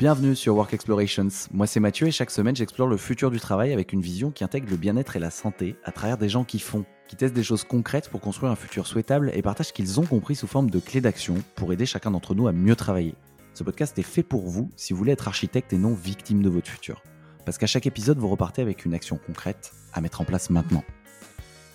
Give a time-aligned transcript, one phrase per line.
[0.00, 1.28] Bienvenue sur Work Explorations.
[1.52, 4.42] Moi c'est Mathieu et chaque semaine j'explore le futur du travail avec une vision qui
[4.44, 7.42] intègre le bien-être et la santé à travers des gens qui font, qui testent des
[7.42, 10.70] choses concrètes pour construire un futur souhaitable et partagent ce qu'ils ont compris sous forme
[10.70, 13.14] de clés d'action pour aider chacun d'entre nous à mieux travailler.
[13.52, 16.48] Ce podcast est fait pour vous si vous voulez être architecte et non victime de
[16.48, 17.02] votre futur.
[17.44, 20.82] Parce qu'à chaque épisode vous repartez avec une action concrète à mettre en place maintenant.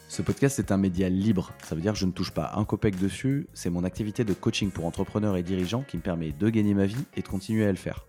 [0.07, 2.65] Ce podcast est un média libre, ça veut dire que je ne touche pas un
[2.65, 6.49] copec dessus, c'est mon activité de coaching pour entrepreneurs et dirigeants qui me permet de
[6.49, 8.07] gagner ma vie et de continuer à le faire.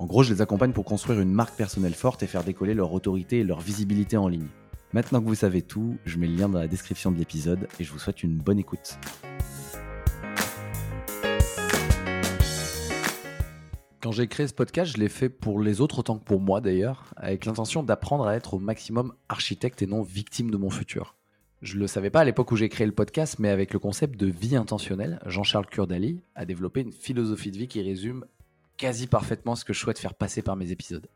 [0.00, 2.92] En gros, je les accompagne pour construire une marque personnelle forte et faire décoller leur
[2.92, 4.46] autorité et leur visibilité en ligne.
[4.92, 7.84] Maintenant que vous savez tout, je mets le lien dans la description de l'épisode et
[7.84, 8.96] je vous souhaite une bonne écoute.
[14.00, 16.60] Quand j'ai créé ce podcast, je l'ai fait pour les autres autant que pour moi
[16.60, 21.16] d'ailleurs, avec l'intention d'apprendre à être au maximum architecte et non victime de mon futur.
[21.60, 23.80] Je ne le savais pas à l'époque où j'ai créé le podcast, mais avec le
[23.80, 28.24] concept de vie intentionnelle, Jean-Charles Kurdali a développé une philosophie de vie qui résume
[28.78, 31.06] quasi parfaitement ce que je souhaite faire passer par mes épisodes.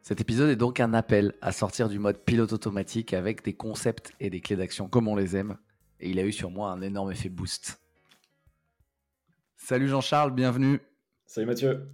[0.00, 4.12] Cet épisode est donc un appel à sortir du mode pilote automatique avec des concepts
[4.20, 5.58] et des clés d'action comme on les aime,
[6.00, 7.80] et il a eu sur moi un énorme effet boost.
[9.56, 10.80] Salut Jean-Charles, bienvenue.
[11.26, 11.90] Salut Mathieu.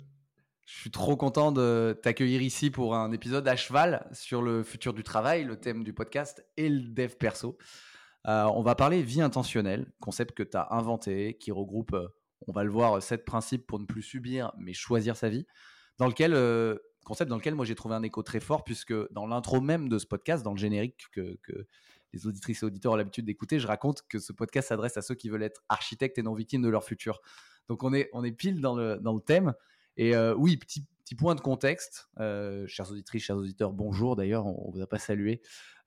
[0.66, 4.94] Je suis trop content de t'accueillir ici pour un épisode à cheval sur le futur
[4.94, 7.58] du travail, le thème du podcast et le dev perso.
[8.26, 12.08] Euh, on va parler vie intentionnelle, concept que tu as inventé, qui regroupe, euh,
[12.46, 15.46] on va le voir, sept principes pour ne plus subir, mais choisir sa vie,
[15.98, 19.26] dans lequel, euh, concept dans lequel moi j'ai trouvé un écho très fort, puisque dans
[19.26, 21.38] l'intro même de ce podcast, dans le générique que,
[22.12, 25.16] les auditrices et auditeurs ont l'habitude d'écouter, je raconte que ce podcast s'adresse à ceux
[25.16, 27.20] qui veulent être architectes et non victimes de leur futur.
[27.68, 29.52] Donc on est, on est pile dans le, dans le thème.
[29.96, 32.08] Et oui, petit, petit point de contexte,
[32.68, 35.42] chers auditrices, chers auditeurs, bonjour d'ailleurs, on ne vous a pas salué.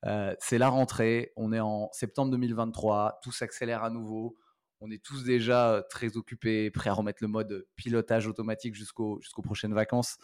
[0.05, 4.37] Euh, c'est la rentrée, on est en septembre 2023, tout s'accélère à nouveau.
[4.79, 9.19] On est tous déjà euh, très occupés, prêts à remettre le mode pilotage automatique jusqu'aux
[9.43, 10.17] prochaines vacances.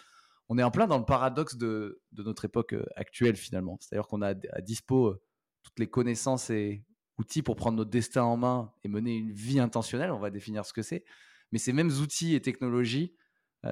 [0.49, 3.77] On est en plein dans le paradoxe de, notre époque euh, actuelle finalement.
[3.79, 5.15] C'est-à-dire qu'on a à dispo
[5.63, 6.83] toutes les connaissances et
[7.17, 10.11] outils pour prendre notre destin en main et mener une vie intentionnelle.
[10.11, 11.05] On va définir ce que c'est.
[11.51, 13.15] Mais ces mêmes outils et technologies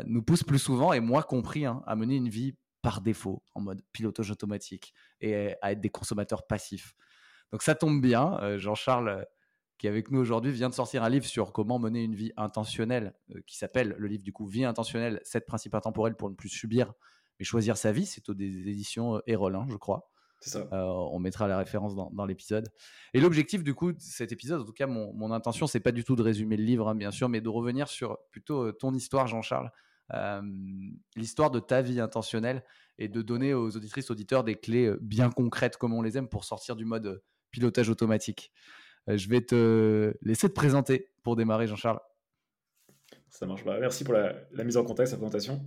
[0.06, 3.62] nous poussent plus souvent, et moi compris, hein, à mener une vie par défaut, en
[3.62, 6.96] mode pilotage automatique, et à être des consommateurs passifs.
[7.52, 9.24] Donc ça tombe bien, euh, Jean-Charles, euh,
[9.82, 12.32] qui est avec nous aujourd'hui, vient de sortir un livre sur comment mener une vie
[12.38, 16.36] intentionnelle, euh, qui s'appelle le livre du coup Vie intentionnelle, 7 principes intemporels pour ne
[16.36, 16.94] plus subir,
[17.40, 18.06] mais choisir sa vie.
[18.06, 20.08] C'est aux des éditions Erol, hein, je crois.
[20.40, 20.68] Ça.
[20.72, 22.68] on mettra la référence dans, l'épisode.
[23.14, 25.92] Et l'objectif du coup de cet épisode, en tout cas mon, mon intention, c'est pas
[25.92, 28.94] du tout de résumer le livre, hein, bien sûr, mais de revenir sur plutôt ton
[28.94, 29.72] histoire, Jean-Charles,
[31.16, 32.64] l'histoire de ta vie intentionnelle
[32.98, 36.44] et de donner aux auditrices, auditeurs des clés bien concrètes comme on les aime pour
[36.44, 38.52] sortir du mode pilotage automatique.
[39.08, 42.00] Je vais te laisser te présenter pour démarrer, Jean-Charles.
[43.30, 43.64] Ça marche.
[43.66, 45.62] Bah, merci pour la, mise en contexte, la présentation.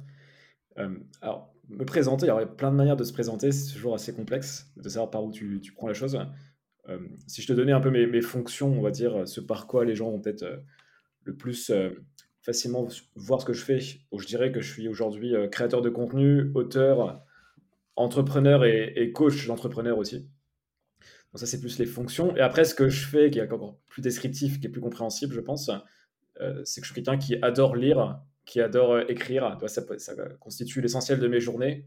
[1.21, 4.15] alors, me présenter, il y aurait plein de manières de se présenter, c'est toujours assez
[4.15, 6.19] complexe de savoir par où tu, prends la chose.
[7.27, 9.95] si je te donnais un peu mes, fonctions, on va dire, ce par quoi les
[9.95, 10.45] gens vont peut-être
[11.25, 11.73] le plus
[12.45, 12.87] facilement
[13.17, 13.81] voir ce que je fais.
[13.81, 17.25] Je dirais que je suis aujourd'hui euh, créateur de contenu, auteur,
[17.97, 20.29] entrepreneur et, coach d'entrepreneur aussi.
[21.35, 22.35] Donc ça, c'est plus les fonctions.
[22.37, 25.35] Et après, ce que je fais, qui est encore plus descriptif, qui est plus compréhensible,
[25.35, 25.69] je pense,
[26.41, 29.59] euh, c'est que je suis quelqu'un qui adore lire, qui adore euh, écrire.
[29.67, 29.83] Ça,
[30.39, 31.87] constitue l'essentiel de mes journées.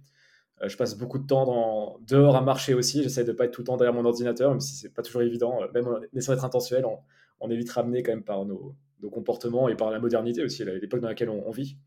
[0.62, 3.02] je passe beaucoup de temps dehors à marcher aussi.
[3.02, 5.02] J'essaie de ne pas être tout le temps derrière mon ordinateur, même si c'est pas
[5.02, 5.62] toujours évident.
[5.74, 7.00] Même en essayant d'être intentionnel, on,
[7.40, 10.64] on est vite ramené quand même par nos, nos comportements et par la modernité aussi,
[10.66, 11.78] l'époque dans laquelle on, vit.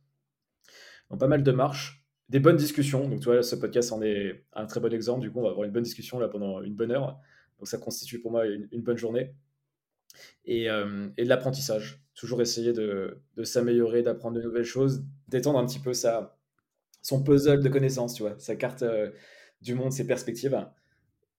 [1.10, 3.08] Donc, pas mal de marches, des bonnes discussions.
[3.08, 5.20] Donc, tu vois, ce podcast en est un très bon exemple.
[5.20, 7.18] Du coup, on va avoir une bonne discussion là pendant une bonne heure.
[7.60, 9.34] Donc, ça constitue pour moi une, bonne journée.
[10.46, 12.02] Et, euh, et de l'apprentissage.
[12.14, 16.38] Toujours essayer de, s'améliorer, d'apprendre de nouvelles choses, d'étendre un petit peu sa,
[17.02, 19.10] son puzzle de connaissances, tu vois, sa carte euh,
[19.60, 20.58] du monde, ses perspectives.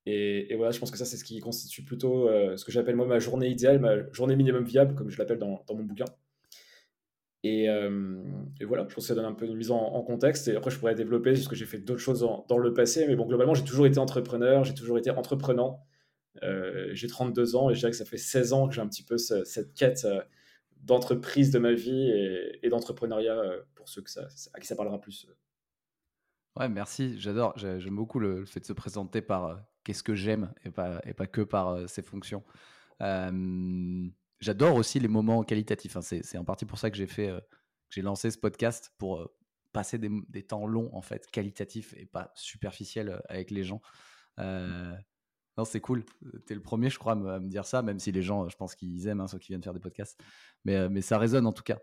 [0.05, 2.95] Et, voilà, je pense que ça, c'est ce qui constitue plutôt euh, ce que j'appelle
[2.95, 6.05] moi ma journée idéale, ma journée minimum viable, comme je l'appelle dans, mon bouquin.
[7.43, 7.67] Et,
[8.65, 10.47] voilà, je pense que ça donne un peu une mise en, contexte.
[10.47, 13.05] Et après, je pourrais développer, parce que j'ai fait d'autres choses dans le passé.
[13.07, 15.83] Mais bon, globalement, j'ai toujours été entrepreneur, j'ai toujours été entreprenant.
[16.43, 18.87] Euh, j'ai 32 ans et je dirais que ça fait 16 ans que j'ai un
[18.87, 20.07] petit peu cette quête
[20.77, 22.09] d'entreprise de ma vie
[22.63, 23.39] et, d'entrepreneuriat
[23.75, 24.09] pour ceux que
[24.53, 25.27] à qui ça parlera plus.
[26.57, 27.57] Ouais, merci, j'adore.
[27.57, 31.27] J'aime beaucoup le, fait de se présenter par qu'est-ce que j'aime et pas, et pas
[31.27, 32.43] que par euh, ses fonctions.
[34.41, 35.95] J'adore aussi les moments qualitatifs.
[35.95, 36.01] Hein.
[36.01, 37.39] C'est en partie pour ça que j'ai fait, euh,
[37.89, 39.27] j'ai lancé ce podcast pour euh,
[39.71, 43.81] passer des, des, temps longs en fait, qualitatifs et pas superficiels avec les gens.
[45.57, 46.05] Non, c'est cool.
[46.47, 48.55] Tu es le premier, je crois, à me, dire ça, même si les gens, je
[48.55, 50.19] pense qu'ils aiment hein, ceux qui viennent faire des podcasts.
[50.65, 51.79] Mais, mais ça résonne en tout cas.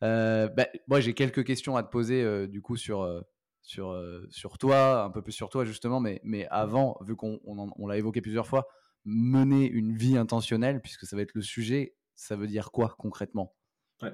[0.00, 3.22] bah, moi, j'ai quelques questions à te poser du coup sur,
[3.62, 3.96] sur,
[4.30, 7.96] sur toi, un peu plus sur toi justement, mais, mais avant, vu qu'on on, l'a
[7.96, 8.66] évoqué plusieurs fois,
[9.04, 13.54] mener une vie intentionnelle, puisque ça va être le sujet, ça veut dire quoi concrètement?
[14.02, 14.12] Ouais.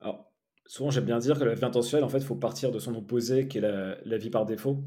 [0.00, 0.32] Alors,
[0.66, 2.94] souvent, j'aime bien dire que la vie intentionnelle, en fait, il faut partir de son
[2.94, 4.84] opposé, qui est la, vie par défaut.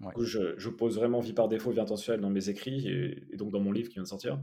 [0.00, 0.12] Ouais.
[0.18, 3.72] je, pose vraiment vie par défaut, vie intentionnelle dans mes écrits et, donc dans mon
[3.72, 4.40] livre qui vient de sortir.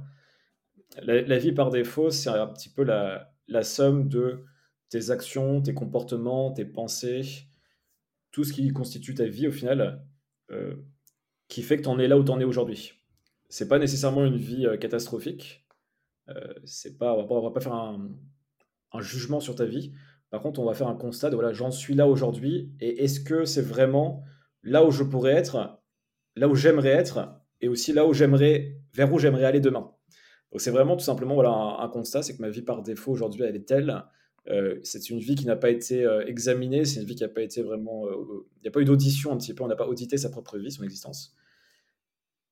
[1.04, 4.44] La, vie par défaut, c'est un petit peu la, somme de
[4.90, 7.48] tes actions, tes comportements, tes pensées,
[8.32, 10.06] tout ce qui constitue ta vie au final,
[10.52, 10.76] euh,
[11.48, 12.94] qui fait que tu en es là où tu en es aujourd'hui.
[13.50, 15.66] C'est pas nécessairement une vie euh, catastrophique.
[16.30, 16.54] Euh,
[16.98, 18.10] pas, on va, va pas faire un,
[18.94, 19.94] un, jugement sur ta vie.
[20.30, 23.20] Par contre, on va faire un constat de voilà, j'en suis là aujourd'hui et est-ce
[23.20, 24.24] que c'est vraiment
[24.64, 25.80] là où je pourrais être,
[26.36, 29.92] là où j'aimerais être et aussi là où j'aimerais, vers où j'aimerais aller demain.
[30.52, 33.44] Donc c'est vraiment tout simplement voilà un, constat, c'est que ma vie par défaut aujourd'hui
[33.44, 34.04] elle est telle.
[34.48, 37.30] Euh, c'est une vie qui n'a pas été euh, examinée, c'est une vie qui n'a
[37.30, 39.76] pas été vraiment, euh, il n'y a pas eu d'audition un petit peu, on n'a
[39.76, 41.36] pas audité sa propre vie, son existence.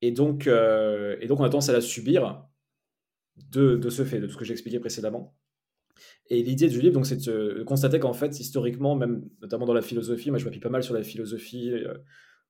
[0.01, 2.45] Et donc, et donc on a tendance à la subir
[3.51, 5.35] de, de ce fait, de ce que j'ai expliqué précédemment.
[6.27, 9.81] Et l'idée du livre, donc, c'est de constater qu'en fait, historiquement, même notamment dans la
[9.81, 11.71] philosophie, moi je m'appuie pas mal sur la philosophie,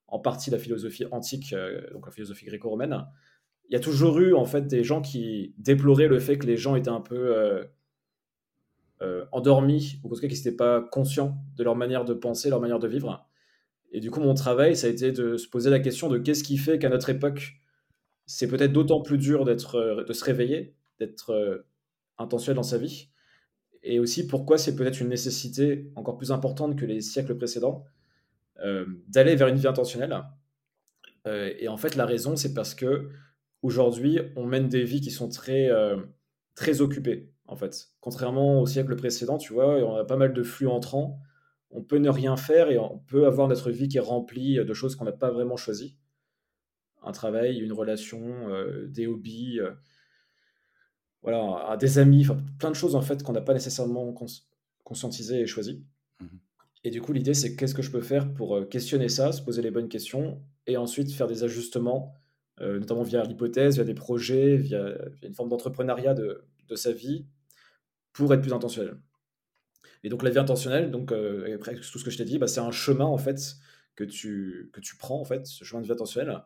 [0.08, 1.54] en partie la philosophie antique,
[1.92, 3.06] donc la philosophie gréco-romaine,
[3.70, 6.56] il y a toujours eu en fait des gens qui déploraient le fait que les
[6.56, 7.64] gens étaient un peu euh,
[9.00, 12.50] euh, endormis, ou en tout cas qu'ils n'étaient pas conscients de leur manière de penser,
[12.50, 13.28] leur manière de vivre.
[13.92, 16.42] Et du coup, mon travail, ça a été de se poser la question de qu'est-ce
[16.42, 17.60] qui fait qu'à notre époque,
[18.26, 21.64] c'est peut-être d'autant plus dur d'être, euh, de se réveiller, d'être
[22.18, 23.09] intentionnel dans sa vie,
[23.82, 27.84] et aussi pourquoi c'est peut-être une nécessité encore plus importante que les siècles précédents
[29.08, 30.22] d'aller vers une vie intentionnelle.
[31.24, 33.08] et en fait, la raison, c'est parce que
[33.62, 35.96] aujourd'hui, on mène des vies qui sont très, euh,
[36.54, 37.88] très occupées, en fait.
[38.00, 41.20] Contrairement au siècle précédent, tu vois, on a pas mal de flux entrants.
[41.70, 44.74] On peut ne rien faire et on peut avoir notre vie qui est remplie de
[44.74, 45.96] choses qu'on n'a pas vraiment choisies.
[47.02, 49.60] Un travail, une relation, euh, des hobbies,
[51.26, 52.26] euh, voilà, des amis,
[52.58, 54.14] plein de choses en fait qu'on n'a pas nécessairement
[54.84, 55.84] conscientisé et choisi.
[56.20, 56.26] Mmh
[56.82, 59.60] et du coup, l'idée, c'est qu'est-ce que je peux faire pour questionner ça, se poser
[59.60, 62.14] les bonnes questions et ensuite faire des ajustements
[62.60, 66.44] euh, notamment via l'hypothèse, via des projets, via, une forme d'entrepreneuriat de,
[66.76, 67.26] sa vie,
[68.12, 68.96] pour être plus intentionnel.
[70.04, 72.46] Et donc la vie intentionnelle, donc euh, après tout ce que je t'ai dit, bah,
[72.46, 73.56] c'est un chemin en fait
[73.96, 76.42] que tu, que tu prends en fait, ce chemin de vie intentionnelle,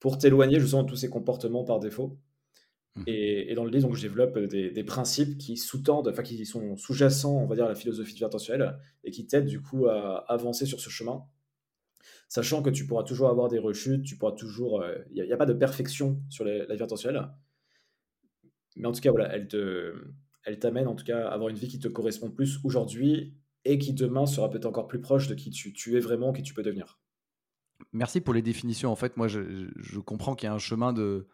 [0.00, 2.18] pour t'éloigner justement de tous ces comportements par défaut.
[2.96, 3.02] Mmh.
[3.06, 7.36] Et, dans le livre, donc, je développe des, principes qui sous-tendent, enfin qui sont sous-jacents,
[7.36, 10.80] on va dire, à la philosophie intentionnelle, et qui t'aident du coup à avancer sur
[10.80, 11.24] ce chemin
[12.30, 14.84] sachant que tu pourras toujours avoir des rechutes, tu pourras toujours.
[15.10, 17.28] Il euh, n'y a, pas de perfection sur la vie intentionnelle.
[18.76, 19.94] Mais en tout cas, voilà, elle te,
[20.44, 23.34] elle t'amène en tout cas à avoir une vie qui te correspond plus aujourd'hui
[23.64, 26.42] et qui demain sera peut-être encore plus proche de qui tu, tu, es vraiment, qui
[26.42, 27.00] tu peux devenir.
[27.92, 28.90] Merci pour les définitions.
[28.90, 31.26] En fait, moi, je, je comprends qu'il y a un chemin de,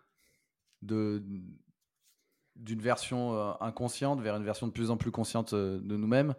[0.87, 6.35] d'une version euh, inconsciente vers une version de plus en plus consciente euh, de nous-mêmes.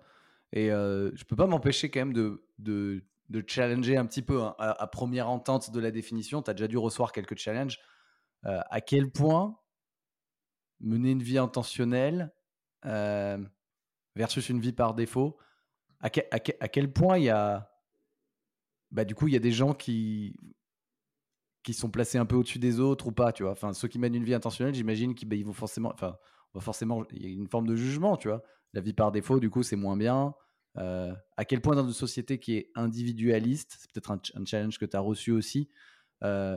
[0.53, 4.41] Et je je peux pas m'empêcher quand même de, de de challenger un petit peu
[4.41, 6.41] hein, à, première entente de la définition.
[6.41, 7.79] Tu as déjà dû recevoir quelques challenges.
[8.45, 9.59] Euh, à quel point
[10.79, 12.33] mener une vie intentionnelle
[12.85, 13.37] euh,
[14.15, 15.37] versus une vie par défaut,
[15.99, 17.71] à, quel point il y a.
[18.91, 20.39] Bah, du coup, il y a des gens qui,
[21.67, 23.51] qui sont placés un peu au-dessus des autres ou pas, tu vois.
[23.51, 25.91] Enfin, ceux qui mènent une vie intentionnelle, j'imagine qu'ils bah, vont forcément.
[25.93, 26.17] Enfin,
[26.59, 28.41] forcément, il y a une forme de jugement, tu vois.
[28.71, 30.33] La vie par défaut, du coup, c'est moins bien.
[30.77, 34.85] Euh, à quel point dans une société qui est individualiste, c'est peut-être un, challenge que
[34.85, 35.67] tu as reçu aussi,
[36.23, 36.55] euh,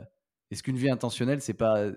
[0.49, 1.91] est-ce qu'une vie intentionnelle, c'est pas...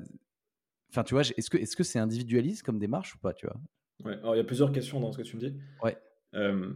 [0.90, 3.60] Enfin, tu vois, est-ce que est-ce que c'est individualiste comme démarche ou pas, tu vois?
[4.04, 5.56] Ouais, alors il y a plusieurs questions dans ce que tu me dis.
[5.84, 5.96] Ouais.
[6.34, 6.74] Euh,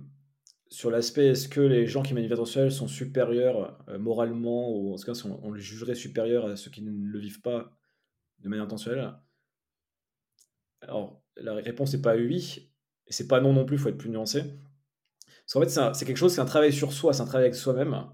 [0.70, 5.04] sur l'aspect, est-ce que les gens qui vie intentionnelle sont supérieurs moralement, ou en tout
[5.04, 7.76] cas, on, les jugerait supérieurs à ceux qui ne le vivent pas
[8.40, 9.14] de manière intentionnelle?
[10.82, 12.70] Alors, la réponse n'est pas oui,
[13.06, 14.42] et c'est pas non non plus, il faut être plus nuancé.
[15.48, 17.54] Parce qu'en fait, c'est quelque chose, c'est un travail sur soi, c'est un travail avec
[17.54, 18.06] soi-même,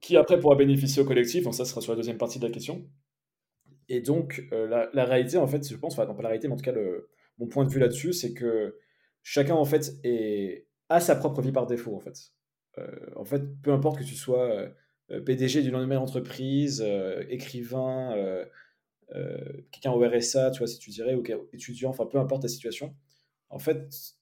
[0.00, 1.44] qui après pourra bénéficier au collectif.
[1.44, 2.88] Donc ça sera sur la deuxième partie de la question.
[3.88, 6.56] Et donc, euh, la, réalité, en fait, je pense, enfin, pas la réalité, mais en
[6.56, 8.78] tout cas, le, mon point de vue là-dessus, c'est que
[9.22, 12.32] chacun, en fait, est, a sa propre vie par défaut, en fait.
[12.78, 14.50] Euh, en fait, peu importe que tu sois
[15.10, 16.84] euh, PDG d'une nouvelle entreprise,
[17.28, 18.14] écrivain,
[19.72, 22.94] quelqu'un au RSA, tu vois, si tu dirais, ou étudiant, enfin, peu importe ta situation,
[23.50, 24.14] en fait,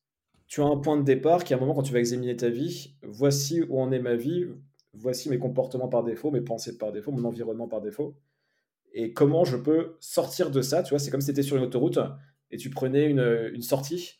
[0.46, 2.48] tu as un point de départ qui, à un moment, quand tu vas examiner ta
[2.48, 4.46] vie, voici où en est ma vie,
[4.94, 8.16] voici mes comportements par défaut, mes pensées par défaut, mon environnement par défaut,
[8.92, 10.82] et comment je peux sortir de ça.
[10.82, 11.98] Tu vois, c'est comme si tu étais sur une autoroute
[12.50, 14.18] et tu prenais une, sortie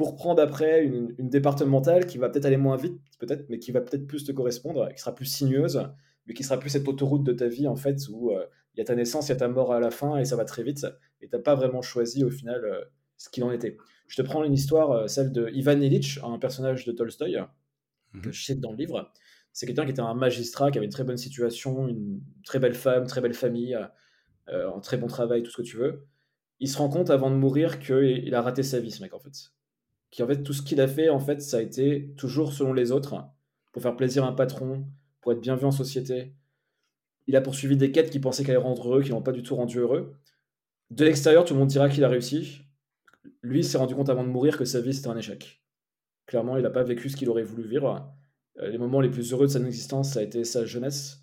[0.00, 3.82] pour prendre après une, départementale qui va peut-être aller moins vite, peut-être, mais qui va
[3.82, 5.86] peut-être plus te correspondre, qui sera plus sinueuse,
[6.24, 8.80] mais qui sera plus cette autoroute de ta vie, en fait, où euh, il y
[8.80, 10.62] a ta naissance, il y a ta mort à la fin, et ça va très
[10.62, 10.86] vite,
[11.20, 12.82] et tu n'as pas vraiment choisi au final euh,
[13.18, 13.76] ce qu'il en était.
[14.08, 17.34] Je te prends une histoire, euh, celle de Ivan Illich, un personnage de Tolstoï,
[18.14, 18.32] que mhm.
[18.32, 19.12] je cite dans le livre.
[19.52, 22.72] C'est quelqu'un qui était un magistrat, qui avait une très bonne situation, une très belle
[22.72, 23.76] femme, très belle famille,
[24.46, 26.06] un très bon travail, tout ce que tu veux.
[26.58, 29.18] Il se rend compte avant de mourir qu'il a raté sa vie, ce mec, en
[29.18, 29.52] fait
[30.10, 32.72] qui en fait tout ce qu'il a fait en fait ça a été toujours selon
[32.72, 33.24] les autres
[33.72, 34.86] pour faire plaisir à un patron
[35.20, 36.34] pour être bien vu en société.
[37.26, 39.42] Il a poursuivi des quêtes qu'il pensait qu'elle allait rendre heureux qui n'ont pas du
[39.42, 40.14] tout rendu heureux.
[40.90, 42.62] De l'extérieur tout le monde dira qu'il a réussi.
[43.42, 45.62] Lui s'est rendu compte avant de mourir que sa vie c'était un échec.
[46.26, 48.12] Clairement il n'a pas vécu ce qu'il aurait voulu vivre.
[48.58, 51.19] Euh, les moments les plus heureux de son existence ça a été sa jeunesse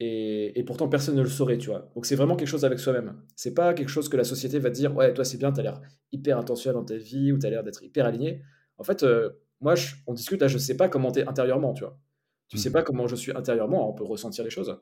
[0.00, 1.90] et, pourtant, personne ne le saurait, tu vois.
[1.94, 3.20] Donc, c'est vraiment quelque chose avec soi-même.
[3.34, 5.58] C'est pas quelque chose que la société va te dire, ouais, toi, c'est bien, tu
[5.58, 5.80] as l'air
[6.12, 8.42] hyper intentionnel dans ta vie ou tu as l'air d'être hyper aligné.
[8.76, 9.74] En fait, euh, moi,
[10.06, 11.98] on discute, là, je sais pas comment tu es intérieurement, tu vois.
[12.48, 12.72] Tu sais mmh.
[12.72, 14.80] pas comment je suis intérieurement, on peut ressentir les choses.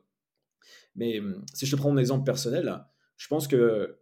[0.95, 2.85] Mais hum, si je te prends mon exemple personnel,
[3.17, 3.99] je pense que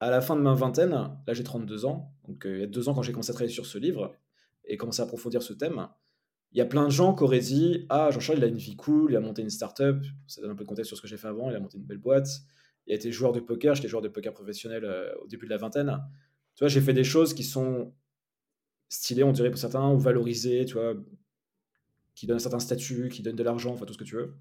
[0.00, 2.66] à la fin de ma vingtaine, là j'ai 32 ans, donc euh, il y a
[2.66, 4.16] deux ans quand j'ai commencé à travailler sur ce livre
[4.64, 5.88] et commencé à approfondir ce thème,
[6.52, 8.76] il y a plein de gens qui auraient dit Ah, Jean-Charles, il a une vie
[8.76, 10.04] cool, il a monté une startup.
[10.26, 11.48] Ça donne un peu de contexte sur ce que j'ai fait avant.
[11.50, 12.28] Il a monté une belle boîte.
[12.86, 13.74] Il a été joueur de poker.
[13.74, 15.96] J'étais joueur de poker professionnel euh, au début de la vingtaine.
[16.56, 17.94] Tu vois, j'ai fait des choses qui sont
[18.88, 20.94] stylées, on dirait pour certains, ou valorisées, tu vois,
[22.16, 24.34] qui donnent un certain statut, qui donnent de l'argent, enfin tout ce que tu veux.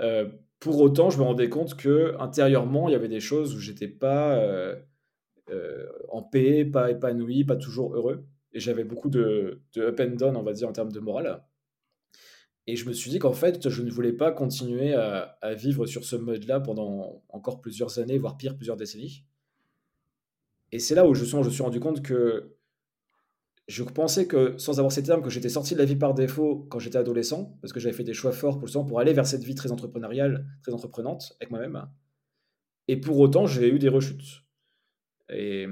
[0.00, 0.28] Euh,
[0.60, 3.88] pour autant, je me rendais compte que intérieurement, il y avait des choses où j'étais
[3.88, 4.76] pas euh,
[6.10, 10.42] en paix, pas épanoui, pas toujours heureux et j'avais beaucoup de, up and down, on
[10.42, 11.44] va dire, en termes de morale.
[12.66, 16.04] Et je me suis dit qu'en fait, je ne voulais pas continuer à, vivre sur
[16.04, 19.24] ce mode-là pendant encore plusieurs années, voire pire, plusieurs décennies.
[20.72, 22.56] Et c'est là où je, suis, je suis rendu compte que
[23.66, 26.66] je pensais que, sans avoir ces termes, que j'étais sorti de la vie par défaut
[26.70, 29.26] quand j'étais adolescent, parce que j'avais fait des choix forts pour, le pour aller vers
[29.26, 31.86] cette vie très entrepreneuriale, très entreprenante avec moi-même.
[32.88, 34.44] Et pour autant, j'ai eu des rechutes.
[35.30, 35.66] Et,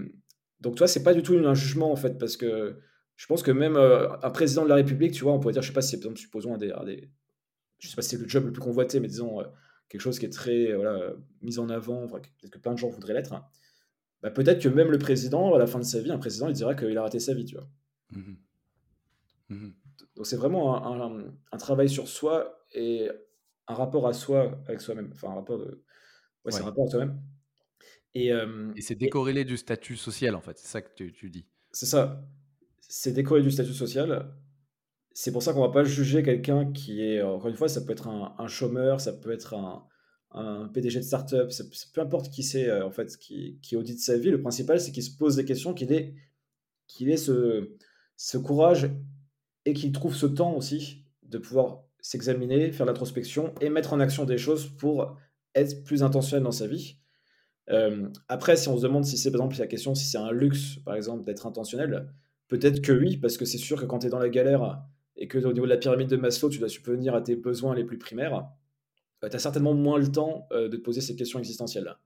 [0.63, 2.79] donc, toi, c'est pas du tout un jugement, en fait, parce que
[3.17, 5.63] je pense que même euh, un président de la République, tu vois, on pourrait dire,
[5.63, 7.11] je sais pas si c'est, par exemple, supposons un des, des,
[7.79, 9.45] je sais pas si c'est le job le plus convoité, mais disons euh,
[9.89, 12.89] quelque chose qui est très euh, voilà, mis en avant, peut-être que plein de gens
[12.89, 13.35] voudraient l'être.
[14.23, 16.55] Bah, peut-être que même le président, à la fin de sa vie, un président, il
[16.55, 17.69] dira qu'il a raté sa vie, tu vois.
[18.11, 18.35] Mmh
[19.49, 19.69] mmh
[20.15, 23.11] Donc, c'est vraiment un, un, travail sur soi et
[23.67, 25.11] un rapport à soi avec soi-même.
[25.13, 25.83] Enfin, un rapport de.
[26.45, 27.21] Ouais, c'est un rapport à soi-même.
[28.15, 28.31] Et,
[28.81, 30.59] c'est décorrélé du statut social, en fait.
[30.59, 31.47] C'est ça que tu, dis.
[31.73, 32.25] C'est ça.
[32.81, 34.35] C'est décorrélé du statut social.
[35.15, 37.93] C'est pour ça qu'on va pas juger quelqu'un qui est, encore une fois, ça peut
[37.93, 39.87] être un, chômeur, ça peut être un,
[40.33, 41.51] un PDG de start-up,
[41.95, 44.31] peu importe qui c'est, en fait, qui, qui audite sa vie.
[44.31, 46.15] Le principal, c'est qu'il se pose des questions, qu'il ait,
[46.87, 47.77] qu'il ait ce,
[48.17, 48.91] ce courage
[49.65, 54.25] et qu'il trouve ce temps aussi de pouvoir s'examiner, faire l'introspection et mettre en action
[54.25, 55.17] des choses pour
[55.55, 56.99] être plus intentionnel dans sa vie.
[57.71, 60.33] Euh, après, si on se demande si c'est, par exemple, la question si c'est un
[60.33, 62.13] luxe, par exemple, d'être intentionnel,
[62.49, 64.83] peut-être que oui, parce que c'est sûr que quand tu es dans la galère
[65.17, 67.75] et que au niveau de la pyramide de Maslow, tu dois subvenir à tes besoins
[67.75, 68.47] les plus primaires,
[69.25, 71.97] euh, tu as certainement moins le temps euh, de te poser ces questions existentielles.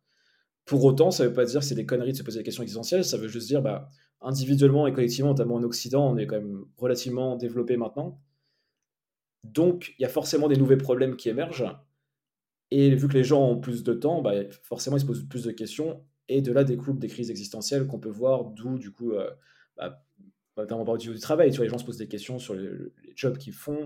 [0.65, 2.45] Pour autant, ça ne veut pas dire que c'est des conneries de se poser des
[2.45, 3.89] questions existentielles, ça veut juste dire, bah,
[4.21, 8.21] individuellement et collectivement, notamment en Occident, on est quand même relativement développé maintenant.
[9.45, 11.77] Donc, il y a forcément des nouveaux problèmes qui émergent.
[12.71, 14.33] Et vu que les gens ont plus de temps, bah,
[14.63, 16.03] forcément, ils se posent plus de questions.
[16.29, 19.31] Et de là découlent des crises existentielles qu'on peut voir, d'où, du coup, euh,
[19.77, 20.03] bah,
[20.57, 21.51] notamment par du travail.
[21.51, 22.71] Tu vois, les gens se posent des questions sur les,
[23.15, 23.85] jobs qu'ils font.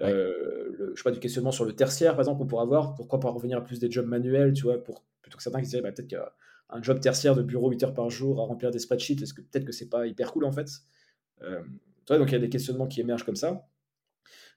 [0.00, 0.32] Euh,
[0.78, 2.94] le, je sais pas, du questionnement sur le tertiaire, par exemple, qu'on pourrait avoir.
[2.94, 5.66] Pourquoi pas revenir à plus des jobs manuels, tu vois, pour, plutôt que certains qui
[5.66, 8.70] se diraient, bah, peut-être qu'un job tertiaire de bureau 8 heures par jour à remplir
[8.70, 10.68] des spreadsheets, est-ce que peut-être que c'est pas hyper cool, en fait?
[11.42, 11.62] Euh,
[12.08, 13.66] Donc, il y a des questionnements qui émergent comme ça.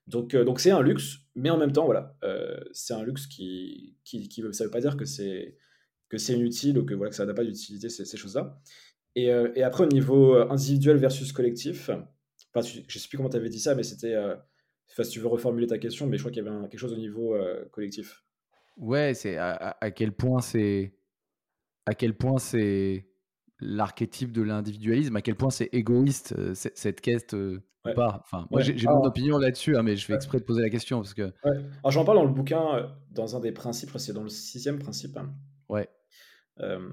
[0.08, 3.26] Donc, euh, donc c'est un luxe, mais en même temps, voilà, euh, c'est un luxe
[3.28, 5.58] qui, qui, qui, ça veut pas dire que c'est
[6.10, 8.60] que c'est inutile ou que voilà que ça n'a pas d'utilité ces, ces choses-là.
[9.16, 13.38] Et, euh, et, après au niveau individuel versus collectif, enfin, je sais plus comment tu
[13.38, 14.16] avais dit ça, mais c'était,
[14.92, 16.94] enfin, si tu veux reformuler ta question, mais je crois qu'il y avait quelque chose
[16.94, 17.36] au niveau
[17.72, 18.24] collectif.
[18.78, 20.94] Ouais, c'est à, quel point c'est
[21.86, 23.08] à quel point c'est
[23.60, 27.36] l'archétype de l'individualisme, à quel point c'est égoïste cette quête
[27.94, 28.22] pas.
[28.24, 30.98] Enfin, moi, j'ai mon opinion là-dessus, hein, mais je fais exprès de poser la question
[30.98, 31.34] parce que.
[31.44, 34.80] Alors, j'en parle dans le bouquin, euh, dans un des principes, c'est dans le sixième
[34.80, 35.18] principe.
[35.18, 35.34] Hein.
[35.70, 35.90] Ouais.
[36.60, 36.90] Euh,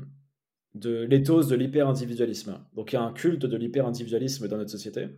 [0.75, 2.59] de l'éthos de l'hyper-individualisme.
[2.75, 5.09] Donc, il y a un culte de l'hyper-individualisme dans notre société.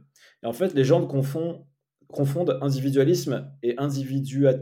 [0.43, 1.65] Et en fait, les gens confondent,
[2.09, 4.55] confondent individualisme et individua...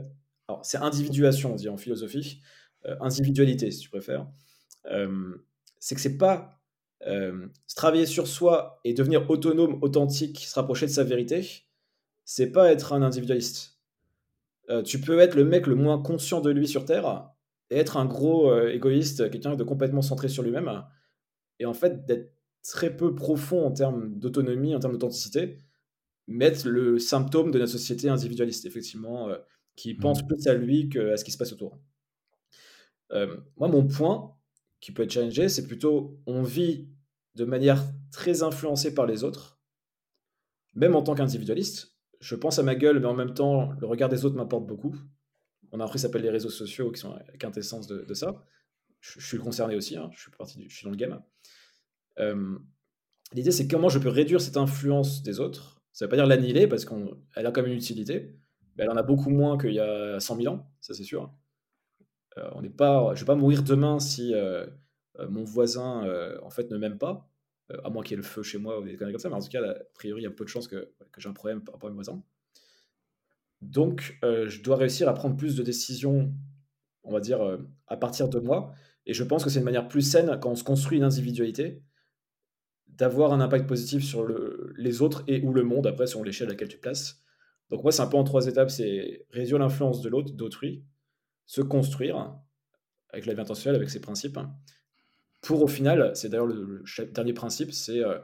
[0.49, 2.43] Alors, c'est individuation, on dit en philosophie.
[2.85, 4.27] Euh, individualité, si tu préfères.
[5.79, 6.62] c'est que c'est pas
[7.05, 11.65] se travailler sur soi et devenir autonome, authentique, se rapprocher de sa vérité,
[12.25, 13.79] c'est pas être un individualiste.
[14.85, 17.29] tu peux être le mec le moins conscient de lui sur Terre
[17.71, 20.85] et être un gros égoïste, quelqu'un de complètement centré sur lui-même,
[21.59, 22.33] et en fait d'être
[22.63, 25.59] très peu profond en termes d'autonomie, en termes d'authenticité,
[26.27, 29.39] mettre le symptôme de notre société individualiste, effectivement, euh,
[29.77, 30.27] qui pense mmh.
[30.27, 31.79] plus à lui qu'à ce qui se passe autour.
[33.13, 34.35] Euh, moi, mon point
[34.83, 36.91] qui peut être challengé, c'est plutôt on vit
[37.35, 39.59] de manière très influencée par les autres,
[40.75, 41.97] même en tant qu'individualiste.
[42.21, 44.95] Je pense à ma gueule, mais en même temps, le regard des autres m'importe beaucoup.
[45.71, 48.45] On a appris, ça s'appelle les réseaux sociaux, qui sont la quintessence de, ça.
[49.01, 51.23] Je, suis concerné aussi, hein, je, suis parti je suis dans le game.
[52.19, 52.59] Euh,
[53.33, 56.27] l'idée, c'est comment je peux réduire cette influence des autres ça ne veut pas dire
[56.27, 58.35] l'annihiler parce qu'elle a quand même une utilité,
[58.77, 61.31] mais elle en a beaucoup moins qu'il y a 100 000 ans, ça c'est sûr.
[62.39, 64.67] Euh, on n'est pas, je vais pas mourir demain si euh,
[65.19, 66.07] euh, mon voisin
[66.43, 67.29] en fait ne m'aime pas,
[67.85, 69.37] à moins qu'il y ait le feu chez moi ou des conneries comme ça, mais
[69.37, 71.33] en tout cas, a priori, il y a peu de chances que, que j'ai un
[71.33, 72.23] problème par rapport à mes voisins.
[73.63, 76.35] Donc, je dois réussir à prendre plus de décisions,
[77.05, 77.41] on va dire,
[77.87, 78.75] à partir de moi.
[79.07, 81.83] Et je pense que c'est une manière plus saine quand on se construit une individualité
[82.89, 86.49] d'avoir un impact positif sur le, les autres et ou le monde, après, selon l'échelle
[86.49, 87.23] à laquelle tu places.
[87.71, 90.85] Donc moi, c'est un peu en trois étapes, c'est réduire l'influence de l'autre, d'autrui,
[91.47, 92.39] se construire
[93.11, 94.39] avec la vie intentionnelle, avec ses principes,
[95.43, 96.83] pour au final, c'est d'ailleurs le,
[97.13, 98.19] dernier principe, c'est euh,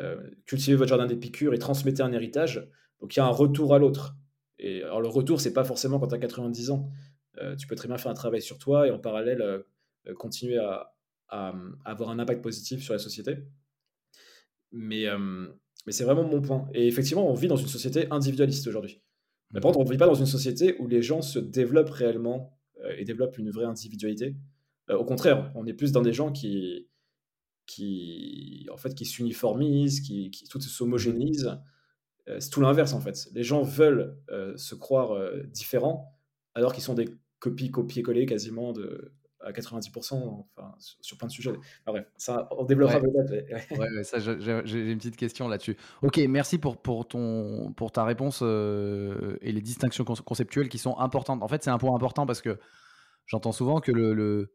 [0.00, 2.68] euh, cultiver votre jardin d'épicure et transmettre un héritage.
[3.00, 4.16] Donc il y a un retour à l'autre.
[4.58, 6.90] Et alors le retour, c'est pas forcément quand tu as 90 ans.
[7.38, 9.64] Euh, tu peux très bien faire un travail sur toi et en parallèle
[10.16, 10.94] continuer à,
[11.28, 13.38] à, avoir un impact positif sur la société.
[14.72, 15.06] Mais,
[15.86, 16.66] mais c'est vraiment mon point.
[16.72, 19.02] Et effectivement, on vit dans une société individualiste aujourd'hui.
[19.52, 21.90] Mais par contre, on ne vit pas dans une société où les gens se développent
[21.90, 22.57] réellement
[22.96, 24.36] et développent une vraie individualité.
[24.88, 26.88] au contraire, on est plus dans des gens qui,
[27.66, 31.58] qui en fait, qui s'uniformisent, qui, qui tout s'homogénisent.
[32.38, 33.28] c'est tout l'inverse en fait.
[33.32, 34.16] Les gens veulent
[34.56, 36.18] se croire différents
[36.54, 40.14] alors qu'ils sont des copies copier-coller quasiment de, à 90%
[40.56, 41.52] enfin, sur, plein de sujets.
[41.86, 43.78] bref, ça, on développera peut-être.
[43.78, 44.04] Ouais.
[44.04, 45.76] ça, j'ai une petite question là-dessus.
[46.02, 50.98] Ok, merci pour, pour, ton, pour ta réponse euh, et les distinctions conceptuelles qui sont
[50.98, 51.42] importantes.
[51.42, 52.58] En fait, c'est un point important parce que
[53.26, 54.54] j'entends souvent que le, le,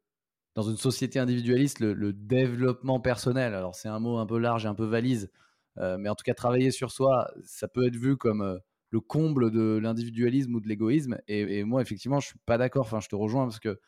[0.56, 4.68] dans une société individualiste, le, développement personnel, alors c'est un mot un peu large et
[4.68, 5.32] un peu valise,
[5.78, 8.58] euh, mais en tout cas, travailler sur soi, ça peut être vu comme euh,
[8.90, 11.18] le comble de l'individualisme ou de l'égoïsme.
[11.28, 12.86] Et, et, moi, effectivement, je suis pas d'accord.
[12.86, 13.80] Enfin, je te rejoins parce que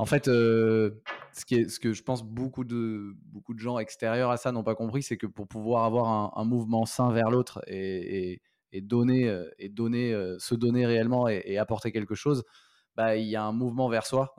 [0.00, 0.92] en fait, euh,
[1.34, 4.50] ce, qui est, ce que je pense beaucoup de, beaucoup de gens extérieurs à ça
[4.50, 8.40] n'ont pas compris, c'est que pour pouvoir avoir un, mouvement sain vers l'autre et,
[8.72, 12.44] donner, euh, et donner euh, se donner réellement et, apporter quelque chose,
[12.96, 14.34] bah, il y a un mouvement vers soi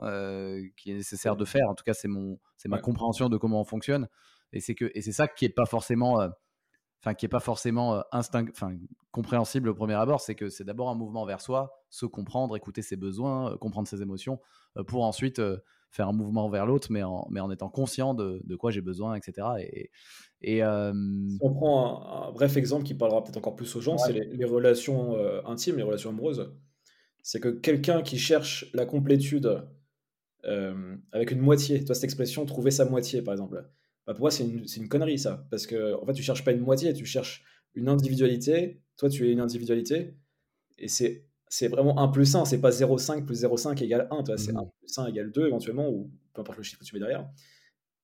[0.76, 1.68] qui est nécessaire de faire.
[1.68, 4.08] En tout cas, c'est mon, c'est ma compréhension de comment on fonctionne.
[4.52, 6.28] Et c'est que, et c'est ça qui est pas forcément,
[7.02, 8.76] enfin, qui est pas forcément instinct, enfin,
[9.10, 10.20] compréhensible au premier abord.
[10.20, 14.02] C'est que c'est d'abord un mouvement vers soi, se comprendre, écouter ses besoins, comprendre ses
[14.02, 14.40] émotions
[14.76, 15.58] euh, pour ensuite euh,
[15.90, 18.80] faire un mouvement vers l'autre, mais en, mais en étant conscient de, de quoi j'ai
[18.80, 19.46] besoin, etc.
[19.60, 19.90] Et,
[20.40, 23.98] et euh, Si on prend un, bref exemple qui parlera peut-être encore plus aux gens,
[23.98, 26.54] c'est les, relations intimes, les relations amoureuses.
[27.22, 29.62] C'est que quelqu'un qui cherche la complétude
[30.44, 33.64] avec une moitié, toi cette expression, trouver sa moitié par exemple,
[34.06, 36.52] bah, pour moi c'est une, une, connerie ça, parce que en fait tu cherches pas
[36.52, 40.14] une moitié, tu cherches une individualité, toi tu es une individualité,
[40.78, 44.56] et c'est c'est vraiment 1 plus 1, c'est pas 0,5 plus 0,5 égale 1, c'est
[44.56, 44.70] 1 mmh.
[44.78, 47.28] plus 1 égale 2 éventuellement, ou peu importe le chiffre que tu mets derrière.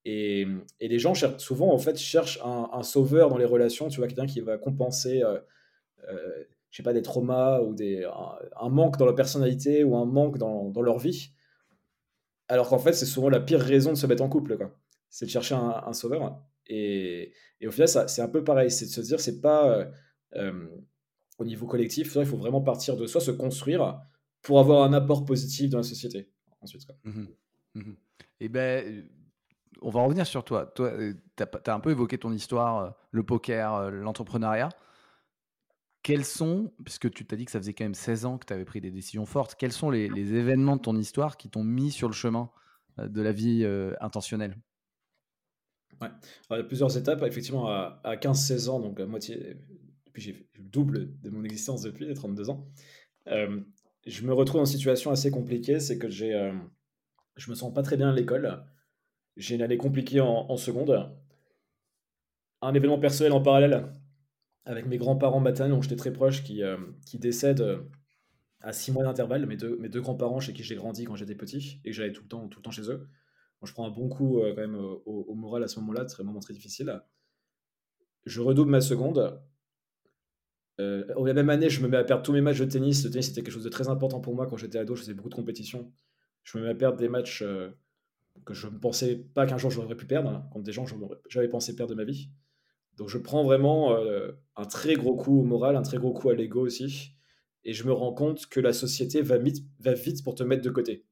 [0.05, 0.47] Et,
[0.81, 4.07] et les gens cherchent, souvent, en fait, cherchent un, sauveur dans les relations, tu vois,
[4.07, 5.39] quelqu'un qui va compenser, euh,
[6.11, 8.05] euh, je sais pas, des traumas ou des,
[8.61, 11.33] un, manque dans leur personnalité ou un manque dans, dans leur vie.
[12.49, 14.79] Alors qu'en fait, c'est souvent la pire raison de se mettre en couple, quoi.
[15.11, 16.43] C'est de chercher un, sauveur.
[16.67, 19.69] Et, et, au final, c'est un peu pareil, c'est de se dire, c'est pas.
[19.71, 19.85] Euh,
[20.37, 20.69] euh
[21.39, 24.01] au niveau collectif, il faut vraiment partir de soi, se construire
[24.43, 26.29] pour avoir un apport positif dans la société.
[26.61, 27.27] Ensuite, mmh
[27.75, 27.95] mmh Et
[28.41, 29.03] eh ben, euh,
[29.81, 30.67] on va revenir sur toi.
[30.67, 30.93] Toi,
[31.37, 34.71] tu as, un peu évoqué ton histoire, le poker, l'entrepreneuriat.
[36.03, 38.53] Quels sont, puisque tu t'as dit que ça faisait quand même 16 ans que tu
[38.53, 41.93] avais pris des décisions fortes, quels sont les, événements de ton histoire qui t'ont mis
[41.93, 42.51] sur le chemin
[42.99, 43.65] de la vie
[44.01, 44.57] intentionnelle?
[46.01, 46.09] Ouais.
[46.51, 47.23] il y a plusieurs étapes.
[47.23, 49.57] Effectivement, à, à 15-16 ans, donc à moitié,
[50.19, 52.69] j'ai le double de mon existence depuis les 32 ans,
[53.29, 53.61] euh,
[54.07, 56.53] je me retrouve dans une situation assez compliquée, c'est que j'ai, euh,
[57.37, 58.65] je me sens pas très bien à l'école,
[59.37, 61.11] j'ai une année compliquée en, seconde,
[62.61, 63.93] un événement personnel en parallèle
[64.65, 66.77] avec mes grands-parents maternels dont j'étais très proche qui, euh,
[67.15, 67.81] décèdent
[68.61, 71.37] à six mois d'intervalle, mes deux, mes deux grands-parents chez qui j'ai grandi quand j'étais
[71.37, 73.09] petit et que j'allais tout le temps, tout le temps chez eux.
[73.65, 76.55] Je prends un bon coup quand même au, moral à ce moment-là, c'est vraiment très
[76.55, 77.03] difficile.
[78.25, 79.41] Je redouble ma seconde.
[80.81, 83.05] Euh, la même année, je me mets à perdre tous mes matchs de tennis.
[83.05, 84.95] Le tennis, c'était quelque chose de très important pour moi quand j'étais ado.
[84.95, 85.93] Je faisais beaucoup de compétitions.
[86.45, 87.43] Je me mets à perdre des matchs
[88.45, 90.95] que je ne pensais pas qu'un jour j'aurais pu perdre, hein, contre des gens que
[91.29, 92.31] j'avais pensé perdre de ma vie.
[92.97, 93.97] Donc je prends vraiment
[94.57, 97.15] un très gros coup au moral, un très gros coup à l'ego aussi.
[97.65, 101.08] Et je me rends compte que la société va vite pour te mettre de côté.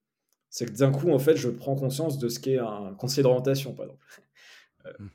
[0.51, 3.75] C'est que d'un coup, en fait, je prends conscience de ce qu'est un conseiller d'orientation,
[3.75, 4.07] par exemple.
[4.87, 5.11] Euh, mmh.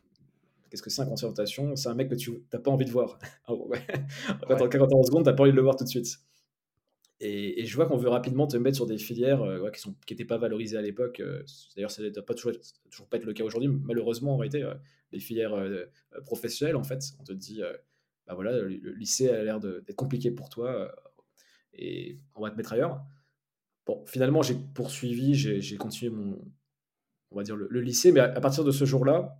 [0.69, 1.75] Qu'est-ce que c'est un conseiller d'orientation?
[1.75, 3.17] C'est un mec que tu n'as pas envie de voir.
[3.47, 3.85] En ouais.
[4.47, 4.93] Quand ouais.
[4.93, 6.19] en secondes, tu n'as pas envie de le voir tout de suite.
[7.23, 10.25] Et, je vois qu'on veut rapidement te mettre sur des filières euh, qui n'étaient qui
[10.25, 11.19] pas valorisées à l'époque.
[11.19, 11.43] Euh,
[11.75, 12.53] d'ailleurs, ça ne doit pas toujours,
[12.89, 13.69] toujours pas être le cas aujourd'hui.
[13.69, 14.67] Malheureusement, en réalité,
[15.11, 15.55] les filières
[16.25, 17.61] professionnelles, en fait, on te dit,
[18.25, 20.91] bah voilà, le, lycée a l'air d'être compliqué pour toi
[21.73, 23.03] et on va te mettre ailleurs.
[23.91, 26.39] Bon, finalement, j'ai poursuivi, j'ai continué mon,
[27.31, 29.37] on va dire, le, lycée, mais à, partir de ce jour-là,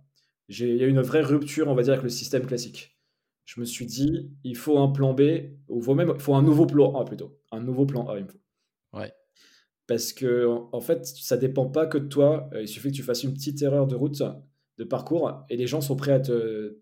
[0.50, 2.98] il y a eu une vraie rupture, on va dire, avec le système classique.
[3.46, 5.22] Je me suis dit, il faut un plan B,
[5.68, 8.28] ou même, il faut un nouveau plan A plutôt, un nouveau plan A, il me
[8.28, 8.42] faut.
[8.92, 9.10] Ouais.
[9.86, 13.22] Parce que, en fait, ça dépend pas que de toi, il suffit que tu fasses
[13.22, 14.22] une petite erreur de route,
[14.76, 16.78] de parcours, et les gens sont prêts à te,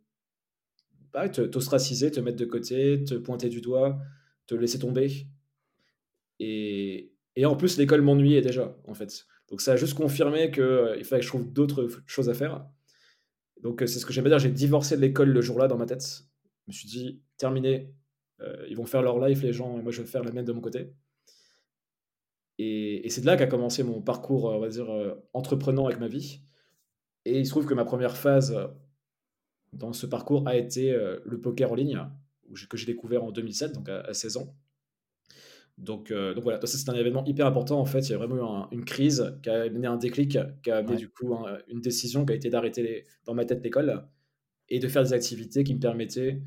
[1.12, 4.00] bah, t'ostraciser, te mettre de côté, te pointer du doigt,
[4.48, 5.28] te laisser tomber.
[6.40, 9.26] Et, et en plus, l'école m'ennuyait déjà, en fait.
[9.50, 12.64] Donc ça a juste confirmé qu'il euh, fallait que je trouve d'autres choses à faire.
[13.62, 15.86] Donc euh, c'est ce que j'aime dire, j'ai divorcé de l'école le jour-là dans ma
[15.86, 16.24] tête.
[16.66, 17.92] Je me suis dit, terminé,
[18.40, 20.44] euh, ils vont faire leur life les gens, et moi je vais faire la mienne
[20.44, 20.92] de mon côté.
[22.58, 24.88] Et, c'est de là qu'a commencé mon parcours, on va dire,
[25.32, 26.42] entreprenant avec ma vie.
[27.24, 28.54] Et il se trouve que ma première phase
[29.72, 30.92] dans ce parcours a été
[31.24, 31.98] le poker en ligne,
[32.68, 34.54] que j'ai découvert en 2007, donc à 16 ans.
[35.80, 38.00] Donc, euh, donc voilà, ça c'est un événement hyper important en fait.
[38.00, 40.96] Il y a vraiment eu une crise qui a mené un déclic, qui a amené
[40.96, 41.34] du coup
[41.68, 44.06] une décision qui a été d'arrêter dans ma tête l'école
[44.68, 46.42] et de faire des activités qui me permettaient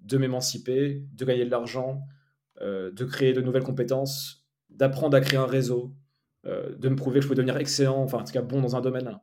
[0.00, 2.02] de m'émanciper, de gagner de l'argent,
[2.62, 5.94] euh, de créer de nouvelles compétences, d'apprendre à créer un réseau,
[6.46, 8.74] euh, de me prouver que je pouvais devenir excellent, enfin en tout cas bon dans
[8.74, 9.20] un domaine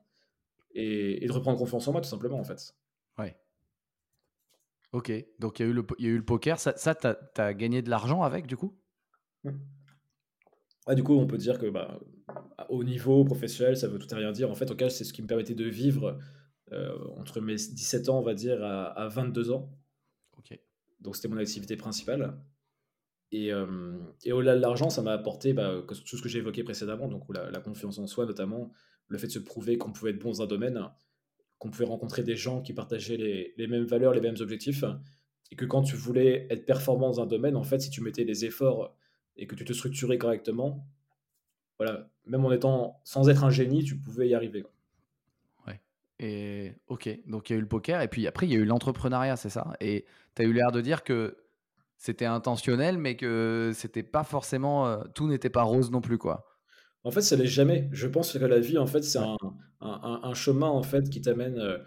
[0.73, 2.75] et, de reprendre confiance en moi tout simplement en fait.
[3.17, 3.36] Ouais.
[4.91, 7.08] Ok, donc il y, a eu le, y a eu le poker, ça, ça tu
[7.41, 8.78] as gagné de l'argent avec du coup?
[10.93, 11.99] Du coup, on peut dire que bah,
[12.69, 14.51] au niveau professionnel, ça veut tout et rien dire.
[14.51, 16.19] En fait, au cas, c'est ce qui me permettait de vivre
[16.71, 19.71] euh, entre mes 17 ans, on va dire, à, 22 ans.
[21.01, 22.36] Donc, c'était mon activité principale.
[23.31, 26.63] Et, euh, et au-delà de l'argent, ça m'a apporté bah, tout ce que j'ai évoqué
[26.63, 28.71] précédemment, donc la, la, confiance en soi, notamment
[29.08, 30.79] le fait de se prouver qu'on pouvait être bon dans un domaine,
[31.60, 34.84] qu'on pouvait rencontrer des gens qui partageaient les, les, mêmes valeurs, les mêmes objectifs,
[35.51, 38.25] et que quand tu voulais être performant dans un domaine, en fait, si tu mettais
[38.25, 38.95] des efforts
[39.38, 40.88] et que tu te structurais correctement,
[41.78, 44.65] voilà, même en étant sans être un génie, tu pouvais y arriver.
[45.67, 45.80] Ouais.
[46.19, 48.60] Et ok, donc il y a eu le poker et puis après il y a
[48.60, 49.74] eu l'entrepreneuriat, c'est ça?
[49.82, 51.38] Et tu as eu l'air de dire que
[51.98, 56.45] c'était intentionnel, mais que c'était pas forcément, euh, tout n'était pas rose non plus, quoi.
[57.04, 57.89] En fait, ça l'est jamais.
[57.91, 59.38] Je pense que la vie, en fait, c'est un,
[59.82, 61.78] un, un, chemin en fait qui t'amène euh,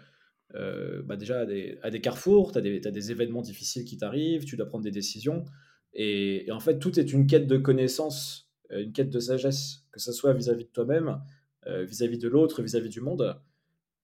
[0.55, 2.53] euh, bah déjà à des, à des carrefours.
[2.53, 5.45] Tu as, as, des événements difficiles qui t'arrivent, tu dois prendre des décisions.
[5.93, 9.99] Et, en fait, tout est une quête de connaissance, euh, une quête de sagesse, que
[9.99, 11.21] ce soit vis-à-vis de toi-même,
[11.67, 13.39] euh, vis-à-vis de l'autre, vis-à-vis du monde.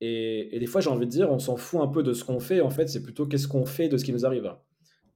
[0.02, 2.40] Et, des fois, j'ai envie de dire, on s'en fout un peu de ce qu'on
[2.40, 2.62] fait.
[2.62, 4.52] En fait, c'est plutôt qu'est-ce qu'on fait de ce qui nous arrive.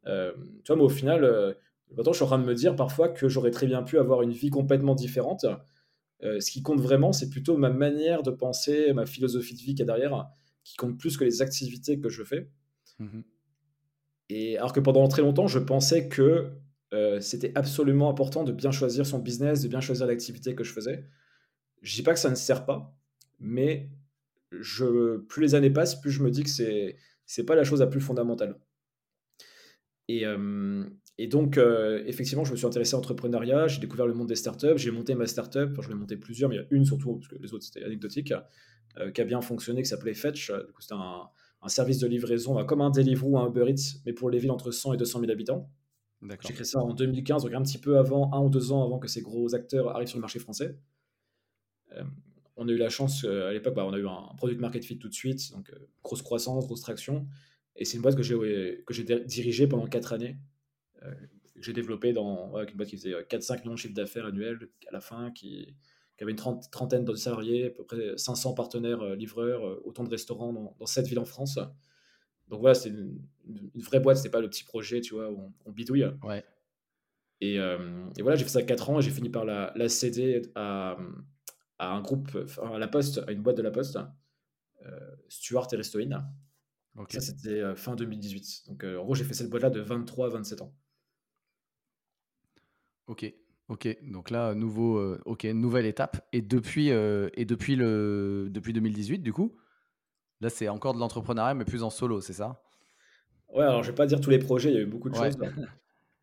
[0.08, 0.32] Euh,
[0.64, 1.54] tu vois, mais au final, euh,
[1.98, 4.32] je suis en train de me dire parfois que j'aurais très bien pu avoir une
[4.32, 5.46] vie complètement différente.
[6.22, 9.82] ce qui compte vraiment, c'est plutôt ma manière de penser, ma philosophie de vie qui
[9.82, 10.28] est derrière,
[10.64, 12.50] qui compte plus que les activités que je fais.
[13.00, 13.22] Mmh
[14.58, 16.52] alors que pendant très longtemps, je pensais que
[16.94, 20.74] euh, c'était absolument important de bien choisir son business, de bien choisir l'activité que je
[20.74, 21.06] faisais.
[21.82, 22.96] Je dis pas que ça ne sert pas,
[23.39, 23.89] mais
[24.50, 27.88] plus les années passent, plus je me dis que c'est c'est pas la chose la
[27.88, 28.60] plus fondamentale.
[30.08, 30.84] Et, euh,
[31.28, 34.78] donc, euh, effectivement, je me suis intéressé à l'entrepreneuriat, j'ai découvert le monde des startups,
[34.78, 37.18] j'ai monté ma startup, enfin, je l'ai monté plusieurs, mais il y a une surtout,
[37.18, 38.34] parce que les autres c'était anecdotique,
[39.13, 40.52] qui a bien fonctionné, qui s'appelait Fetch.
[40.52, 41.30] Du coup, c'était un,
[41.62, 44.39] un service de livraison bah, comme un Deliveroo ou un Uber Eats, mais pour les
[44.39, 45.69] villes entre 100 et 200 000 habitants.
[46.22, 49.00] J'ai créé ça en 2015, donc un petit peu avant, un ou deux ans avant
[49.00, 50.78] que ces gros acteurs arrivent sur le marché français.
[51.93, 52.04] Euh,
[52.58, 54.84] on a eu la chance, euh, à l'époque, bah, on a eu un product market
[54.84, 57.26] fit tout de suite, donc euh, grosse croissance, grosse traction.
[57.78, 60.38] Et c'est une boîte que j'ai dirigée pendant quatre années,
[61.00, 64.91] que j'ai développée dans une boîte qui faisait 4-5 millions de chiffre d'affaires annuels à
[64.91, 65.74] la fin, qui,
[66.20, 70.04] qui avait une trentaine de salariés, à peu près 500 partenaires euh, livreurs, euh, autant
[70.04, 71.58] de restaurants dans, dans 7 villes en France.
[72.50, 73.22] Donc voilà, c'est une,
[73.76, 76.12] vraie boîte, c'était pas le petit projet, tu vois, où on, bidouille.
[76.24, 76.44] Ouais.
[77.40, 79.88] Et, euh, et, voilà, j'ai fait ça 4 ans et j'ai fini par la, la
[79.88, 80.98] céder à,
[81.78, 83.98] à un groupe, à la Poste, à une boîte de la Poste,
[85.30, 86.26] Stuart et Restoin.
[87.08, 88.68] Ça, c'était fin 2018.
[88.68, 90.76] Donc, en gros, j'ai fait cette boîte-là de 23 à 27 ans.
[93.08, 93.34] Ok,
[93.70, 93.98] ok.
[94.04, 96.28] Donc là, nouveau, ok, nouvelle étape.
[96.34, 99.56] Et depuis, et depuis, le, depuis 2018, du coup,
[100.42, 102.62] là, c'est encore de l'entrepreneuriat, mais plus en solo, c'est ça?
[103.54, 105.16] Ouais, alors je vais pas dire tous les projets, il y a eu beaucoup de
[105.16, 105.38] choses.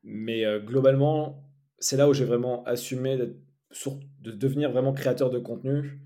[0.02, 6.00] Mais globalement, c'est là où j'ai vraiment assumé de devenir vraiment créateur de contenu.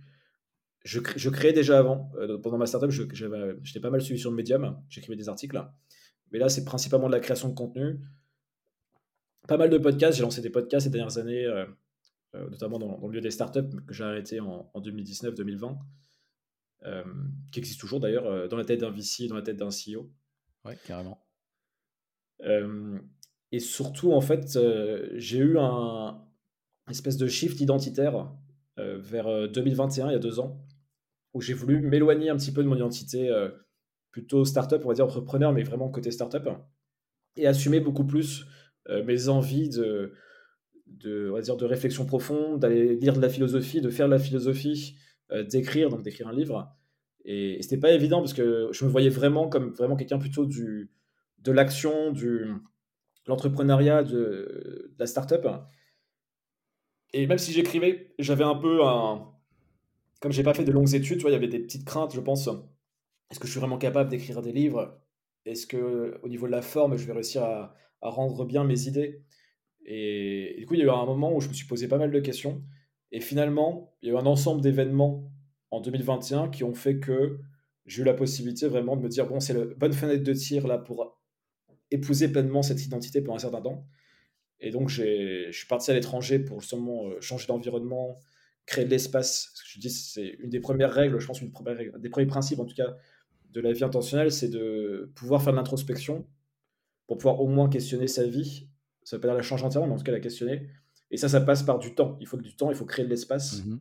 [0.83, 2.11] Je, je créais déjà avant.
[2.43, 4.83] pendant ma startup, j'étais pas mal suivi sur le Medium.
[4.89, 5.63] J'écrivais des articles.
[6.33, 8.01] Mais là, c'est principalement de la création de contenu.
[9.51, 10.17] Pas mal de podcasts.
[10.17, 11.45] J'ai lancé des podcasts ces dernières années,
[12.35, 15.77] notamment dans, le milieu des startups, que j'ai arrêté en, en 2019-2020.
[17.51, 20.09] qui existe toujours d'ailleurs, dans la tête d'un VC, dans la tête d'un CEO.
[20.65, 21.27] Ouais, carrément.
[23.51, 24.57] et surtout, en fait,
[25.17, 26.25] j'ai eu un
[26.89, 28.33] espèce de shift identitaire
[28.77, 30.65] vers 2021, il y a deux ans,
[31.35, 33.37] où j'ai voulu m'éloigner un petit peu de mon identité
[34.13, 36.49] plutôt startup, on va dire entrepreneur, mais vraiment côté startup,
[37.35, 38.47] et assumer beaucoup plus
[38.89, 40.13] mes envies de,
[40.87, 44.13] de, on va dire, de réflexion profonde, d'aller lire de la philosophie, de faire de
[44.13, 44.97] la philosophie,
[45.49, 46.75] d'écrire, donc d'écrire un livre.
[47.25, 50.91] Et, c'était pas évident parce que je me voyais vraiment comme vraiment quelqu'un plutôt du,
[51.39, 52.47] de l'action, du
[53.27, 55.47] l'entrepreneuriat, de, la startup.
[57.13, 59.29] Et même si j'écrivais, j'avais un peu un.
[60.21, 62.49] Comme j'ai pas fait de longues études, il y avait des petites craintes, je pense.
[63.31, 65.01] Est-ce que je suis vraiment capable d'écrire des livres?
[65.47, 68.87] Est-ce que au niveau de la forme, je vais réussir à, à rendre bien mes
[68.87, 69.23] idées
[69.85, 71.99] et, du coup, il y a eu un moment où je me suis posé pas
[71.99, 72.63] mal de questions.
[73.13, 75.33] Et finalement, il y a eu un ensemble d'événements
[75.71, 77.41] en 2021 qui ont fait que
[77.87, 80.69] j'ai eu la possibilité vraiment de me dire bon, c'est la bonne fenêtre de tir
[80.69, 81.21] là pour
[81.91, 83.87] épouser pleinement cette identité pour un certain temps.
[84.61, 88.19] Et donc, je suis parti à l'étranger pour justement euh, changer d'environnement,
[88.67, 89.51] créer de l'espace.
[89.55, 91.51] Ce que je dis, c'est une des premières règles, je pense, une
[91.99, 92.97] des premiers principes en tout cas
[93.51, 96.29] de la vie intentionnelle, c'est de pouvoir faire de l'introspection
[97.11, 98.69] pour pouvoir au moins questionner sa vie.
[99.03, 100.69] Ça ne veut pas dire la changer entièrement, mais en tout cas la questionner.
[101.11, 102.17] Et ça, ça passe par du temps.
[102.21, 103.65] Il faut que du temps, il faut créer de l'espace.
[103.65, 103.81] Mmh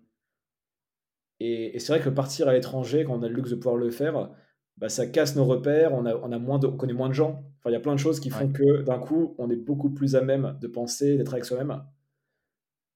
[1.39, 3.91] et, c'est vrai que partir à l'étranger, quand on a le luxe de pouvoir le
[3.91, 4.31] faire,
[4.77, 7.13] bah, ça casse nos repères, on, a, on, a moins de, on connaît moins de
[7.13, 7.45] gens.
[7.59, 9.91] Enfin, il y a plein de choses qui font que d'un coup, on est beaucoup
[9.91, 11.83] plus à même de penser, d'être avec soi-même.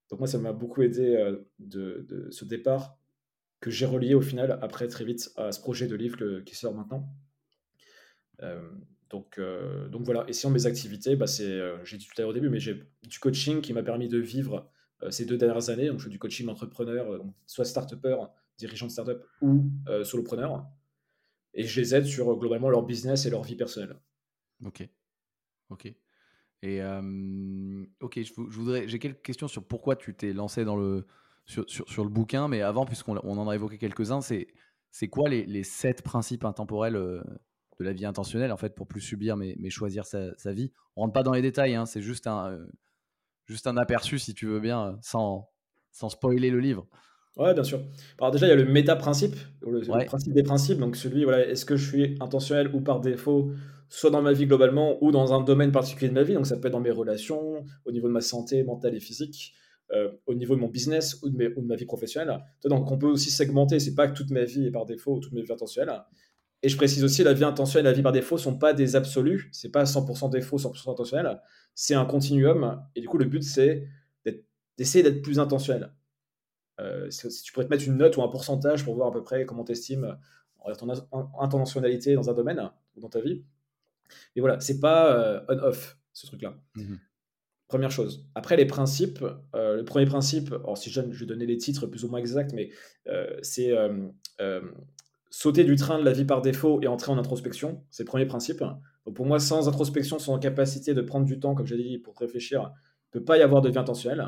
[0.09, 2.97] Donc moi, ça m'a beaucoup aidé euh, de, ce départ
[3.61, 6.73] que j'ai relié au final, après très vite, à ce projet de livre qui sort
[6.73, 7.07] maintenant.
[8.41, 8.67] Euh,
[9.09, 12.31] donc, euh, donc voilà, et sinon mes activités, bah, c'est, j'ai dit tout à l'heure
[12.31, 14.69] au début, mais j'ai du coaching qui m'a permis de vivre
[15.03, 15.87] euh, ces deux dernières années.
[15.87, 18.17] Donc, je fais du coaching entrepreneur, euh, soit start-upper,
[18.57, 20.65] dirigeant de start-up ou euh, solopreneur.
[21.53, 23.95] Et je les aide sur globalement leur business et leur vie personnelle.
[24.65, 24.87] Ok.
[25.69, 25.93] Ok.
[26.65, 26.81] Et
[27.99, 31.05] ok, je, voudrais, j'ai quelques questions sur pourquoi tu t'es lancé dans le,
[31.45, 34.47] sur, sur, le bouquin, mais avant, puisqu'on on en a évoqué quelques-uns, c'est,
[34.89, 36.95] c'est quoi les, les, sept principes intemporels
[37.83, 40.71] de la vie intentionnelle, en fait, pour plus subir mais, mais choisir sa, sa vie
[40.95, 42.57] On rentre pas dans les détails, hein, c'est juste un,
[43.45, 45.49] juste un aperçu, si tu veux bien, euh, sans,
[45.91, 46.87] sans spoiler le livre.
[47.37, 47.81] Ouais, bien sûr.
[48.19, 50.77] Alors déjà, il y a le méta-principe, le, principe des principes.
[50.77, 53.51] Donc celui, voilà, est-ce que je suis intentionnel ou par défaut,
[53.89, 56.33] soit dans ma vie globalement ou dans un domaine particulier de ma vie.
[56.33, 59.53] Donc ça peut être dans mes relations, au niveau de ma santé mentale et physique,
[59.91, 62.39] euh, au niveau de mon business ou de, mes, ou de ma vie professionnelle.
[62.65, 63.79] Donc on peut aussi segmenter.
[63.79, 66.01] C'est pas que toute ma vie est par défaut ou toute ma vie intentionnelle.
[66.63, 68.95] Et je précise aussi, la vie intentionnelle et la vie par défaut sont pas des
[68.95, 69.49] absolus.
[69.52, 71.41] C'est pas 100% défaut, 100% intentionnel.
[71.76, 72.82] C'est un continuum.
[72.95, 73.88] Et du coup, le but, c'est
[74.78, 75.93] d'essayer d'être plus intentionnel.
[76.80, 79.21] Euh, si tu pourrais te mettre une note ou un pourcentage pour voir à peu
[79.21, 80.17] près comment tu estimes
[80.80, 80.89] ton
[81.39, 83.43] intentionnalité dans un domaine ou dans ta vie.
[84.36, 86.58] Et voilà, c'est pas euh, on-off, ce truc-là.
[86.76, 86.95] Mmh
[87.69, 88.28] Première chose.
[88.36, 89.26] Après, les principes.
[89.56, 92.19] Euh, le premier principe, alors si je, je vais donner les titres plus ou moins
[92.19, 92.69] exacts, mais
[93.41, 93.76] c'est
[95.33, 97.83] sauter du train de la vie par défaut et entrer en introspection.
[97.89, 98.63] C'est le premier principe.
[99.15, 102.61] Pour moi, sans introspection, sans capacité de prendre du temps, comme j'ai dit, pour réfléchir,
[102.61, 104.23] il ne peut pas y avoir de vie intentionnelle.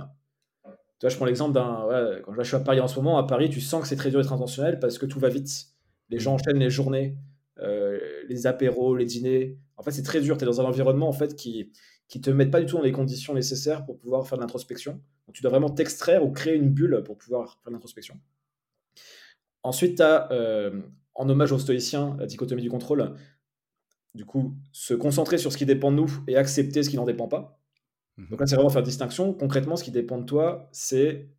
[0.63, 1.85] Tu vois, je prends l'exemple d'un.
[2.23, 4.09] quand je suis à Paris en ce moment, à Paris, tu sens que c'est très
[4.09, 5.67] dur d'être intentionnel parce que tout va vite.
[6.09, 7.15] Les gens enchaînent les journées,
[7.59, 9.59] euh, les apéros, les dîners.
[9.77, 10.37] En fait, c'est très dur.
[10.37, 11.71] Tu es dans un environnement en fait, qui
[12.15, 14.93] ne te met pas du tout dans les conditions nécessaires pour pouvoir faire de l'introspection.
[15.27, 18.19] Donc tu dois vraiment t'extraire ou créer une bulle pour pouvoir faire de l'introspection.
[19.65, 20.80] Ensuite, tu as, euh,
[21.15, 23.15] en hommage aux stoïciens, la dichotomie du contrôle,
[24.13, 27.06] du coup, se concentrer sur ce qui dépend de nous et accepter ce qui n'en
[27.06, 27.60] dépend pas.
[28.17, 28.28] Mhm.
[28.30, 29.34] Donc là, c'est vraiment faire distinction.
[29.34, 31.32] Concrètement, ce qui dépend de toi, c'est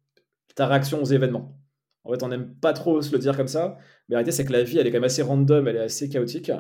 [0.57, 1.57] ta réaction aux événements.
[2.03, 3.77] En fait, on n'aime pas trop se le dire comme ça,
[4.09, 5.81] mais la réalité, c'est que la vie, elle est quand même assez random, elle est
[5.81, 6.51] assez chaotique.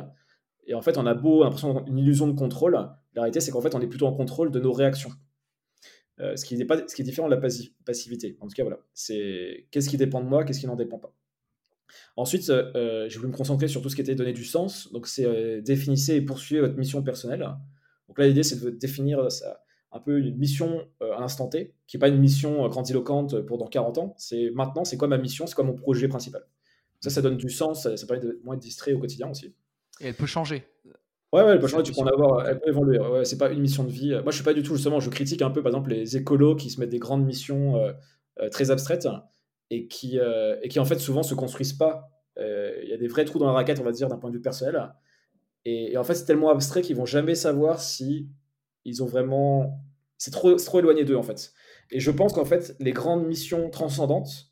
[0.68, 2.74] Et en fait, on a beau l'impression une illusion de contrôle.
[2.74, 5.10] La réalité, c'est qu'en fait, on est plutôt en contrôle de nos réactions.
[6.18, 7.40] ce, qui n'est pas, ce qui est différent de la
[7.84, 8.38] passivité.
[8.40, 8.78] En tout cas, voilà.
[8.94, 11.12] C'est qu'est-ce qui dépend de moi, qu'est-ce qui n'en dépend pas.
[12.16, 14.92] Ensuite, j'ai voulu me concentrer sur tout ce qui était donner du sens.
[14.92, 17.48] Donc, c'est définissez et poursuivre votre mission personnelle.
[18.08, 19.60] Donc là, l'idée, c'est de définir ça,
[19.92, 23.66] un peu une mission à l'instant T, qui n'est pas une mission grandiloquente pour dans
[23.66, 24.14] 40 ans.
[24.18, 26.42] C'est maintenant, c'est quoi ma mission, c'est quoi mon projet principal?
[27.00, 29.54] Ça, ça donne du sens, ça, permet de moins être distrait au quotidien aussi.
[30.00, 30.64] Et elle peut changer.
[31.32, 32.98] Ouais, ouais, elle peut changer, tu peux en avoir, elle peut évoluer.
[32.98, 34.10] Ouais, c'est pas une mission de vie.
[34.10, 36.56] Moi, je suis pas du tout, justement, je critique un peu, par exemple, les écolos
[36.56, 37.92] qui se mettent des grandes missions euh,
[38.40, 39.08] euh, très abstraites
[39.70, 42.10] et qui, euh, et qui, en fait, souvent se construisent pas.
[42.38, 44.36] Il y a des vrais trous dans la raquette, on va dire, d'un point de
[44.36, 44.92] vue personnel.
[45.64, 48.28] Et, en fait, c'est tellement abstrait qu'ils vont jamais savoir si
[48.84, 49.80] ils ont vraiment.
[50.18, 51.52] C'est trop, trop éloigné d'eux, en fait.
[51.90, 54.50] Et je pense qu'en fait, les grandes missions transcendantes,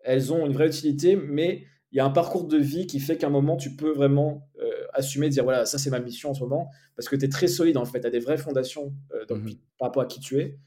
[0.00, 3.18] elles ont une vraie utilité, mais il y a un parcours de vie qui fait
[3.18, 6.34] qu'à un moment, tu peux vraiment euh, assumer, dire voilà, ça c'est ma mission en
[6.34, 8.94] ce moment, parce que tu es très solide en fait, tu as des vraies fondations
[9.12, 10.58] euh, mmh par rapport à qui tu es.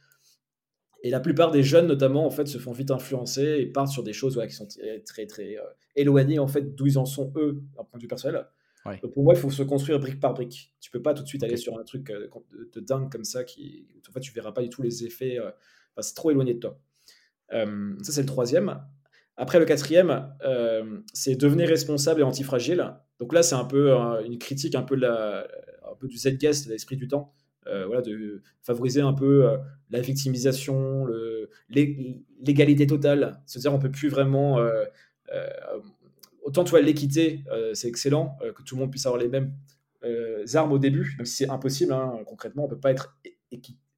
[1.04, 4.04] Et la plupart des jeunes, notamment, en fait, se font vite influencer et partent sur
[4.04, 4.68] des choses qui sont
[5.06, 5.62] très, très euh,
[5.96, 8.46] éloignées en fait d'où ils en sont eux, d'un point de vue personnel.
[9.02, 10.74] Donc pour moi, il faut se construire brique par brique.
[10.80, 13.88] Tu peux pas tout de suite aller sur un truc de, dingue comme ça qui,
[14.08, 15.40] en fait, tu verras pas du tout les effets.
[16.00, 16.80] c'est trop éloigné de toi.
[17.50, 18.80] ça, c'est le troisième.
[19.38, 22.94] Après, le quatrième, euh, c'est devenir responsable et antifragile.
[23.20, 23.92] Donc là, c'est un peu
[24.24, 25.48] une critique un peu, la,
[25.84, 27.34] un peu du Z-guest, l'esprit du temps.
[27.68, 29.58] Euh, voilà, de favoriser un peu euh,
[29.90, 31.08] la victimisation,
[31.70, 33.42] l'égalité totale.
[33.46, 34.60] C'est-à-dire, on peut plus vraiment.
[36.44, 39.54] autant, tu vois, l'équité, c'est excellent, que tout le monde puisse avoir les mêmes
[40.54, 41.94] armes au début, même si c'est impossible.
[41.94, 43.18] Hein, concrètement, on peut pas être.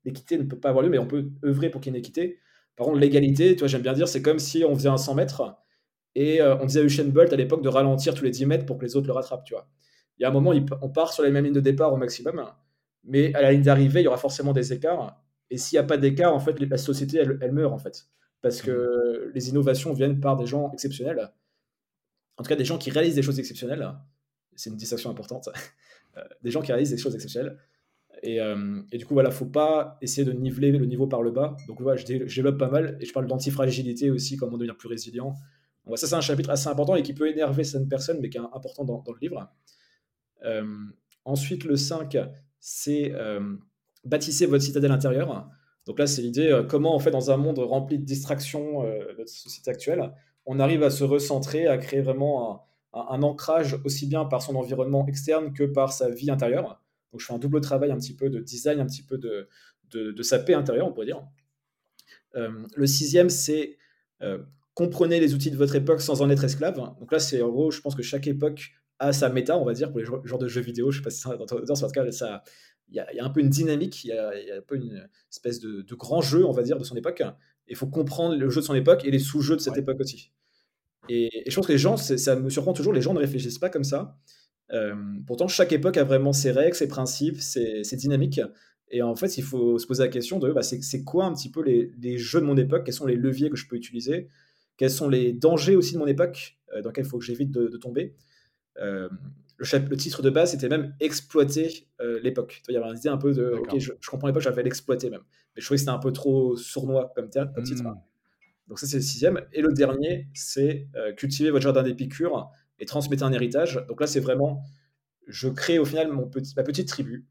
[0.05, 2.03] L'équité ne peut pas avoir lieu, mais on peut œuvrer pour qu'il y ait une
[2.03, 2.39] équité.
[2.77, 5.15] Par contre, l'égalité, tu vois, j'aime bien dire, c'est comme si on faisait un 100
[5.15, 5.57] mètres
[6.17, 8.65] et euh, on disait à Usain Bolt à l'époque de ralentir tous les 10 mètres
[8.65, 9.67] pour que les autres le rattrapent, tu vois.
[10.17, 10.51] Il y a un moment,
[10.81, 12.43] on part sur la même ligne de départ au maximum,
[13.03, 15.21] mais à la ligne d'arrivée, il y aura forcément des écarts.
[15.49, 18.07] Et s'il n'y a pas d'écart, en fait, la société, elle, meurt, en fait.
[18.41, 21.31] Parce que les innovations viennent par des gens exceptionnels.
[22.37, 23.87] En tout cas, des gens qui réalisent des choses exceptionnelles.
[24.55, 25.49] C'est une distinction importante.
[26.15, 27.59] Euh, des gens qui réalisent des choses exceptionnelles.
[28.25, 31.55] Euh, et, du coup, voilà, faut pas essayer de niveler le niveau par le bas.
[31.67, 35.35] Donc, voilà, je, développe pas mal et je parle d'antifragilité aussi, comment devenir plus résilient.
[35.85, 38.37] Donc, ça, c'est un chapitre assez important et qui peut énerver certaines personnes, mais qui
[38.37, 39.47] est important dans, le livre.
[40.43, 40.65] Euh,
[41.25, 42.17] ensuite, le 5,
[42.59, 43.55] c'est euh,
[44.03, 45.49] bâtissez votre citadelle intérieure.
[45.85, 49.15] Donc là, c'est l'idée euh, comment, en fait, dans un monde rempli de distractions de
[49.17, 50.13] notre société actuelle,
[50.45, 55.05] on arrive à se recentrer, à créer vraiment un ancrage aussi bien par son environnement
[55.07, 56.81] externe que par sa vie intérieure.
[57.11, 59.49] Donc je fais un double travail un petit peu de design, un petit peu de,
[59.91, 61.23] de, sa paix intérieure, on pourrait dire.
[62.35, 63.77] Euh, le sixième, c'est
[64.21, 64.39] euh,
[64.73, 66.75] comprenez les outils de votre époque sans en être esclave.
[66.75, 69.73] Donc là, c'est en gros, je pense que chaque époque a sa méta, on va
[69.73, 70.91] dire, pour les genres de jeux vidéo.
[70.91, 72.43] Je ne sais pas si c'est dans ton en tout cas, ça,
[72.89, 75.83] il y, a un peu une dynamique, il y, a, un peu une espèce de,
[75.95, 77.21] grand jeu, on va dire, de son époque.
[77.67, 80.31] Il faut comprendre le jeu de son époque et les sous-jeux de cette époque aussi.
[81.09, 83.59] Et, et, je pense que les gens, ça me surprend toujours, les gens ne réfléchissent
[83.59, 84.17] pas comme ça.
[84.73, 88.41] Euh, pourtant, chaque époque a vraiment ses règles, ses principes, ses, dynamiques.
[88.89, 91.51] Et en fait, il faut se poser la question de bah, c'est quoi un petit
[91.51, 92.85] peu les, jeux de mon époque?
[92.85, 94.27] Quels sont les leviers que je peux utiliser?
[94.77, 97.51] Quels sont les dangers aussi de mon époque euh, dans lesquels il faut que j'évite
[97.51, 98.15] de, tomber?
[98.81, 99.09] Euh,
[99.57, 101.87] le, le, titre de base, c'était même exploiter
[102.21, 102.61] l'époque.
[102.69, 105.09] Il y avait une idée un peu de ok, je, je comprends l'époque, j'avais l'exploiter
[105.09, 105.23] même.
[105.55, 107.83] Mais je trouvais que c'était un peu trop sournois comme, titre.
[107.83, 107.95] Hmm.
[108.67, 109.41] Donc, ça, c'est le sixième.
[109.53, 113.83] Et le dernier, c'est cultiver votre jardin d'épicure et transmettre un héritage.
[113.87, 114.63] Donc là, c'est vraiment,
[115.27, 117.25] je crée au final mon petit, ma petite tribu.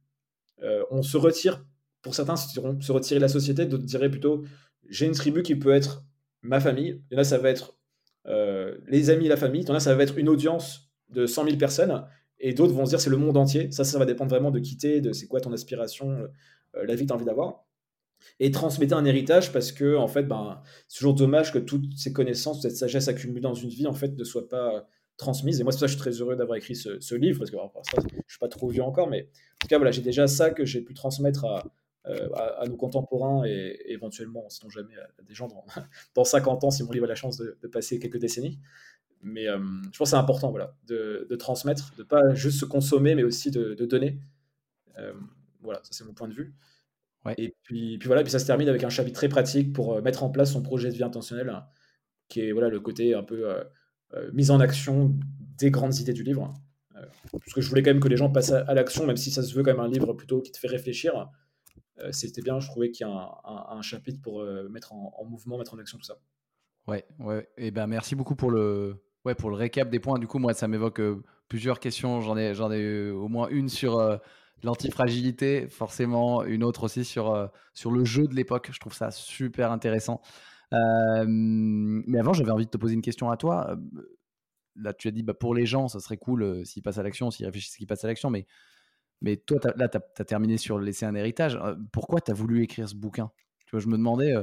[0.62, 1.64] Euh, on se retire,
[2.02, 4.44] pour certains, se retirer de la société, d'autres diraient plutôt,
[4.88, 6.04] j'ai une tribu qui peut être
[6.42, 7.02] ma famille.
[7.10, 7.76] Et là, ça va être
[8.26, 9.64] euh, les amis, la famille.
[9.64, 12.04] Là, ça va être une audience de 100 000 personnes.
[12.38, 13.70] Et d'autres vont se dire, c'est le monde entier.
[13.72, 16.28] Ça, ça va dépendre vraiment de quitter, de c'est quoi ton aspiration,
[16.76, 17.62] euh, la vie que tu as envie d'avoir
[18.40, 22.14] et transmettre un héritage parce que en fait ben c'est toujours dommage que toutes ces
[22.14, 25.60] connaissances cette sagesse accumulée dans une vie en fait ne soit pas transmise.
[25.60, 28.16] Et moi, c'est ça je suis très heureux d'avoir écrit ce, livre, parce que je
[28.16, 30.64] ne suis pas trop vieux encore, mais en tout cas, voilà, j'ai déjà ça que
[30.64, 31.64] j'ai pu transmettre à,
[32.06, 35.64] euh, à, nos contemporains et, éventuellement, sinon jamais, à des gens dans,
[36.14, 38.58] dans 50 ans, si mon livre a la chance de, passer quelques décennies.
[39.22, 39.58] Mais euh,
[39.92, 43.24] je pense que c'est important voilà, de, de, transmettre, de pas juste se consommer, mais
[43.24, 44.20] aussi de, donner.
[44.98, 45.12] Euh,
[45.62, 46.54] voilà, ça c'est mon point de vue.
[47.38, 50.22] Et puis, puis voilà, puis ça se termine avec un chapitre très pratique pour mettre
[50.22, 51.52] en place son projet de vie intentionnel,
[52.28, 53.64] qui est voilà, le côté un peu
[54.14, 55.18] euh, mise en action
[55.58, 56.54] des grandes idées du livre.
[56.94, 59.30] Euh, parce que je voulais quand même que les gens passent à, l'action, même si
[59.30, 61.28] ça se veut quand même un livre plutôt qui te fait réfléchir.
[61.98, 65.74] Euh, c'était bien, je trouvais qu'il y a un, chapitre pour mettre en, mouvement, mettre
[65.74, 66.18] en action tout ça.
[66.86, 67.48] Ouais, ouais.
[67.56, 70.18] Et eh ben merci beaucoup pour le, ouais, pour le récap des points.
[70.18, 71.00] Du coup, moi, ça m'évoque
[71.48, 72.20] plusieurs questions.
[72.20, 74.20] J'en ai, j'en ai au moins une sur
[74.62, 78.70] l'antifragilité, forcément une autre aussi sur, sur le jeu de l'époque.
[78.72, 80.22] Je trouve ça super intéressant.
[80.72, 83.76] mais avant, j'avais envie de te poser une question à toi.
[84.76, 87.30] Là, tu as dit, bah, pour les gens, ça serait cool s'ils passent à l'action,
[87.30, 88.30] s'ils réfléchissent qu'ils passent à l'action.
[88.30, 88.46] Mais,
[89.22, 91.58] mais toi, là, tu as, terminé sur laisser un héritage.
[91.92, 93.30] pourquoi tu as voulu écrire ce bouquin?
[93.66, 94.34] Tu vois, je me demandais,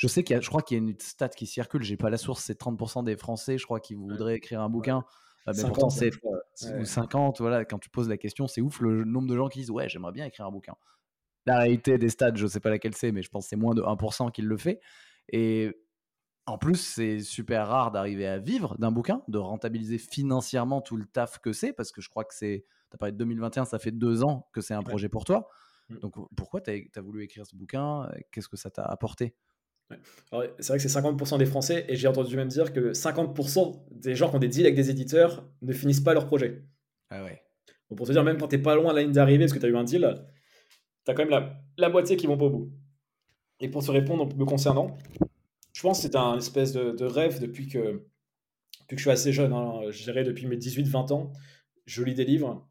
[0.00, 1.98] je sais qu'il y a, je crois qu'il y a une stat qui circule, j'ai
[1.98, 5.04] pas la source, c'est 30% des Français, je crois, qui voudraient écrire un bouquin.
[5.46, 6.10] mais 50, pourtant, c'est
[6.78, 9.58] ou 50, voilà, quand tu poses la question, c'est ouf le nombre de gens qui
[9.58, 10.72] disent Ouais, j'aimerais bien écrire un bouquin.
[11.44, 13.74] La réalité des stats, je sais pas laquelle c'est, mais je pense que c'est moins
[13.74, 14.80] de 1% qui le fait.
[15.28, 15.70] Et
[16.46, 21.04] en plus, c'est super rare d'arriver à vivre d'un bouquin, de rentabiliser financièrement tout le
[21.04, 22.64] taf que c'est, parce que je crois que c'est.
[22.90, 25.50] Tu as parlé de 2021, ça fait deux ans que c'est un projet pour toi.
[25.90, 25.98] Mmh.
[25.98, 28.10] Donc pourquoi tu as, voulu écrire ce bouquin?
[28.32, 29.34] Qu'est-ce que ça t'a apporté?
[30.58, 34.14] C'est vrai que c'est 50% des Français, et j'ai entendu même dire que 50% des
[34.14, 36.62] gens qui ont des deals avec des éditeurs ne finissent pas leur projet.
[37.10, 37.42] Ah ouais.
[37.96, 39.66] pour te dire, même quand t'es pas loin de la ligne d'arrivée parce que tu
[39.66, 40.24] as eu un deal,
[41.04, 42.72] tu as quand même la, la, moitié qui vont pas au bout.
[43.58, 44.96] Et pour te répondre me concernant,
[45.72, 48.06] je pense que c'est un espèce de, rêve depuis que,
[48.80, 51.32] depuis que je suis assez jeune, hein, je dirais depuis mes 18-20 ans,
[51.86, 52.68] je lis des livres,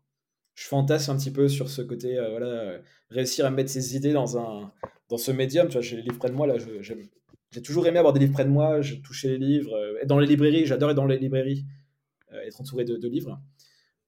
[0.55, 4.13] je fantasme un petit peu sur ce côté, euh, voilà, réussir à mettre ses idées
[4.13, 4.71] dans un,
[5.09, 6.55] dans ce médium, tu vois, j'ai les livres près de moi, là,
[7.51, 10.07] j'ai toujours aimé avoir des livres près de moi, je touchais les livres, euh, être
[10.07, 11.65] dans les librairies, j'adore être dans les librairies,
[12.31, 13.41] euh, être entouré de, livres.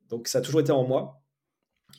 [0.09, 1.23] Donc ça a toujours été en moi.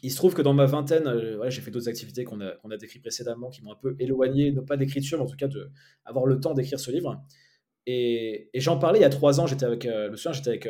[0.02, 3.02] Il se trouve que dans ma vingtaine, euh, j'ai fait d'autres activités qu'on a, décrites
[3.02, 5.48] précédemment, qui m'ont un peu éloigné, non pas d'écriture, mais en tout cas
[6.06, 7.20] d'avoir le temps d'écrire ce livre.
[7.86, 10.68] Et, j'en parlais il y a trois ans, j'étais avec, le j'étais avec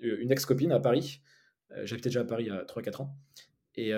[0.00, 1.22] une ex-copine à Paris.
[1.84, 3.16] J'habitais déjà à Paris il y a 3-4 ans.
[3.76, 3.92] Et,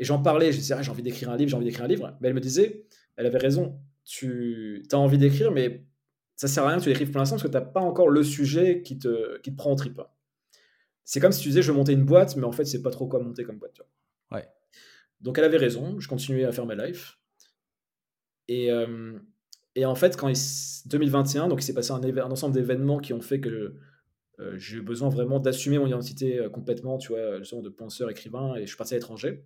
[0.00, 2.16] j'en parlais, je disais, ah, j'ai envie d'écrire un livre, j'ai envie d'écrire un livre.
[2.20, 2.86] Mais elle me disait,
[3.22, 3.78] elle avait raison.
[4.04, 5.84] Tu as envie d'écrire, mais
[6.36, 8.08] ça sert à rien que tu l'écrives pour l'instant parce que tu n'as pas encore
[8.08, 10.00] le sujet qui te, qui te prend en trip.
[11.04, 12.90] C'est comme si tu disais je veux monter une boîte, mais en fait, c'est pas
[12.90, 13.80] trop quoi monter comme boîte.
[14.30, 14.46] Ouais.
[15.20, 17.18] Donc elle avait raison, je continuais à faire ma life.
[18.48, 19.18] Et, euh,
[19.76, 20.36] et en fait, quand il,
[20.86, 23.76] 2021, donc il s'est passé un, un ensemble d'événements qui ont fait que
[24.40, 28.54] euh, j'ai eu besoin vraiment d'assumer mon identité euh, complètement, tu vois, de penseur, écrivain,
[28.56, 29.44] et je suis parti à l'étranger.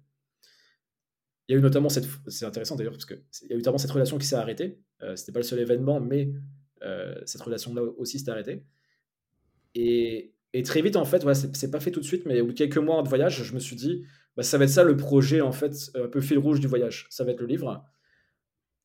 [1.48, 2.06] Il y a eu notamment cette.
[2.28, 3.18] C'est intéressant d'ailleurs, parce qu'il
[3.48, 4.80] y a eu notamment cette relation qui s'est arrêtée.
[5.02, 6.32] Euh, C'était pas le seul événement, mais
[6.82, 8.64] euh, cette relation-là aussi s'est arrêtée.
[9.74, 12.46] Et, et, très vite, en fait, voilà, c'est pas fait tout de suite, mais au
[12.46, 14.04] bout de quelques mois de voyage, je me suis dit,
[14.36, 17.06] bah, ça va être ça le projet, en fait, un peu fil rouge du voyage.
[17.10, 17.84] Ça va être le livre.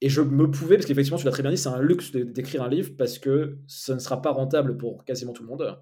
[0.01, 2.63] Et je me pouvais, parce qu'effectivement, tu l'as très bien dit, c'est un luxe d'écrire
[2.63, 5.77] un livre parce que ça ne sera pas rentable pour quasiment tout le monde,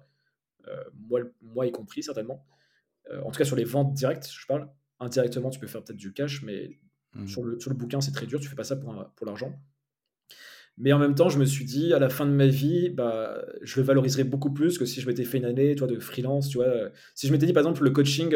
[0.68, 2.44] euh, moi, moi y compris certainement.
[3.10, 4.68] Euh, en tout cas, sur les ventes directes, je parle
[5.00, 6.78] indirectement, tu peux faire peut-être du cash, mais
[7.14, 7.26] mmh.
[7.26, 9.58] sur, le, sur le bouquin, c'est très dur, tu fais pas ça pour, pour l'argent.
[10.82, 13.44] Mais en même temps, je me suis dit, à la fin de ma vie, bah,
[13.60, 16.48] je le valoriserais beaucoup plus que si je m'étais fait une année toi, de freelance.
[16.48, 16.90] Tu vois.
[17.14, 18.34] Si je m'étais dit, par exemple, le coaching,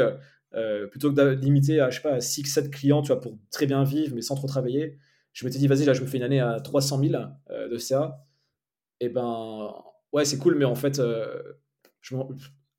[0.54, 3.66] euh, plutôt que de limiter à, je sais pas, 6-7 clients tu vois, pour très
[3.66, 4.98] bien vivre, mais sans trop travailler,
[5.32, 7.14] je m'étais dit, vas-y, là, je me fais une année à 300 000
[7.50, 8.26] euh, de CA.
[9.00, 9.74] Et ben,
[10.12, 11.42] ouais, c'est cool, mais en fait, euh,
[12.02, 12.14] je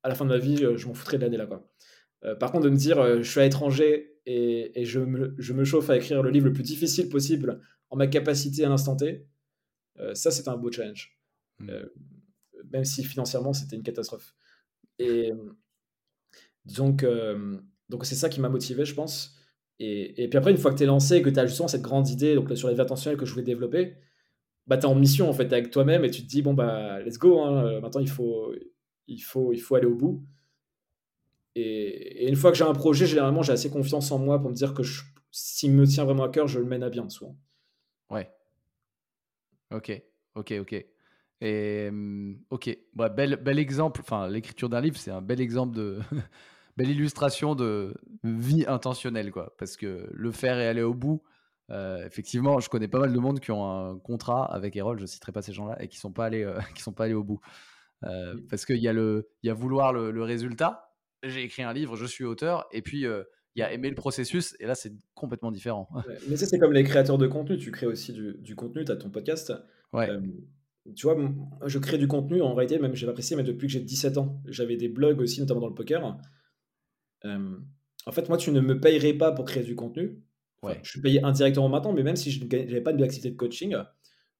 [0.02, 1.46] à la fin de ma vie, je m'en foutrais de l'année là.
[1.46, 1.68] Quoi.
[2.24, 5.90] Euh, par contre, de me dire, euh, je suis à l'étranger et, je, me, chauffe
[5.90, 7.60] à écrire le livre le plus difficile possible
[7.90, 9.24] en ma capacité à l'instant T,
[10.00, 11.12] euh, ça, c'est un beau challenge.
[11.58, 11.70] Hmm.
[12.70, 14.34] même si financièrement, c'était une catastrophe.
[14.98, 15.32] Et
[16.66, 17.06] donc,
[17.88, 19.38] donc c'est ça qui m'a motivé, je pense.
[19.78, 21.80] Et, puis après, une fois que tu es lancé et que tu as justement cette
[21.80, 23.96] grande idée donc sur les que je voulais développer,
[24.66, 27.00] bah, tu es en mission en fait avec toi-même et tu te dis, bon, bah,
[27.00, 28.54] let's go, hein, maintenant il faut,
[29.06, 30.26] il, faut, il faut aller au bout.
[31.56, 34.54] Et, une fois que j'ai un projet, généralement, j'ai assez confiance en moi pour me
[34.54, 34.82] dire que
[35.32, 37.36] s'il me tient vraiment à cœur, je le mène à bien souvent.
[38.10, 38.30] Ouais.
[39.72, 39.90] Ok,
[40.34, 40.86] ok, ok.
[41.40, 44.00] Et hum, ok, bah, bel, bel exemple.
[44.02, 45.98] Enfin, l'écriture d'un livre, c'est un bel exemple de
[46.76, 49.54] belle illustration de vie intentionnelle, quoi.
[49.58, 51.22] Parce que le faire et aller au bout.
[51.70, 55.06] Euh, effectivement, je connais pas mal de monde qui ont un contrat avec Erol, je
[55.06, 57.24] citerai pas ces gens-là, et qui sont pas allés, euh, qui sont pas allés au
[57.24, 57.40] bout.
[58.04, 60.85] Euh, parce qu'il y a le, il y a vouloir le, le résultat,
[61.22, 63.24] j'ai écrit un livre, je suis auteur, et puis il
[63.56, 65.88] y a aimer le processus, et là c'est complètement différent.
[66.28, 68.96] mais ça c'est comme les créateurs de contenu, tu crées aussi du, contenu, tu as
[68.96, 69.52] ton podcast.
[69.92, 70.08] Ouais.
[70.94, 71.16] tu vois,
[71.64, 74.42] je crée du contenu, en réalité, même j'ai apprécié, mais depuis que j'ai 17 ans,
[74.46, 76.18] j'avais des blogs aussi, notamment dans le poker.
[77.24, 80.22] en fait, moi, tu ne me payerais pas pour créer du contenu.
[80.62, 80.78] ouais.
[80.82, 83.76] Je suis payé indirectement maintenant, mais même si je n'avais pas de activité de coaching,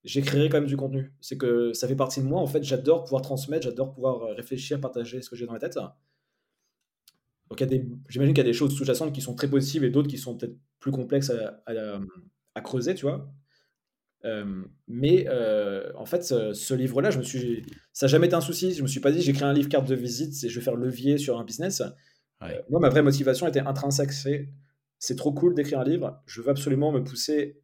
[0.07, 1.13] j'écrirais quand même du contenu.
[1.21, 2.41] C'est que ça fait partie de moi.
[2.41, 5.79] En fait, j'adore pouvoir transmettre, j'adore pouvoir réfléchir, partager ce que j'ai dans la tête.
[7.51, 7.63] Donc
[8.09, 10.37] j'imagine qu'il y a des choses sous-jacentes qui sont très possibles et d'autres qui sont
[10.37, 11.33] peut-être plus complexes
[11.67, 13.31] à, creuser, tu vois.
[14.25, 18.41] Euh, mais euh, en fait, ce, livre-là, je me suis, ça n'a jamais été un
[18.41, 18.75] souci.
[18.75, 20.77] Je me suis pas dit, j'écris un livre carte de visite et je vais faire
[20.77, 21.83] levier sur un business.
[22.43, 24.13] Euh, moi, ma vraie motivation était intrinsèque.
[24.13, 24.49] C'est
[24.99, 27.61] c'est trop cool d'écrire un livre, je veux absolument me pousser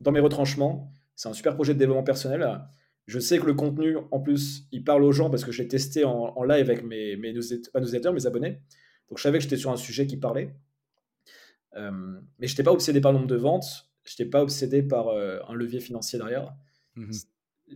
[0.00, 2.60] dans mes retranchements, c'est un super projet de développement personnel.
[3.06, 5.68] Je sais que le contenu, en plus, il parle aux gens parce que je l'ai
[5.68, 7.32] testé en, live avec mes, mes
[7.72, 8.60] pas mes abonnés.
[9.08, 10.54] Donc je savais que j'étais sur un sujet qui parlait.
[11.76, 11.90] Euh,
[12.38, 15.08] mais je n'étais pas obsédé par le nombre de ventes, je n'étais pas obsédé par
[15.08, 16.54] euh, un levier financier derrière.
[16.96, 17.12] Mmh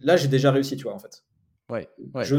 [0.02, 1.24] Là, j'ai déjà réussi, tu vois, en fait.
[1.68, 1.88] Ouais,
[2.22, 2.36] je,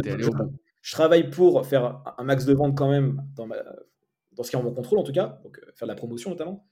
[0.81, 3.57] je, travaille pour faire un max de ventes quand même dans, ma,
[4.31, 5.97] dans ce qui est en mon contrôle, en tout cas, donc euh, faire de la
[5.97, 6.65] promotion notamment.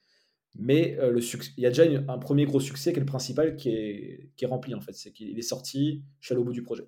[0.56, 3.72] Mais le il y a déjà un premier gros succès qui est le principal qui
[3.72, 4.94] est, qui est rempli, en fait.
[4.94, 6.88] C'est qu'il est sorti, je suis allé au bout du projet.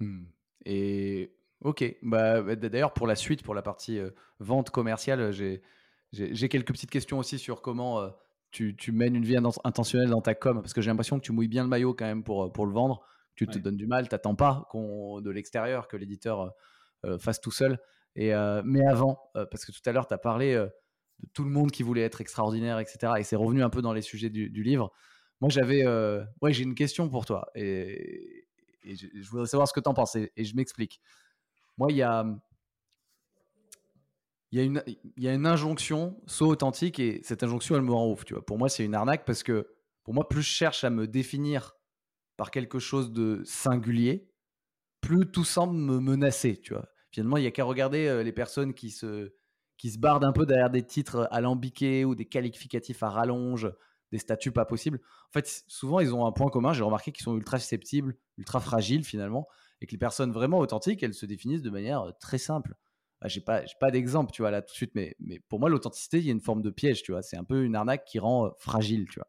[0.00, 0.24] Mmh.
[0.66, 4.00] Et ok, bah, bah d'ailleurs, pour la suite, pour la partie
[4.38, 5.62] vente commerciale, j'ai
[6.14, 8.08] j'ai quelques petites questions aussi sur comment euh,
[8.50, 11.48] tu, mènes une vie intentionnelle dans ta com, parce que j'ai l'impression que tu mouilles
[11.48, 13.04] bien le maillot quand même pour, euh, pour le vendre.
[13.34, 16.54] Tu te donnes du mal, tu n'attends pas de l'extérieur que l'éditeur
[17.04, 17.80] euh, fasse tout seul.
[18.14, 18.32] Et,
[18.64, 20.70] mais avant, parce que tout à l'heure, tu as parlé de
[21.32, 23.14] tout le monde qui voulait être extraordinaire, etc.
[23.18, 24.92] Et c'est revenu un peu dans les sujets du, livre.
[25.40, 25.84] Moi, j'avais,
[26.42, 27.50] ouais, j'ai une question pour toi.
[27.56, 28.46] Et,
[28.84, 30.14] je, voudrais savoir ce que tu en penses.
[30.14, 31.00] et je m'explique.
[31.78, 32.24] Moi, il y a,
[34.52, 38.24] une, injonction, so authentique, et cette injonction, elle me rend ouf.
[38.24, 38.44] Tu vois.
[38.44, 39.68] Pour moi, c'est une arnaque parce que,
[40.04, 41.76] pour moi, plus je cherche à me définir
[42.36, 44.30] par quelque chose de singulier,
[45.00, 46.56] plus tout semble me menacer.
[46.60, 46.88] Tu vois.
[47.10, 49.32] Finalement, il n'y a qu'à regarder euh, les personnes qui se,
[49.76, 53.70] qui se bardent un peu derrière des titres alambiqués ou des qualificatifs à rallonge,
[54.12, 55.00] des statuts pas possibles.
[55.28, 56.72] En fait, souvent, ils ont un point commun.
[56.72, 59.48] J'ai remarqué qu'ils sont ultra susceptibles, ultra fragiles finalement,
[59.80, 62.74] et que les personnes vraiment authentiques, elles se définissent de manière euh, très simple.
[63.20, 65.68] Bah, j'ai pas, pas d'exemple, tu vois, là tout de suite, mais, mais pour moi,
[65.68, 67.22] l'authenticité, il y a une forme de piège, tu vois.
[67.22, 69.28] C'est un peu une arnaque qui rend fragile, tu vois.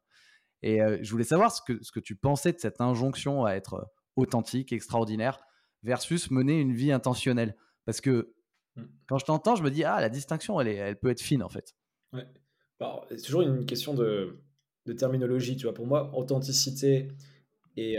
[0.61, 3.87] Et je voulais savoir ce que, ce que tu pensais de cette injonction à être
[4.15, 5.39] authentique, extraordinaire,
[5.83, 7.55] versus mener une vie intentionnelle.
[7.85, 8.33] Parce que
[8.75, 8.83] mmh.
[9.07, 11.43] quand je t'entends, je me dis, ah, la distinction, elle, est, elle peut être fine,
[11.43, 11.75] en fait.
[12.11, 12.27] Ouais.
[12.79, 14.39] Bah, c'est toujours une question de,
[14.85, 15.73] de, terminologie, tu vois.
[15.73, 17.09] Pour moi, authenticité
[17.77, 17.97] et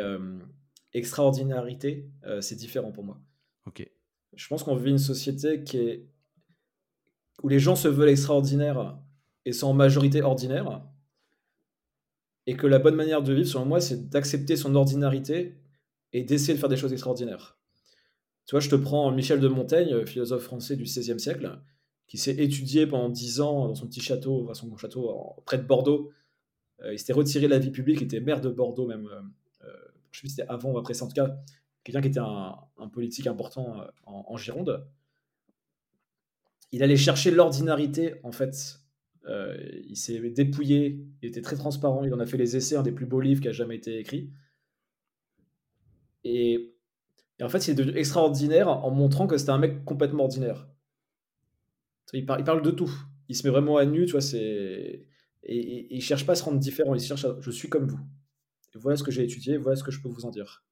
[0.96, 2.08] extraordinarité,
[2.40, 3.20] c'est différent pour moi.
[3.66, 3.88] Ok
[4.36, 6.06] je pense qu'on vit une société qui est
[7.42, 8.98] où les gens se veulent extraordinaires
[9.44, 10.82] et sont en majorité ordinaires.
[12.46, 15.56] Et que la bonne manière de vivre, selon moi, c'est d'accepter son ordinarité
[16.12, 17.58] et d'essayer de faire des choses extraordinaires.
[18.46, 21.58] Tu vois, je te prends Michel de Montaigne, philosophe français du XVIe siècle,
[22.06, 25.64] qui s'est étudié pendant dix ans dans son petit château, enfin son château près de
[25.64, 26.12] Bordeaux.
[26.82, 29.08] Euh, il s'était retiré de la vie publique, il était maire de Bordeaux même.
[30.16, 31.04] Je sais plus si c'était avant ou après ça.
[31.04, 31.36] En tout cas,
[31.84, 34.88] quelqu'un qui était un, politique important euh, en, Gironde,
[36.72, 38.80] il allait chercher l'ordinarité, en fait.
[39.28, 39.54] Euh,
[39.86, 42.92] il s'est dépouillé, il était très transparent, il en a fait les essais, un des
[42.92, 44.32] plus beaux livres qui a jamais été écrit.
[46.24, 46.74] Et,
[47.42, 50.66] en fait, il est devenu extraordinaire en montrant que c'était un mec complètement ordinaire.
[52.14, 52.90] Il, il, parle de tout.
[53.28, 55.04] Il se met vraiment à nu, tu vois, c'est...
[55.42, 57.36] Et, il cherche pas à se rendre différent, il cherche à...
[57.38, 58.00] Je suis comme vous.
[58.74, 60.64] Voilà ce que j'ai étudié, voilà ce que je peux vous en dire.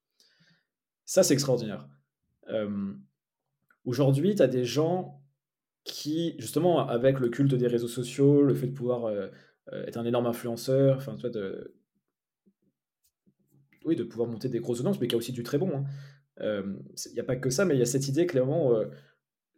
[1.05, 1.89] Ça, c'est extraordinaire.
[3.85, 5.23] Aujourd'hui, tu as des gens
[5.85, 9.13] qui, justement, avec le culte des réseaux sociaux, le fait de pouvoir
[9.73, 11.75] être un énorme influenceur, enfin, de,
[13.85, 15.85] oui, de pouvoir monter des grosses audiences, mais qui a aussi du très bon.
[16.41, 16.65] Il hein.
[17.13, 18.73] n'y a pas que ça, mais il y a cette idée, clairement,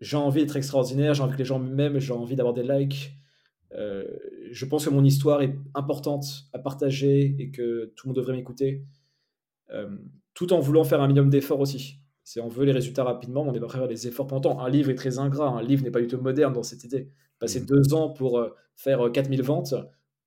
[0.01, 3.12] j'ai envie d'être extraordinaire, j'ai envie que les gens m'aiment, j'ai envie d'avoir des likes.
[4.51, 8.35] Je pense que mon histoire est importante à partager et que tout le monde devrait
[8.35, 8.85] m'écouter
[10.37, 11.99] tout en voulant faire un minimum d'efforts aussi.
[12.23, 14.27] C'est on veut les résultats rapidement, mais on n'est pas prêt à faire des efforts
[14.27, 14.61] pendant.
[14.61, 17.09] Un livre est très ingrat, un livre n'est pas du tout moderne dans cette idée.
[17.39, 17.67] Passer mmh.
[17.67, 19.75] deux ans pour euh, faire 4000 euh, ventes,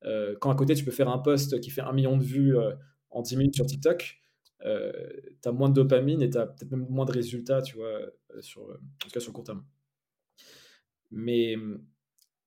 [0.06, 2.56] euh, quand à côté tu peux faire un post qui fait un million de vues
[3.12, 4.22] en 10 minutes sur TikTok,
[4.62, 8.00] tu as moins de dopamine et tu as peut-être même moins de résultats, tu vois,
[8.40, 9.64] sur, en tout cas sur le court terme.
[11.12, 11.56] Mais,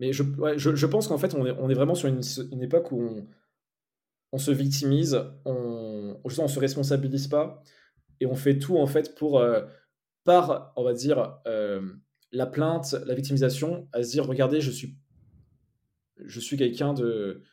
[0.03, 0.25] mais je,
[0.57, 3.27] je, pense qu'en fait, on est, on est, vraiment sur une, une époque où on,
[4.33, 7.63] on se victimise, on ne se responsabilise pas
[8.19, 9.63] et on fait tout en fait pour, euh,
[10.25, 11.81] par, on va dire, euh,
[12.33, 14.99] la plainte, la victimisation, à se dire, regardez, je suis,
[16.17, 17.45] je suis quelqu'un de...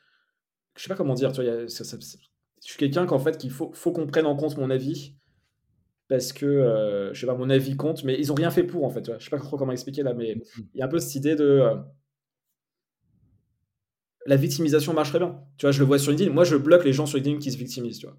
[0.76, 2.28] Je sais pas comment dire, tu vois, je
[2.62, 5.18] suis quelqu'un qu'en fait, qu'il faut, faut qu'on prenne en compte mon avis
[6.08, 8.86] parce que, euh, je sais pas, mon avis compte, mais ils ont rien fait pour
[8.86, 9.04] en fait.
[9.04, 9.20] Tu vois.
[9.20, 10.62] Je sais pas trop comment expliquer là, mais mmh.
[10.74, 11.62] il y a un peu cette idée de
[14.30, 15.42] la victimisation marcherait bien.
[15.58, 16.32] Tu vois, je le vois sur LinkedIn.
[16.32, 18.16] Moi, je bloque les gens sur LinkedIn qui se victimisent, tu vois.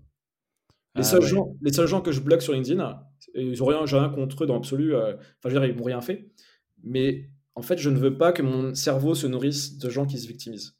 [0.97, 3.01] Les, ah seuls, gens, les seuls gens que je bloque sur LinkedIn,
[3.37, 4.93] ils n'ont rien, rien contre eux dans l'absolu.
[4.93, 6.29] Euh, enfin, je veux dire, ils m'ont rien fait.
[6.83, 10.19] Mais en fait, je ne veux pas que mon cerveau se nourrisse de gens qui
[10.19, 10.77] se victimisent.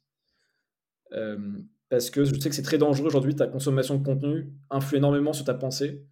[1.13, 1.37] Euh,
[1.87, 3.33] parce que je sais que c'est très dangereux aujourd'hui.
[3.33, 6.05] Ta consommation de contenu influe énormément sur ta pensée.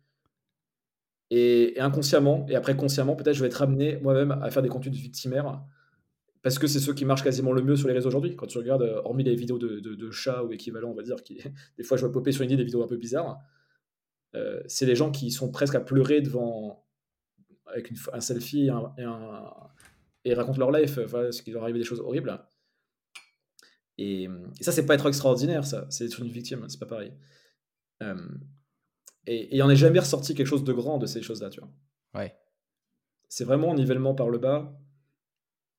[1.29, 4.97] Et, inconsciemment, et après consciemment, peut-être je vais être amené moi-même à faire des contenus
[4.97, 5.61] victimaires
[6.41, 8.35] parce que c'est ceux qui marchent quasiment le mieux sur les réseaux aujourd'hui.
[8.35, 11.41] Quand tu regardes, hormis les vidéos de, chats ou équivalents, on va dire, qui,
[11.77, 13.39] des fois je vois popper sur une idée des vidéos un peu bizarres,
[14.67, 16.85] c'est des gens qui sont presque à pleurer devant,
[17.65, 18.93] avec un selfie et, un,
[20.23, 22.39] et, racontent leur life, voilà, ce qui leur arrive des choses horribles.
[23.97, 24.29] Et,
[24.61, 27.13] ça, c'est pas être extraordinaire, ça, c'est être une victime, c'est pas pareil.
[29.27, 31.69] et, il en est jamais ressorti quelque chose de grand de ces choses-là, tu vois.
[32.13, 32.35] Ouais.
[33.27, 34.75] C'est vraiment nivellement par le bas.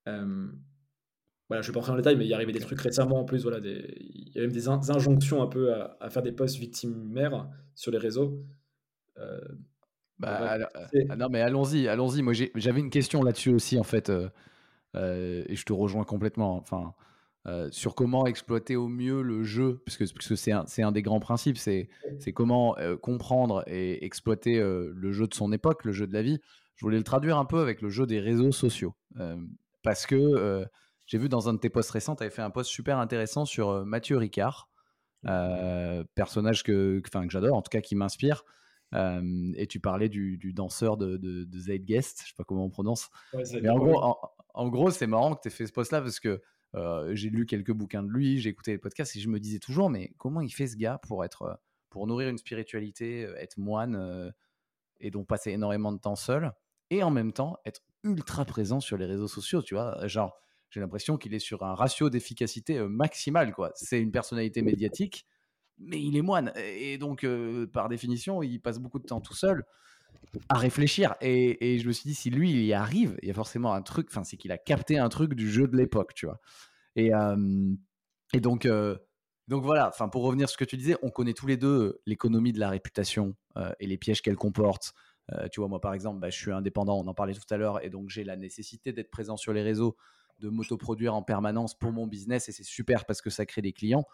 [0.06, 3.20] Voilà, je vais pas rentrer dans le détail, mais il y arrivé des trucs récemment
[3.20, 3.42] en plus.
[3.42, 6.58] Voilà, des, il y a même des injonctions un peu à, à, faire des posts
[6.58, 8.44] victimaires sur les réseaux.
[9.18, 9.40] Euh,
[10.18, 10.58] bah,
[11.08, 12.22] ah non, mais allons-y, allons-y.
[12.22, 14.28] Moi, j'avais une question là-dessus aussi, en fait, euh,
[14.94, 16.56] euh, et je te rejoins complètement.
[16.56, 16.94] Enfin,
[17.70, 21.56] sur comment exploiter au mieux le jeu, puisque, puisque c'est un, un, des grands principes,
[21.56, 21.88] c'est
[22.34, 26.38] comment comprendre et exploiter le jeu de son époque, le jeu de la vie.
[26.76, 28.94] Je voulais le traduire un peu avec le jeu des réseaux sociaux,
[29.82, 30.66] parce que
[31.06, 33.44] j'ai vu dans un de tes posts récents, tu avais fait un post super intéressant
[33.44, 34.70] sur Mathieu Ricard,
[35.24, 36.02] mmh.
[36.14, 38.44] personnage que, que j'adore, en tout cas qui m'inspire
[38.92, 43.08] et tu parlais du, danseur de, de, de, Zeitgeist, je sais pas comment on prononce.
[43.34, 44.16] Mais en gros,
[44.54, 46.40] en, gros, c'est marrant que tu aies fait ce post-là parce que
[47.12, 49.90] j'ai lu quelques bouquins de lui, j'ai écouté les podcasts et je me disais toujours,
[49.90, 54.32] mais comment il fait ce gars pour être, pour nourrir une spiritualité, être moine
[55.00, 56.52] et donc passer énormément de temps seul
[56.90, 60.36] et en même temps être ultra présent sur les réseaux sociaux, tu vois, genre
[60.70, 63.72] j'ai l'impression qu'il est sur un ratio d'efficacité maximal, quoi.
[63.74, 65.26] C'est une personnalité médiatique
[65.80, 66.52] mais il est moine.
[66.56, 69.64] Et donc, euh, par définition, il passe beaucoup de temps tout seul
[70.48, 71.14] à réfléchir.
[71.20, 73.82] Et, je me suis dit, si lui, il y arrive, il y a forcément un
[73.82, 76.38] truc, enfin, c'est qu'il a capté un truc du jeu de l'époque, tu vois.
[76.94, 77.10] Et,
[78.34, 78.96] et donc, euh,
[79.48, 82.00] donc voilà, enfin, pour revenir sur ce que tu disais, on connaît tous les deux
[82.06, 84.92] l'économie de la réputation euh, et les pièges qu'elle comporte.
[85.52, 87.84] Tu vois, moi, par exemple, bah, je suis indépendant, on en parlait tout à l'heure,
[87.84, 89.96] et donc j'ai la nécessité d'être présent sur les réseaux,
[90.38, 93.72] de m'autoproduire en permanence pour mon business, et c'est super parce que ça crée des
[93.72, 94.04] clients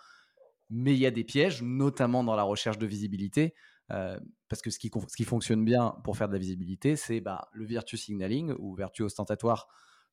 [0.71, 3.55] mais il y a des pièges, notamment dans la recherche de visibilité.
[3.93, 7.21] Euh, parce que ce qui, ce qui, fonctionne bien pour faire de la visibilité, c'est
[7.21, 9.69] bah, le virtue signaling ou vertu ostentatoire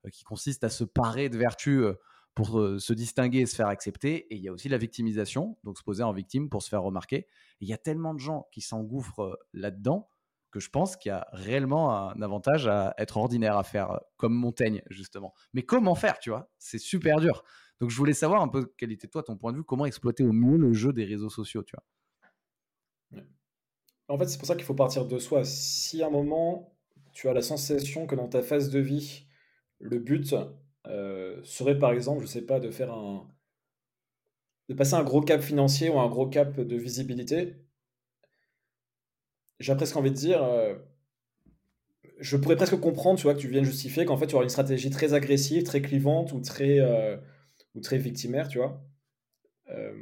[0.06, 1.93] euh, qui consiste à se parer de vertu euh,
[2.36, 2.49] pour
[2.80, 4.28] se distinguer et se faire accepter.
[4.34, 6.82] Et il y a aussi la victimisation, donc se poser en victime pour se faire
[6.82, 7.28] remarquer.
[7.62, 10.10] il y a tellement de gens qui s'engouffrent là-dedans
[10.54, 14.36] que je pense qu'il y a réellement un avantage à être ordinaire, à faire comme
[14.36, 15.34] Montaigne, justement.
[15.54, 16.51] Mais comment faire, tu vois?
[16.60, 17.43] C'est super dur.
[17.80, 20.24] Donc je voulais savoir un peu quel était toi ton point de vue, comment exploiter
[20.24, 23.24] au mieux le jeu des réseaux sociaux, tu vois?
[24.10, 25.43] En fait, c'est pour ça qu'il faut partir de soi.
[25.43, 26.78] Si à un moment
[27.14, 29.26] tu as la sensation que dans ta phase de vie,
[29.80, 30.36] le but
[30.86, 33.28] euh, serait par exemple, je sais pas, de faire un,
[34.70, 37.62] de passer un gros cap financier ou un gros cap de visibilité,
[39.60, 40.76] j'ai presque envie de dire, euh,
[42.20, 44.49] je pourrais presque comprendre, tu vois, que tu viennes justifier qu'en fait tu auras une
[44.49, 47.18] stratégie très agressive, très clivante ou très euh,
[47.76, 48.84] ou très victimaire, tu vois.
[49.70, 49.93] Euh,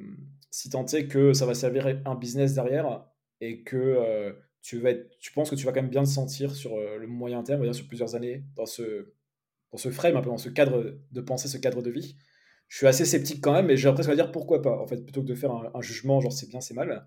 [0.49, 3.06] si tant est que ça va servir un business derrière
[3.39, 6.78] et que tu, vas tu penses que tu vas quand même bien te sentir sur
[6.78, 9.14] le moyen terme, sur plusieurs années, dans ce,
[9.72, 12.18] dans ce frame, dans ce cadre de pensée, ce cadre de vie,
[12.68, 15.04] je suis assez sceptique quand même, mais j'ai presque à dire pourquoi pas, en fait,
[15.04, 17.06] plutôt que de faire un, jugement, genre c'est bien, c'est mal.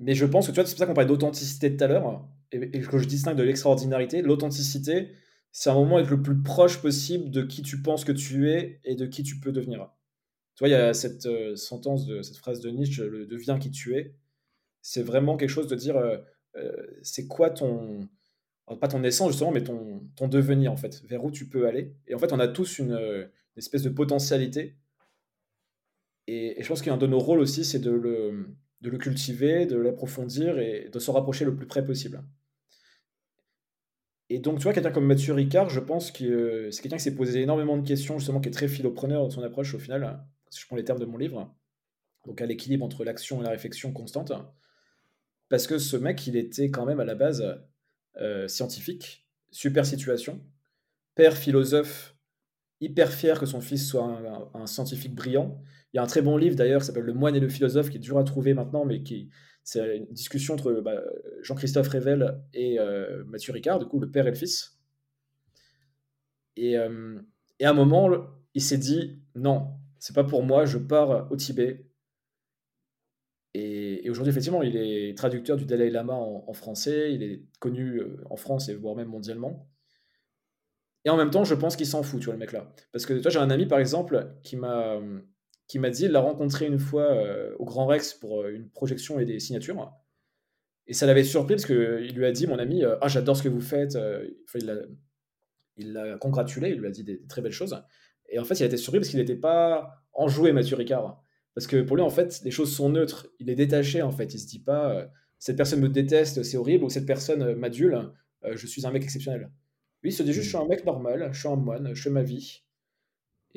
[0.00, 2.28] Mais je pense que tu vois, c'est pour ça qu'on parlait d'authenticité tout à l'heure,
[2.52, 4.22] et, et, que je distingue de l'extraordinarité.
[4.22, 5.10] L'authenticité,
[5.52, 8.80] c'est un moment être le plus proche possible de qui tu penses que tu es
[8.84, 9.90] et de qui tu peux devenir.
[10.58, 13.60] Tu vois, il y a cette euh, sentence, de, cette phrase de Nietzsche, le deviens
[13.60, 14.16] qui tu es.
[14.82, 16.18] C'est vraiment quelque chose de dire, euh,
[16.56, 16.72] euh,
[17.02, 18.08] c'est quoi ton,
[18.80, 21.94] pas ton essence justement, mais ton, ton devenir en fait, vers où tu peux aller.
[22.08, 24.76] Et en fait, on a tous une, espèce de potentialité.
[26.26, 29.76] Et, je pense qu'un de nos rôles aussi, c'est de le, de le cultiver, de
[29.76, 32.22] l'approfondir et de se rapprocher le plus près possible.
[34.30, 37.14] Et donc, tu vois, quelqu'un comme Mathieu Ricard, je pense que c'est quelqu'un qui s'est
[37.14, 40.60] posé énormément de questions, justement, qui est très philopreneur dans son approche au final, si
[40.60, 41.54] je prends les termes de mon livre.
[42.26, 44.32] Donc, à l'équilibre entre l'action et la réflexion constante.
[45.48, 47.42] Parce que ce mec, il était quand même à la base
[48.16, 50.44] euh, scientifique, super situation,
[51.14, 52.14] père philosophe,
[52.80, 54.20] hyper fier que son fils soit
[54.54, 55.60] un scientifique brillant.
[55.98, 57.96] Y a un très bon livre d'ailleurs qui s'appelle Le moine et le philosophe, qui
[57.96, 59.30] est dur à trouver maintenant, mais qui,
[59.64, 61.02] c'est une discussion entre bah,
[61.42, 64.78] Jean-Christophe Rével et euh, Mathieu Ricard, du coup, le père et le fils.
[66.54, 67.20] Et, euh,
[67.58, 68.10] et à un moment,
[68.54, 71.84] il s'est dit non, c'est pas pour moi, je pars au Tibet.
[73.54, 78.22] Et, aujourd'hui, effectivement, il est traducteur du Dalai Lama en, français, il est connu euh,
[78.30, 79.68] en France et voire même mondialement.
[81.04, 82.72] Et en même temps, je pense qu'il s'en fout, tu vois, le mec-là.
[82.92, 85.00] Parce que toi, j'ai un ami, par exemple, qui m'a
[85.68, 88.68] qui m'a dit, il l'a rencontré une fois euh, au Grand Rex pour euh, une
[88.70, 89.92] projection et des signatures.
[90.86, 93.42] Et ça l'avait surpris parce qu'il lui a dit, mon ami, euh, ah, j'adore ce
[93.42, 93.96] que vous faites.
[95.76, 97.80] il l'a congratulé, il lui a dit des, très belles choses.
[98.30, 101.22] Et en fait, il a été surpris parce qu'il n'était pas enjoué, Mathieu Ricard.
[101.54, 103.28] Parce que pour lui, en fait, les choses sont neutres.
[103.38, 104.32] Il est détaché, en fait.
[104.32, 108.10] Il se dit pas, cette personne me déteste, c'est horrible, ou cette personne m'adule,
[108.50, 109.50] je suis un mec exceptionnel.
[110.02, 112.02] Lui, il se dit juste, je suis un mec normal, je suis un moine, je
[112.02, 112.62] fais ma vie.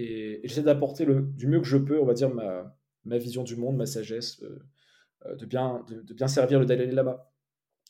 [0.01, 2.75] Et, j'essaie d'apporter du mieux que je peux, on va dire, ma,
[3.05, 4.41] ma vision du monde, ma sagesse,
[5.37, 7.31] de, bien, de, bien servir le Dalai Lama.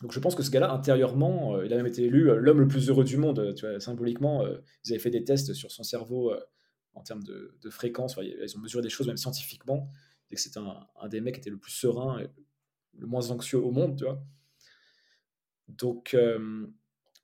[0.01, 2.59] Donc je pense que ce gars-là, intérieurement, euh, il a même été élu euh, l'homme
[2.59, 3.39] le plus heureux du monde.
[3.39, 4.45] Euh, tu vois, symboliquement,
[4.83, 6.33] ils avaient fait des tests sur son cerveau
[6.93, 8.17] en termes de, fréquence.
[8.21, 9.89] ils ont mesuré des choses même scientifiquement.
[10.31, 12.29] Et que c'était un, des mecs qui était le plus serein et
[12.97, 14.23] le moins anxieux au monde, tu vois.
[15.67, 16.15] Donc,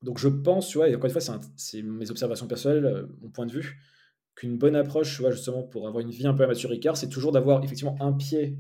[0.02, 3.46] donc je pense, tu vois, et encore une fois, c'est mes observations personnelles, mon point
[3.46, 3.80] de vue,
[4.38, 7.10] qu'une bonne approche, tu vois, justement, pour avoir une vie un peu amateur Ricard, c'est
[7.10, 8.58] toujours d'avoir effectivement un pied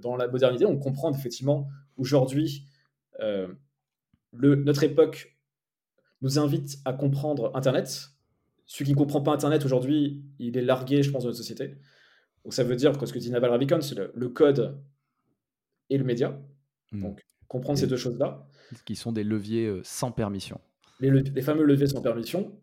[0.00, 0.64] dans la modernité.
[0.64, 2.66] On comprend effectivement aujourd'hui
[3.20, 3.48] euh,
[4.32, 5.36] le, notre époque
[6.22, 8.10] nous invite à comprendre Internet.
[8.66, 11.76] Celui qui ne comprend pas Internet aujourd'hui, il est largué, je pense, dans notre société.
[12.44, 14.80] Donc ça veut dire que ce que dit Naval Ravikant, c'est le, code
[15.90, 16.40] et le média.
[16.92, 17.02] Hmm.
[17.02, 18.46] Donc comprendre ces deux choses-là.
[18.84, 20.60] Qui sont des leviers euh, sans permission.
[20.98, 22.58] Les, les, fameux leviers sans permission,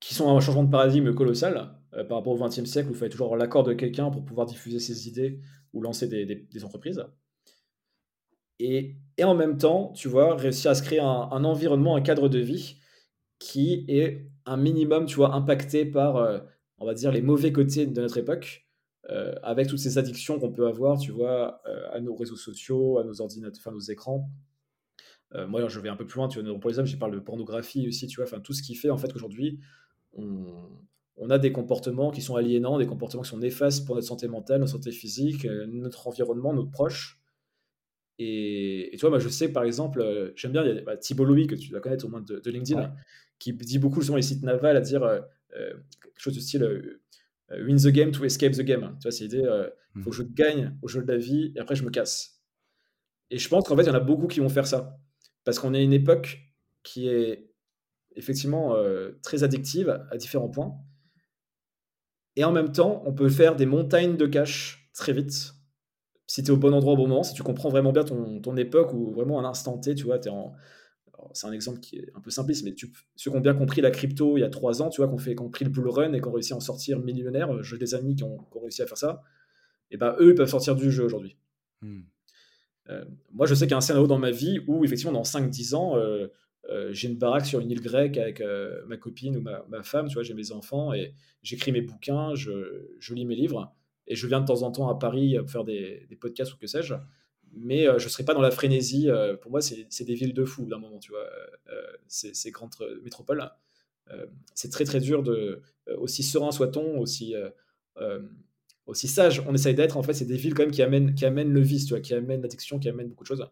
[0.00, 2.96] qui sont un changement de paradigme colossal euh, par rapport au XXe siècle où il
[2.96, 5.40] fallait toujours avoir l'accord de quelqu'un pour pouvoir diffuser ses idées
[5.72, 7.04] ou lancer des, entreprises.
[8.60, 12.38] Et, en même temps, tu vois, réussir à se créer un, environnement, un cadre de
[12.38, 12.76] vie
[13.38, 16.38] qui est un minimum, tu vois, impacté par, euh,
[16.78, 18.68] on va dire, les mauvais côtés de notre époque,
[19.10, 21.60] euh, avec toutes ces addictions qu'on peut avoir, tu vois,
[21.92, 24.30] à nos réseaux sociaux, à nos ordinateurs, enfin nos écrans.
[25.48, 27.18] Moi, je vais un peu plus loin, tu vois, pour les hommes, je parle de
[27.18, 29.58] pornographie aussi, tu vois, enfin tout ce qui fait en fait qu'aujourd'hui,
[30.12, 30.68] on,
[31.16, 34.28] on, a des comportements qui sont aliénants, des comportements qui sont néfastes pour notre santé
[34.28, 37.20] mentale, notre santé physique, notre environnement, nos proches.
[38.18, 40.96] Et, tu vois, moi, je sais, par exemple, euh, j'aime bien, il y a bah,
[40.96, 42.94] Thibault Louis, que tu dois connaître au moins de, LinkedIn,
[43.38, 45.20] qui dit beaucoup sur les sites navals à dire euh,
[45.56, 46.98] euh, quelque chose du style
[47.50, 48.96] win the game to escape the game.
[49.00, 49.44] Tu vois, c'est l'idée,
[49.96, 50.34] il faut que je mmh.
[50.34, 52.40] gagne au jeu de la vie et après je me casse.
[53.30, 54.98] Et je pense qu'en fait, il y en a beaucoup qui vont faire ça.
[55.44, 56.40] Parce qu'on est une époque
[56.82, 57.50] qui est
[58.16, 58.76] effectivement
[59.22, 60.74] très addictive à différents points.
[62.36, 65.54] Et en même temps, on peut faire des montagnes de cash très vite
[66.26, 68.40] si tu es au bon endroit au bon moment, si tu comprends vraiment bien ton,
[68.40, 70.54] ton époque ou vraiment un instant T, tu vois, en.
[71.32, 73.80] C'est un exemple qui est un peu simpliste, mais tu, ceux qui ont bien compris
[73.80, 75.88] la crypto il y a trois ans, tu vois, qu'on fait, qu'on pris le bull
[75.88, 78.86] run et qu'on réussi à en sortir millionnaire, j'ai des amis qui ont, réussi à
[78.86, 79.22] faire ça,
[79.90, 81.38] et ben eux, ils peuvent sortir du jeu aujourd'hui.
[81.80, 82.02] Hmm.
[82.90, 85.22] Euh, moi, je sais qu'il y a un scénario dans ma vie où, effectivement, dans
[85.22, 86.28] 5-10 ans, euh,
[86.70, 88.42] euh, j'ai une baraque sur une île grecque avec
[88.86, 92.86] ma copine ou ma, femme, tu vois, j'ai mes enfants et j'écris mes bouquins, je,
[93.10, 93.74] lis mes livres
[94.06, 96.94] et je viens de temps en temps à Paris faire des, podcasts ou que sais-je.
[97.56, 99.08] Mais je ne serai pas dans la frénésie.
[99.40, 101.28] Pour moi, c'est des villes de fous d'un moment, tu vois.
[102.08, 103.48] Ces grandes métropoles.
[104.54, 105.60] c'est très très dur de.
[105.98, 107.34] aussi serein soit-on, aussi
[108.86, 111.24] aussi sage on essaye d'être, en fait, c'est des villes quand même qui amènent, qui
[111.24, 113.50] amènent le vice, tu vois, qui amènent l'addiction, qui amènent beaucoup de choses.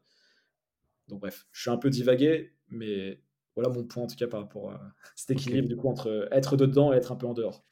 [1.09, 3.21] Donc bref, je suis un peu divagué, mais
[3.55, 6.57] voilà mon point en tout cas par rapport à cet équilibre du coup entre être
[6.57, 7.65] dedans et être un peu en dehors.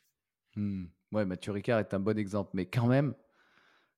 [0.57, 0.87] Hmm.
[1.13, 3.15] Ouais, Mathieu Ricard est un bon exemple, mais quand même,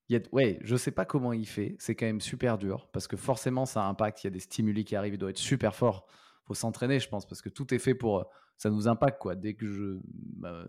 [0.09, 1.77] il y a, ouais, je sais pas comment il fait.
[1.79, 4.25] C'est quand même super dur parce que forcément, ça impacte.
[4.25, 5.15] Il y a des stimuli qui arrivent.
[5.15, 6.07] Il doit être super fort.
[6.45, 8.27] Faut s'entraîner, je pense, parce que tout est fait pour.
[8.59, 9.35] Ça nous impacte quoi.
[9.35, 10.67] Dès que je, bah,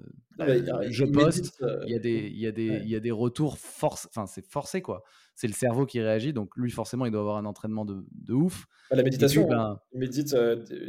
[0.89, 3.57] je poste, il y a des, il y a des, il y a des retours
[3.57, 4.07] force.
[4.07, 5.03] Enfin, c'est forcé quoi.
[5.35, 6.33] C'est le cerveau qui réagit.
[6.33, 8.65] Donc lui, forcément, il doit avoir un entraînement de, de ouf.
[8.89, 10.35] Bah, la méditation, ben il médite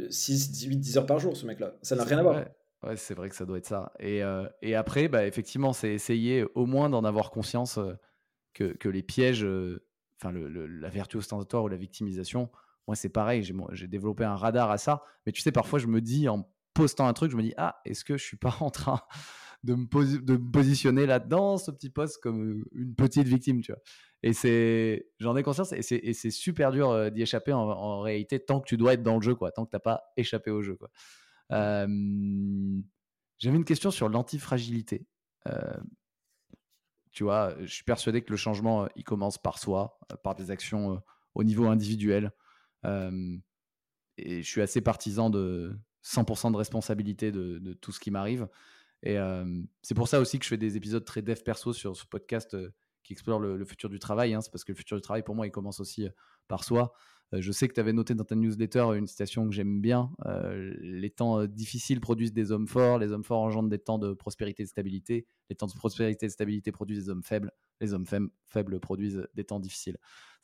[0.09, 1.75] 6, 18, 10 heures par jour, ce mec-là.
[1.83, 2.45] Ça n'a rien à voir.
[2.85, 3.91] Ouais, c'est vrai que ça doit être ça.
[3.99, 7.93] Et, euh, et après, bah, effectivement, c'est essayer au moins d'en avoir conscience euh,
[8.53, 9.83] que, que, les pièges, euh,
[10.21, 12.49] enfin, le, la vertu ostentatoire ou la victimisation,
[12.87, 13.43] moi, c'est pareil.
[13.71, 15.03] J'ai développé un radar à ça.
[15.25, 17.81] Mais tu sais, parfois, je me dis, en postant un truc, je me dis, ah,
[17.85, 19.01] est-ce que je suis pas en train
[19.63, 23.81] de me, de me positionner là-dedans, ce petit poste, comme une petite victime, tu vois.
[24.21, 28.67] Et c'est, j'en ai conscience, et c'est super dur d'y échapper en, réalité, tant que
[28.67, 30.75] tu dois être dans le jeu, quoi, tant que tu n'as pas échappé au jeu,
[30.75, 30.89] quoi.
[31.49, 31.87] J'avais
[33.57, 35.07] une question sur l'antifragilité.
[37.11, 41.01] tu vois, je suis persuadé que le changement, il commence par soi, par des actions
[41.33, 42.31] au niveau individuel.
[42.83, 48.47] et je suis assez partisan de 100% de responsabilité de, tout ce qui m'arrive.
[49.03, 49.17] Et
[49.81, 52.55] c'est pour ça aussi que je fais des épisodes très dev perso sur ce podcast
[53.03, 54.33] qui explore le, futur du travail.
[54.33, 54.41] Hein.
[54.41, 56.07] C'est parce que le futur du travail, pour moi, il commence aussi
[56.47, 56.93] par soi.
[57.33, 60.11] Euh, je sais que tu avais noté dans ta newsletter une citation que j'aime bien.
[60.25, 63.97] Euh, les temps euh, difficiles produisent des hommes forts, les hommes forts engendrent des temps
[63.97, 67.23] de prospérité et de stabilité, les temps de prospérité et de stabilité produisent des hommes
[67.23, 67.51] faibles,
[67.81, 68.05] les hommes
[68.45, 69.97] faibles produisent des temps difficiles.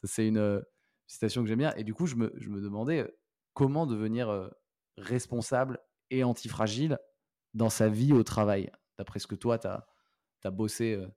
[0.04, 0.64] C'est une
[1.06, 1.74] citation que j'aime bien.
[1.76, 3.08] Et du coup, je me, demandais
[3.54, 4.50] comment devenir
[5.02, 5.80] responsable
[6.10, 7.00] et antifragile
[7.54, 11.08] dans sa vie au travail, d'après ce que toi, tu as, bossé euh,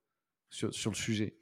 [0.51, 1.37] sur, sur, le sujet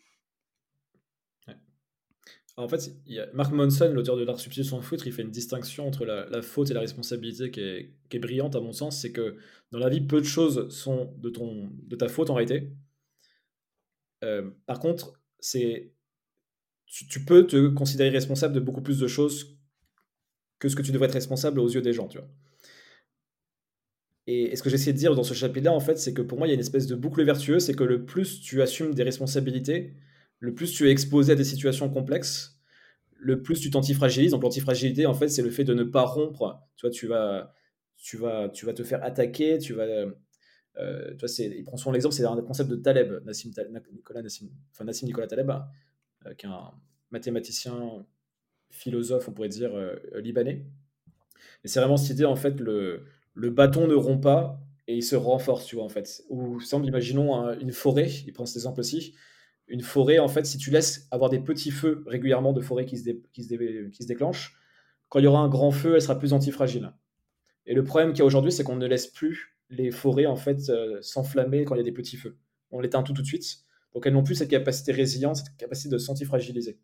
[2.56, 5.22] en fait, il y a Mark Monson, l'auteur de l'art substitution sans foutre, il fait
[5.22, 8.72] une distinction entre la, faute et la responsabilité qui est, qui est brillante à mon
[8.72, 9.00] sens.
[9.00, 9.36] C'est que
[9.70, 12.72] dans la vie, peu de choses sont de, ton, de ta faute en réalité.
[14.22, 15.92] Euh, par contre, c'est
[16.86, 19.58] tu, peux te considérer responsable de beaucoup plus de choses
[20.62, 22.28] que ce que tu devrais être responsable aux yeux des gens, tu vois.
[24.28, 26.46] Et, ce que j'essaie de dire dans ce chapitre-là, en fait, c'est que pour moi,
[26.46, 29.02] il y a une espèce de boucle vertueuse, c'est que le plus tu assumes des
[29.02, 29.96] responsabilités,
[30.38, 32.60] le plus tu es exposé à des situations complexes,
[33.18, 34.30] le plus tu t'antifragilises.
[34.30, 36.60] Donc l'antifragilité, en fait, c'est le fait de ne pas rompre.
[36.76, 37.52] Tu tu vas,
[37.96, 39.86] tu vas, tu vas te faire attaquer, tu vas...
[40.78, 43.50] Euh, tu il prend souvent l'exemple, c'est un concept de Taleb, Nassim,
[43.92, 44.22] Nicolas,
[44.72, 46.72] enfin, Nassim Nicolas Taleb, euh, qui est un
[47.10, 48.06] mathématicien,
[48.72, 50.64] philosophe, on pourrait dire, euh, libanais.
[51.64, 53.04] Et c'est vraiment cette idée, en fait, le,
[53.34, 56.24] le bâton ne rompt pas et il se renforce, tu vois, en fait.
[56.28, 59.14] Ou, semble, imaginons une forêt, il prend cet exemple aussi,
[59.68, 62.98] une forêt, en fait, si tu laisses avoir des petits feux régulièrement de forêt qui
[62.98, 64.56] se, qui, se qui se déclenchent,
[65.08, 66.92] quand il y aura un grand feu, elle sera plus antifragile.
[67.66, 70.36] Et le problème qu'il y a aujourd'hui, c'est qu'on ne laisse plus les forêts en
[70.36, 72.36] fait euh, s'enflammer quand il y a des petits feux.
[72.70, 73.64] On l'éteint tout tout de suite.
[73.94, 76.78] Donc elles n'ont plus cette capacité résiliente, cette capacité de s'antifragiliser.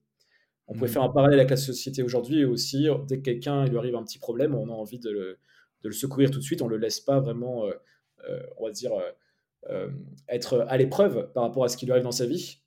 [0.69, 0.93] On pouvait mmh.
[0.93, 2.89] faire un parallèle avec la société aujourd'hui aussi.
[3.07, 5.39] Dès que quelqu'un lui arrive un petit problème, on a envie de le,
[5.83, 6.63] de le secourir tout de suite.
[6.63, 7.73] On ne le laisse pas vraiment, euh,
[8.29, 8.93] euh, on va dire,
[10.29, 12.61] être à l'épreuve par rapport à ce qui lui arrive dans sa vie.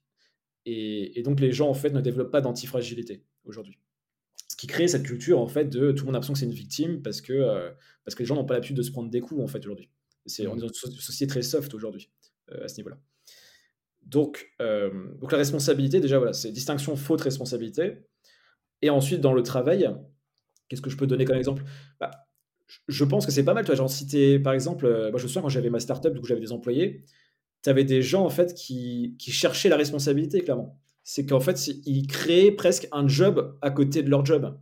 [0.64, 3.78] Et, donc les gens en fait ne développent pas d'antifragilité aujourd'hui.
[4.48, 6.46] Ce qui crée cette culture en fait de tout le monde a l'impression que c'est
[6.46, 7.70] une victime parce que, euh,
[8.04, 9.90] parce que les gens n'ont pas l'habitude de se prendre des coups en fait aujourd'hui.
[10.26, 12.10] C'est, on est dans une société très soft aujourd'hui
[12.52, 12.98] euh, à ce niveau-là.
[14.12, 14.90] Donc, euh,
[15.20, 18.04] donc la responsabilité, déjà voilà, c'est distinction faute responsabilité.
[18.82, 19.90] Et ensuite dans le travail,
[20.68, 21.64] qu'est-ce que je peux donner comme exemple?
[21.98, 22.10] Bah,
[22.88, 23.64] Je pense que c'est pas mal.
[23.64, 26.40] Toi, j'en citais par exemple, moi je me souviens quand j'avais ma startup, où j'avais
[26.40, 27.04] des employés,
[27.62, 30.78] tu avais des gens en fait qui, qui cherchaient la responsabilité, clairement.
[31.04, 34.58] C'est qu'en fait, ils créaient presque un job à côté de leur job.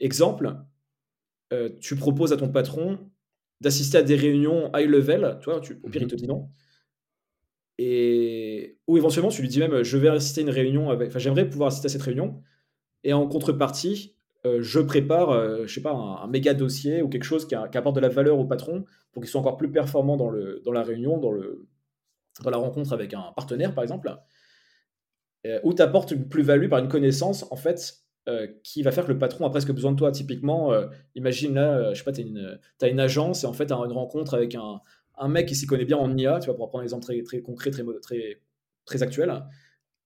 [0.00, 0.56] Exemple,
[1.52, 2.98] euh, tu proposes à ton patron
[3.60, 6.50] d'assister à des réunions high level, tu vois, tu, au pire, il te dit non.
[7.78, 11.48] Et, ou éventuellement, tu lui dis même, je vais assister à une réunion, enfin, j'aimerais
[11.48, 12.42] pouvoir assister à cette réunion.
[13.04, 14.16] Et en contrepartie,
[14.46, 17.96] euh, je prépare, euh, je sais pas, un, méga dossier ou quelque chose qui, apporte
[17.96, 20.82] de la valeur au patron pour qu'il soit encore plus performant dans, le, dans la
[20.82, 21.66] réunion, dans, le,
[22.42, 24.14] dans la rencontre avec un partenaire, par exemple,
[25.46, 28.02] euh, ou tu apportes une plus-value par une connaissance, en fait,
[28.64, 30.10] qui va faire que le patron a presque besoin de toi.
[30.10, 30.72] Typiquement,
[31.14, 32.24] imagine là, je sais pas, tu
[32.82, 34.80] as, une agence et en fait, tu as une rencontre avec un,
[35.16, 37.22] un mec qui s'y connaît bien en IA, tu vois, pour prendre un exemple très,
[37.22, 38.40] très concret, très, très,
[38.84, 39.42] très actuel.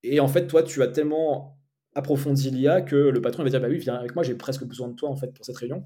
[0.02, 1.60] Et en fait, toi, tu as tellement
[1.94, 4.88] approfondit l'IA que le patron va dire bah oui viens avec moi j'ai presque besoin
[4.88, 5.84] de toi en fait pour cette réunion.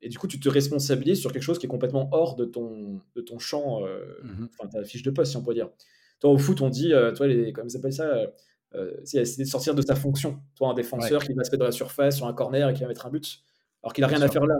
[0.00, 3.00] Et du coup tu te responsabilises sur quelque chose qui est complètement hors de ton
[3.16, 5.70] de ton champ euh, mmh enfin ta fiche de poste si on peut dire.
[6.20, 8.08] Toi au foot on dit euh, toi les comment ça s'appelle ça
[8.74, 10.40] euh, c'est de sortir de sa fonction.
[10.54, 12.82] Toi un défenseur qui va se mettre dans la surface sur un corner et qui
[12.82, 13.42] va mettre un but
[13.82, 14.56] alors qu'il a rien à faire là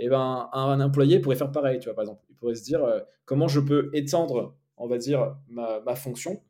[0.00, 2.64] et eh ben un, employé pourrait faire pareil tu vois par exemple il pourrait se
[2.64, 2.80] dire
[3.26, 6.42] comment je peux étendre on va dire ma, fonction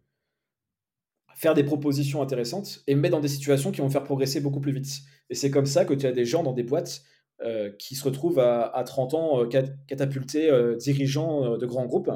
[1.35, 4.61] faire des propositions intéressantes et me mettre dans des situations qui vont faire progresser beaucoup
[4.61, 5.01] plus vite.
[5.31, 7.03] Et c'est comme ça que tu as des gens dans des boîtes
[7.43, 9.49] euh, qui se retrouvent à, 30 ans euh,
[9.89, 12.11] catapultés, euh, dirigeants de grands groupes.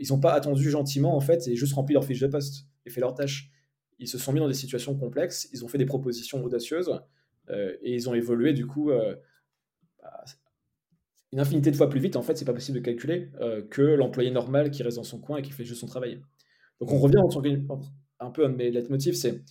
[0.00, 2.90] ils n'ont pas attendu gentiment en fait et juste rempli leur fiche de poste et
[2.90, 3.50] fait leur tâche.
[3.98, 7.00] Ils se sont mis dans des situations complexes, ils ont fait des propositions audacieuses
[7.50, 8.92] et ils ont évolué du coup
[11.32, 12.16] une infinité de fois plus vite.
[12.16, 13.30] En fait, c'est pas possible de calculer
[13.70, 16.22] que l'employé normal qui reste dans son coin et qui fait juste son travail.
[16.80, 17.80] Donc on revient en
[18.20, 19.42] un peu un de mes leitmotifs, c'est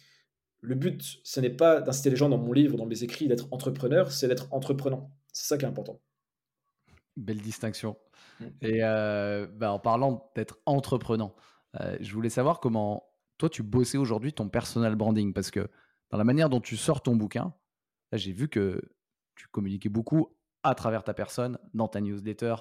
[0.61, 3.47] le but, ce n'est pas d'inciter les gens dans mon livre, dans mes écrits, d'être
[3.51, 5.11] entrepreneur, c'est d'être entreprenant.
[5.31, 6.01] C'est ça qui est important.
[7.15, 7.97] Belle distinction.
[8.39, 8.45] Mm.
[8.61, 11.35] Et euh, bah, en parlant d'être entreprenant,
[11.79, 13.03] euh, je voulais savoir comment
[13.37, 15.69] toi tu bossais aujourd'hui ton personal branding, parce que
[16.09, 17.53] dans la manière dont tu sors ton bouquin,
[18.11, 18.81] là j'ai vu que
[19.35, 22.55] tu communiquais beaucoup à travers ta personne, dans ta newsletter,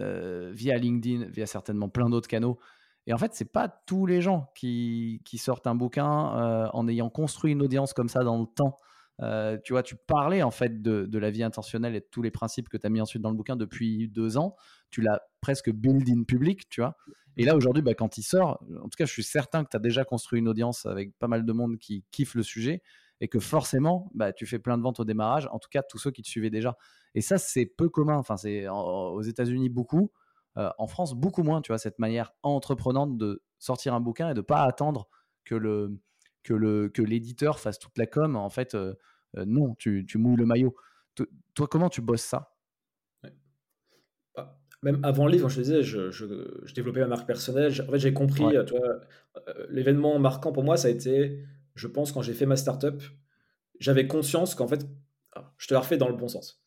[0.00, 2.58] euh, via LinkedIn, via certainement plein d'autres canaux.
[3.06, 7.08] Et en fait, c'est pas tous les gens qui, sortent un bouquin euh, en ayant
[7.08, 8.76] construit une audience comme ça dans le temps.
[9.22, 12.20] Euh, tu vois, tu parlais en fait de, de, la vie intentionnelle et de tous
[12.20, 14.56] les principes que tu as mis ensuite dans le bouquin depuis deux ans.
[14.90, 16.96] Tu l'as presque build in public, tu vois.
[17.36, 19.76] Et là, aujourd'hui, bah, quand il sort, en tout cas, je suis certain que tu
[19.76, 22.82] as déjà construit une audience avec pas mal de monde qui kiffe le sujet
[23.20, 25.48] et que forcément, bah, tu fais plein de ventes au démarrage.
[25.52, 26.76] En tout cas, tous ceux qui te suivaient déjà.
[27.16, 28.18] Et ça, c'est peu commun.
[28.18, 30.12] Enfin, c'est aux États-Unis beaucoup.
[30.58, 34.34] Euh, en France, beaucoup moins, tu vois, cette manière entreprenante de sortir un bouquin et
[34.34, 35.08] de pas attendre
[35.44, 35.98] que le
[36.42, 38.36] que le que l'éditeur fasse toute la com.
[38.36, 38.94] En fait, euh,
[39.38, 40.76] euh, non, tu, tu, mouilles le maillot.
[41.54, 42.54] toi, comment tu bosses ça?
[44.34, 47.72] Bah, même avant le livre, je te disais, je, je, développais ma marque personnelle.
[47.88, 48.44] En fait, j'ai compris,
[49.70, 51.44] l'événement marquant pour moi, ça a été,
[51.74, 53.02] je pense, quand j'ai fait ma startup,
[53.80, 54.86] j'avais conscience qu'en fait,
[55.56, 56.65] je te la refais dans le bon sens.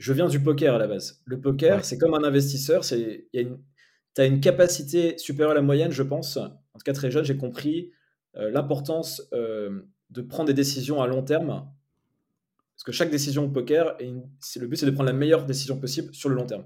[0.00, 1.20] Je viens du poker à la base.
[1.26, 3.28] Le poker, c'est comme un investisseur, tu
[4.16, 6.38] as une capacité supérieure à la moyenne, je pense.
[6.38, 7.92] En tout cas, très jeune, j'ai compris
[8.34, 11.70] l'importance de prendre des décisions à long terme
[12.80, 16.14] parce que chaque décision au poker, le but c'est de prendre la meilleure décision possible
[16.14, 16.64] sur le long terme.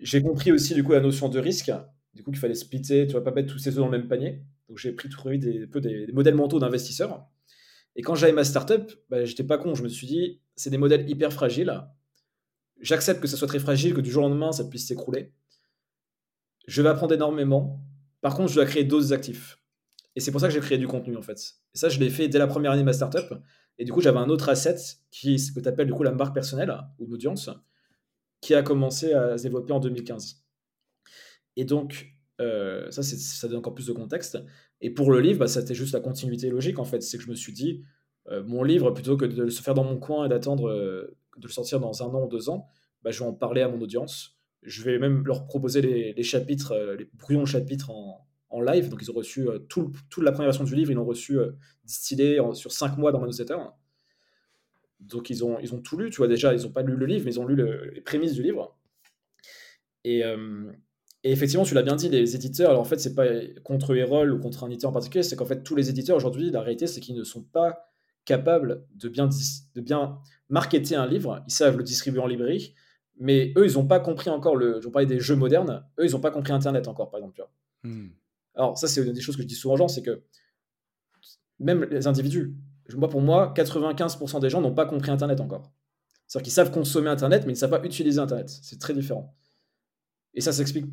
[0.00, 1.70] J'ai compris aussi du coup la notion de risque,
[2.14, 4.08] du coup qu'il fallait splitter, tu vas pas mettre tous ses œufs dans le même
[4.08, 4.40] panier.
[4.70, 7.28] Donc j'ai pris tout des, peu des, modèles mentaux d'investisseurs.
[7.94, 10.78] Et quand j'avais ma startup, bah, j'étais pas con, je me suis dit, c'est des
[10.78, 11.70] modèles hyper fragiles.
[12.80, 15.32] J'accepte que ça soit très fragile, que du jour au lendemain ça puisse s'écrouler.
[16.66, 17.80] Je vais apprendre énormément.
[18.20, 19.58] Par contre, je dois créer d'autres actifs.
[20.14, 21.38] Et c'est pour ça que j'ai créé du contenu en fait.
[21.74, 23.34] Et ça, je l'ai fait dès la première année de ma startup.
[23.78, 24.76] Et du coup, j'avais un autre asset
[25.10, 27.50] qui est ce que tu appelles du coup la marque personnelle ou l'audience,
[28.40, 30.42] qui a commencé à se développer en 2015.
[31.56, 34.38] Et donc, euh, ça, ça donne encore plus de contexte.
[34.80, 37.02] Et pour le livre, bah, c'était juste la continuité logique en fait.
[37.02, 37.84] C'est que je me suis dit,
[38.28, 41.46] euh, mon livre, plutôt que de le faire dans mon coin et d'attendre euh, de
[41.46, 42.68] le sortir dans un an ou deux ans,
[43.02, 44.38] bah, je vais en parler à mon audience.
[44.62, 48.88] Je vais même leur proposer les, chapitres, les brouillons chapitres en, en live.
[48.88, 51.38] Donc, ils ont reçu euh, tout, toute la première version du livre, ils l'ont reçu
[51.38, 51.52] euh,
[51.84, 53.58] distillé sur cinq mois dans ma newsletter.
[55.00, 57.06] Donc, ils ont, ils ont tout lu, tu vois, déjà, ils n'ont pas lu le
[57.06, 57.56] livre, mais ils ont lu
[57.92, 58.76] les prémices du livre.
[60.04, 60.72] Et, euh,
[61.22, 63.26] et effectivement, tu l'as bien dit, les éditeurs, alors en fait, c'est pas
[63.62, 66.50] contre Erol ou contre un éditeur en particulier, c'est qu'en fait, tous les éditeurs aujourd'hui,
[66.50, 67.90] la réalité, c'est qu'ils ne sont pas
[68.26, 69.30] capables de bien,
[69.74, 70.18] de bien
[70.50, 71.42] marketer un livre.
[71.46, 72.74] Ils savent le distribuer en librairie,
[73.18, 74.80] mais eux, ils n'ont pas compris encore le.
[74.82, 77.34] Je parlais des jeux modernes, eux, ils n'ont pas compris Internet encore, par exemple.
[77.34, 77.50] Tu vois.
[77.90, 78.10] Hmm.
[78.54, 80.22] Alors, ça, c'est une des choses que je dis souvent aux gens, c'est que
[81.58, 82.54] même les individus,
[82.94, 85.72] moi, pour moi, 95% des gens n'ont pas compris Internet encore.
[86.26, 88.50] C'est-à-dire qu'ils savent consommer Internet, mais ils ne savent pas utiliser Internet.
[88.62, 89.34] C'est très différent.
[90.34, 90.86] Et ça s'explique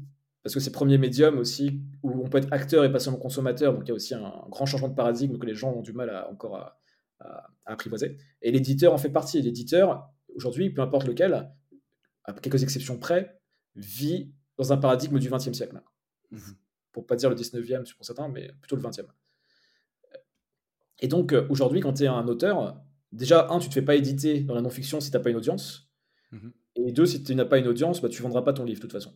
[0.44, 3.20] parce que c'est le premier médium aussi où on peut être acteur et pas seulement
[3.20, 3.74] consommateur.
[3.74, 5.94] Donc il y a aussi un grand changement de paradigme que les gens ont du
[5.94, 6.80] mal à, encore à,
[7.66, 8.18] apprivoiser.
[8.42, 9.42] Et l'éditeur en fait partie.
[9.42, 11.52] L'éditeur, aujourd'hui, peu importe lequel,
[12.26, 13.40] à quelques exceptions près,
[13.76, 15.82] vit dans un paradigme du XXe siècle.
[16.32, 16.40] Mmh
[16.94, 19.06] pour pas dire le 19e pour certains, mais plutôt le 20e.
[21.00, 22.80] Et donc, euh, aujourd'hui, quand tu es un auteur,
[23.12, 25.36] déjà, un, tu te fais pas éditer dans la non-fiction si tu n'as pas une
[25.36, 25.90] audience.
[26.32, 26.54] Mhm.
[26.76, 28.84] Et deux, si tu n'as pas une audience, bah, tu vendras pas ton livre de
[28.84, 29.14] toute façon.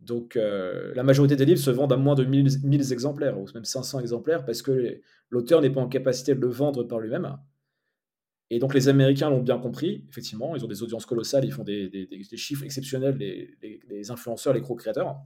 [0.00, 3.64] Donc, euh, la majorité des livres se vendent à moins de 1000, exemplaires, ou même
[3.64, 7.36] 500 exemplaires, parce que l'auteur n'est pas en capacité de le vendre par lui-même.
[8.48, 11.62] Et donc, les Américains l'ont bien compris, effectivement, ils ont des audiences colossales, ils font
[11.62, 15.16] des, chiffres exceptionnels, les, les influenceurs, les gros-créateurs.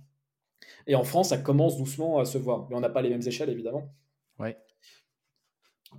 [0.87, 2.67] Et en France, ça commence doucement à se voir.
[2.69, 3.95] Mais on n'a pas les mêmes échelles, évidemment.
[4.39, 4.59] Ouais.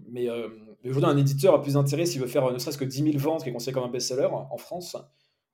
[0.07, 0.49] Mais euh,
[0.83, 3.43] aujourd'hui, un éditeur a plus d'intérêt s'il veut faire ne serait-ce que 10 000 ventes,
[3.43, 4.97] qui est considéré comme un best-seller en France,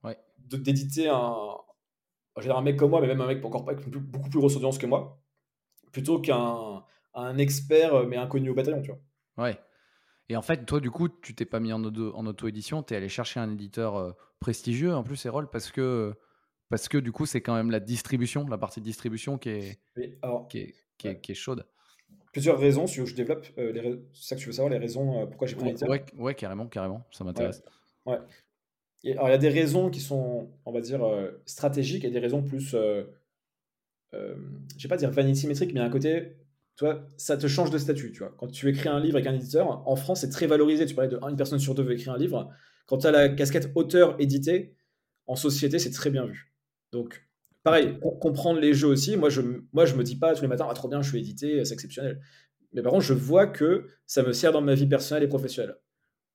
[0.03, 0.17] ouais.
[0.49, 1.55] d'éditer un,
[2.35, 4.77] un mec comme moi, mais même un mec encore pas, avec beaucoup plus grosse audience
[4.77, 5.19] que moi,
[5.91, 9.45] plutôt qu'un un expert, mais inconnu au bataillon, tu vois.
[9.45, 9.59] Ouais.
[10.29, 13.09] Et en fait, toi, du coup, tu t'es pas mis en, auto-édition, tu es allé
[13.09, 16.13] chercher un éditeur euh, prestigieux, en plus, Erol, parce que
[16.69, 19.79] parce que du coup, c'est quand même la distribution, la partie de distribution qui est,
[20.49, 21.67] qui, est, qui, est, chaude.
[22.31, 25.21] Plusieurs raisons, si je développe, euh, les c'est ça que tu veux savoir, les raisons
[25.21, 27.61] euh, pourquoi j'ai pris l'éditeur ouais, ouais, carrément, carrément, ça m'intéresse.
[28.05, 28.19] Ouais.
[29.03, 32.43] Il y a des raisons qui sont, on va dire, euh, stratégiques et des raisons
[32.43, 33.05] plus, je
[34.13, 36.35] vais pas dire vanity métrique, mais à un côté,
[37.17, 38.11] ça te change de statut.
[38.11, 38.33] Tu vois.
[38.37, 40.85] Quand tu écris un livre avec un éditeur, en France, c'est très valorisé.
[40.85, 42.49] Tu parlais de une personne sur deux veut écrire un livre.
[42.87, 44.75] Quand tu as la casquette auteur édité,
[45.27, 46.53] en société, c'est très bien vu.
[46.91, 47.25] Donc,
[47.63, 49.17] pareil, comprendre les jeux aussi.
[49.17, 49.41] Moi, je
[49.71, 51.73] moi, je me dis pas tous les matins, ah, trop bien, je suis édité, c'est
[51.73, 52.19] exceptionnel.
[52.73, 55.75] Mais par contre, je vois que ça me sert dans ma vie personnelle et professionnelle.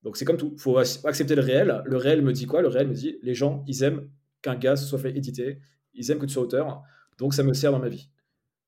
[0.03, 0.53] Donc, c'est comme tout.
[0.55, 1.83] Il faut accepter le réel.
[1.85, 2.63] Le réel me dit quoi?
[2.63, 4.09] Le réel me dit les gens, ils aiment
[4.43, 5.59] qu'un gars soit fait éditer.
[5.95, 6.83] Ils aiment que tu sois auteur.
[7.19, 8.11] Donc, ça me sert dans ma vie.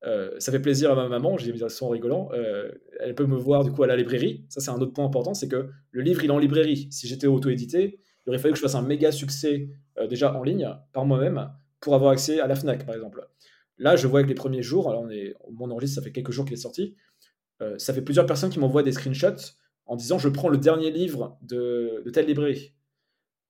[0.05, 2.31] Euh, ça fait plaisir à ma maman, j'ai mis en rigolant.
[2.33, 2.70] Euh,
[3.01, 4.45] elle peut me voir du coup à la librairie.
[4.49, 6.89] Ça, c'est un autre point important c'est que le livre, il est en librairie.
[6.91, 9.68] Si j'étais auto-édité, il aurait fallu que je fasse un méga succès
[9.99, 11.51] euh, déjà en ligne par moi-même
[11.81, 13.26] pour avoir accès à la FNAC, par exemple.
[13.79, 16.33] Là, je vois que les premiers jours, alors on est, mon enregistre, ça fait quelques
[16.33, 16.97] jours qu'il est sorti,
[17.62, 19.55] euh, ça fait plusieurs personnes qui m'envoient des screenshots
[19.89, 22.74] en disant je prends le dernier livre de, telle librairie.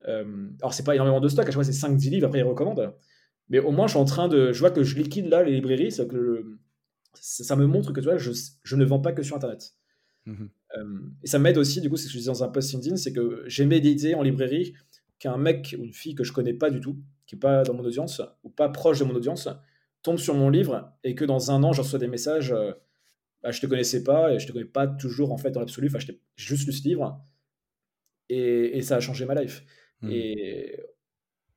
[0.07, 2.45] Euh, alors, c'est pas énormément de stock, à chaque fois c'est 5-10 livres, après ils
[2.45, 2.95] recommandent.
[3.51, 4.53] Mais au moins, je suis en train de.
[4.53, 6.45] Je vois que je liquide là les librairies, ça, que
[7.15, 8.31] ça me montre que tu vois, je,
[8.63, 9.75] je, ne vends pas que sur Internet.
[10.27, 12.49] Mmh euh, et ça m'aide aussi, du coup, c'est ce que je disais dans un
[12.49, 14.75] post LinkedIn, c'est que j'aimais l'idée en librairie
[15.19, 17.73] qu'un mec ou une fille que je connais pas du tout, qui n'est pas dans
[17.73, 19.49] mon audience ou pas proche de mon audience
[20.03, 22.73] tombe sur mon livre et que dans un an, je reçois des messages euh,
[23.43, 25.89] bah, je te connaissais pas et je te connais pas toujours en fait dans l'absolu.
[25.89, 27.25] Enfin, j'ai juste lu ce livre
[28.29, 29.65] et, et, ça a changé ma life.
[30.03, 30.11] Mmh.
[30.11, 30.81] Et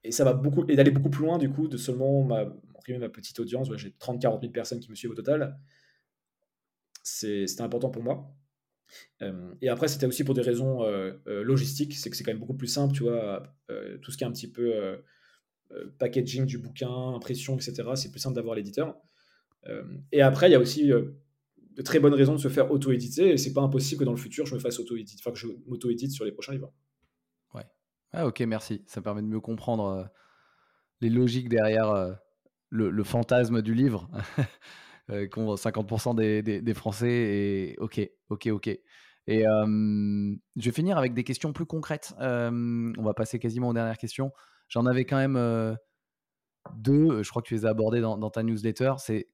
[0.03, 3.09] et ça va beaucoup, et d'aller beaucoup plus loin, du coup, de seulement ma, ma
[3.09, 3.69] petite audience.
[3.75, 5.59] j'ai 30-40 000 personnes qui me suivent au total.
[7.03, 8.35] C'était important pour moi.
[9.21, 11.93] Euh, et après, c'était aussi pour des raisons euh, euh, logistiques.
[11.95, 13.55] C'est que c'est quand même beaucoup plus simple, tu vois.
[14.01, 15.01] tout ce qui est un petit peu
[15.99, 17.83] packaging du bouquin, impression, etc.
[17.95, 18.97] C'est plus simple d'avoir l'éditeur.
[20.11, 20.91] et après, il y a aussi
[21.75, 23.31] de très bonnes raisons de se faire auto-éditer.
[23.31, 25.47] Et c'est pas impossible que dans le futur, je me fasse auto-éditer, enfin que je
[25.67, 26.73] m'auto-édite sur les prochains livres.
[27.53, 27.65] Ouais.
[28.11, 28.83] Ah, ok, merci.
[28.87, 30.09] Ça permet de mieux comprendre
[31.01, 32.17] les logiques derrière
[32.69, 34.09] le, fantasme du livre.
[35.09, 37.09] euh, qu'ont 50% des, Français.
[37.09, 38.67] Et ok, ok, ok.
[39.27, 42.13] Et je vais finir avec des questions plus concrètes.
[42.19, 44.31] on va passer quasiment aux dernières questions.
[44.67, 45.77] J'en avais quand même
[46.75, 47.23] deux.
[47.23, 48.93] Je crois que tu les as abordées dans, ta newsletter.
[48.97, 49.27] C'est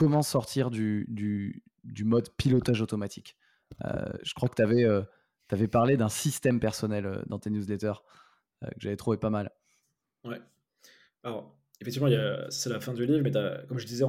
[0.00, 1.62] comment sortir du,
[2.04, 3.36] mode pilotage automatique.
[3.84, 4.86] je crois que tu avais,
[5.50, 8.00] avais, parlé d'un système personnel dans tes newsletters
[8.62, 9.50] que j'avais trouvé pas mal.
[10.24, 10.40] Ouais.
[11.22, 12.08] Alors, effectivement,
[12.48, 13.32] c'est la fin du livre, mais
[13.68, 14.04] comme je disais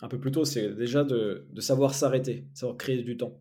[0.00, 3.40] un peu plus tôt, c'est déjà de, savoir s'arrêter, savoir créer du temps.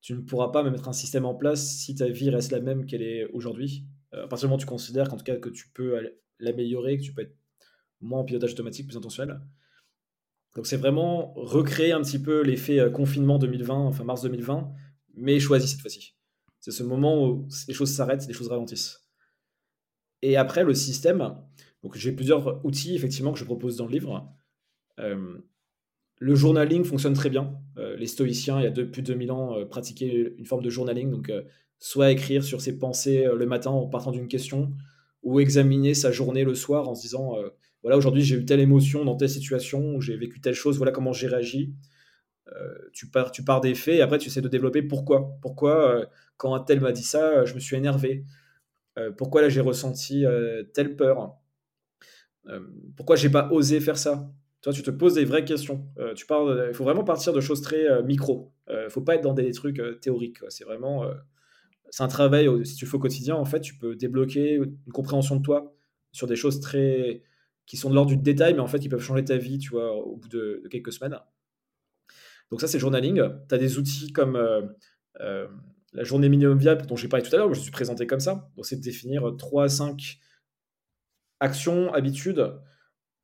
[0.00, 2.86] Tu ne pourras pas mettre un système en place si ta vie reste la même
[2.86, 3.86] qu'elle est aujourd'hui.
[4.14, 5.98] Euh, à partir du moment où tu considères qu'en tout cas que tu peux
[6.38, 7.36] l'améliorer, que tu peux être
[8.00, 9.40] moins en pilotage automatique, plus intentionnel.
[10.54, 14.72] Donc c'est vraiment recréer un petit peu l'effet euh, confinement 2020, enfin mars 2020,
[15.16, 16.14] mais choisi cette fois-ci.
[16.60, 19.04] C'est ce moment où les choses s'arrêtent, les choses ralentissent.
[20.22, 21.34] Et après, le système,
[21.82, 24.32] donc j'ai plusieurs outils effectivement que je propose dans le livre.
[25.00, 25.38] Euh,
[26.20, 27.58] le journaling fonctionne très bien.
[27.76, 31.10] Euh, les stoïciens, il y a plus de 2000 ans, pratiquaient une forme de journaling.
[31.10, 31.30] Donc,
[31.80, 34.72] soit écrire sur ses pensées le matin en partant d'une question,
[35.22, 37.34] ou examiner sa journée le soir en se disant
[37.84, 41.12] voilà, aujourd'hui j'ai eu telle émotion dans telle situation, j'ai vécu telle chose, voilà comment
[41.12, 41.72] j'ai réagi.
[42.92, 45.38] tu, pars, tu pars des faits et après tu essaies de développer pourquoi.
[45.42, 46.06] Pourquoi,
[46.36, 48.24] quand un tel m'a dit ça, je me suis énervé.
[49.16, 50.24] pourquoi là j'ai ressenti
[50.74, 51.36] telle peur.
[52.96, 54.30] pourquoi j'ai pas osé faire ça
[54.64, 55.86] toi, tu te poses des vraies questions.
[55.98, 58.50] Euh, tu il faut vraiment partir de choses très euh, micro.
[58.66, 60.38] Il euh, faut pas être dans des trucs théoriques.
[60.48, 61.04] C'est vraiment,
[61.90, 62.48] c'est un travail.
[62.64, 65.74] Si tu fais au quotidien, en fait, tu peux débloquer une compréhension de toi
[66.12, 67.20] sur des choses très
[67.66, 69.70] qui sont de l'ordre du détail, mais en fait, qui peuvent changer ta vie, tu
[69.70, 71.18] vois, au bout de, quelques semaines.
[72.50, 73.22] Donc ça, c'est journaling.
[73.48, 74.38] Tu as des outils comme
[75.94, 78.50] la journée minimum viable dont j'ai parlé tout à l'heure, je suis présenté comme ça.
[78.56, 80.18] Donc c'est de définir 3 à 5
[81.40, 82.52] actions, habitudes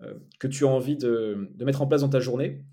[0.02, 2.64] euh, que tu as envie de, mettre en place dans ta journée.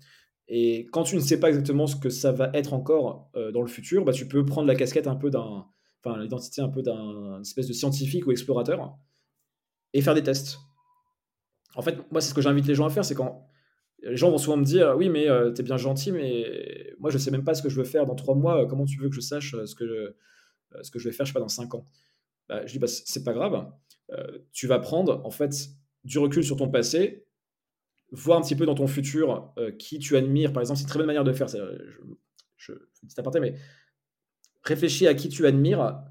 [0.46, 3.60] Et quand tu ne sais pas exactement ce que ça va être encore euh, dans
[3.60, 5.66] le futur, bah, tu peux prendre la casquette un peu d'un,
[6.02, 8.96] enfin l'identité un peu d'un espèce de scientifique ou explorateur
[9.92, 10.58] et faire des tests.
[11.74, 13.48] En fait, moi, c'est ce que j'invite les gens à faire, c'est quand
[14.02, 17.10] les gens vont souvent me dire, oui, mais euh, tu es bien gentil, mais moi,
[17.10, 18.66] je sais même pas ce que je veux faire dans trois mois.
[18.66, 21.32] Comment tu veux que je sache ce que je, ce que je vais faire, je
[21.32, 21.84] sais pas, dans cinq ans
[22.48, 23.70] bah, Je dis, bah, c'est pas grave.
[24.52, 25.68] tu vas prendre, en fait,
[26.04, 27.26] du recul sur ton passé,
[28.12, 30.52] voir un petit peu dans ton futur euh, qui tu admires.
[30.52, 31.48] Par exemple, c'est une très bonne manière de faire.
[31.48, 31.58] je,
[32.56, 33.54] je, je mais
[34.62, 36.02] réfléchis à qui tu admires.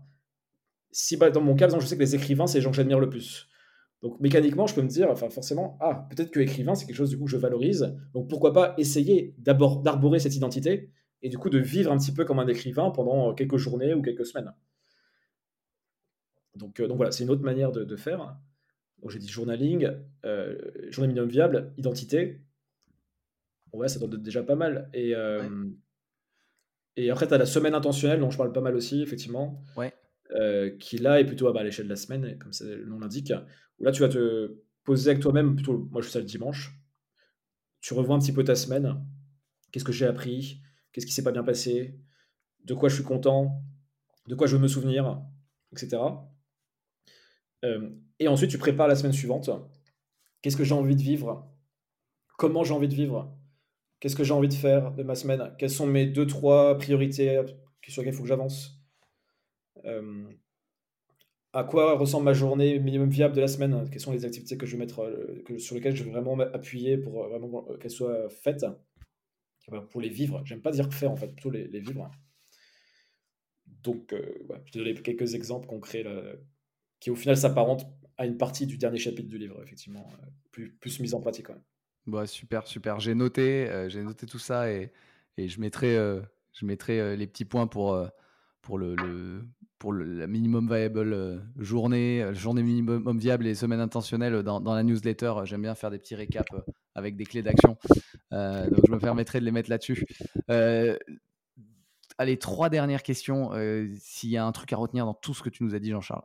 [0.91, 3.09] Si dans mon cas, je sais que les écrivains, c'est les gens que j'admire le
[3.09, 3.47] plus.
[4.01, 7.09] Donc mécaniquement, je peux me dire, enfin forcément, ah, peut-être que écrivain, c'est quelque chose
[7.09, 7.95] du coup que je valorise.
[8.13, 10.91] Donc pourquoi pas essayer d'abord d'arborer cette identité
[11.23, 14.01] et du coup de vivre un petit peu comme un écrivain pendant quelques journées ou
[14.01, 14.53] quelques semaines.
[16.55, 18.37] Donc, euh, donc voilà, c'est une autre manière de, de faire.
[19.01, 19.89] Donc j'ai dit journaling,
[20.25, 20.57] euh,
[20.89, 22.41] journée minimum viable, identité.
[23.73, 24.89] Ouais, ça donne déjà pas mal.
[24.93, 25.65] Et, euh,
[26.95, 29.63] et après, tu as la semaine intentionnelle, dont je parle pas mal aussi, effectivement.
[29.76, 29.93] Ouais.
[30.35, 33.31] Euh, qui là est plutôt à l'échelle de la semaine, comme le nom l'indique.
[33.79, 36.77] Où là, tu vas te poser avec toi-même, plutôt, moi je fais ça le dimanche.
[37.81, 39.05] Tu revois un petit peu ta semaine.
[39.71, 40.61] Qu'est-ce que j'ai appris?
[40.91, 41.99] Qu'est-ce qui s'est pas bien passé?
[42.65, 43.63] De quoi je suis content?
[44.27, 45.21] De quoi je veux me souvenir?
[45.71, 45.97] Etc.
[47.63, 47.89] Euh,
[48.19, 49.49] et ensuite, tu prépares la semaine suivante.
[50.41, 51.49] Qu'est-ce que j'ai envie de vivre?
[52.37, 53.33] Comment j'ai envie de vivre?
[53.99, 55.53] Qu'est-ce que j'ai envie de faire de ma semaine?
[55.57, 57.41] Quelles sont mes deux, trois priorités
[57.87, 58.76] sur lesquelles il faut que j'avance?
[61.53, 63.89] À quoi ressemble ma journée minimum viable de la semaine?
[63.89, 66.97] Quelles sont les activités que je vais mettre, euh, sur lesquelles je vais vraiment appuyer
[66.97, 68.65] pour vraiment qu'elles soient faites?
[69.89, 70.41] Pour les vivre.
[70.45, 72.09] J'aime pas dire faire, en fait, plutôt les, vivre.
[73.84, 74.14] Donc,
[74.65, 76.05] je te donne quelques exemples concrets
[76.99, 77.85] qui au final s'apparente
[78.18, 80.09] à une partie du dernier chapitre du livre, effectivement,
[80.59, 81.64] euh, plus, mise en pratique quand même.
[82.07, 82.99] Bah, super, super.
[82.99, 84.91] J'ai noté, euh, noté tout ça et,
[85.38, 86.22] je mettrai, euh,
[87.15, 87.95] les petits points pour,
[88.77, 89.43] le,
[89.79, 94.83] pour le, la minimum viable journée, journée minimum viable et semaine intentionnelle dans, dans la
[94.83, 95.33] newsletter.
[95.43, 96.51] J'aime bien faire des petits récaps
[96.95, 97.77] avec des clés d'action.
[98.31, 100.05] donc je me permettrai de les mettre là-dessus.
[102.17, 103.51] allez, trois dernières questions.
[103.99, 105.91] S'il y a un truc à retenir dans tout ce que tu nous as dit,
[105.91, 106.23] Jean-Charles.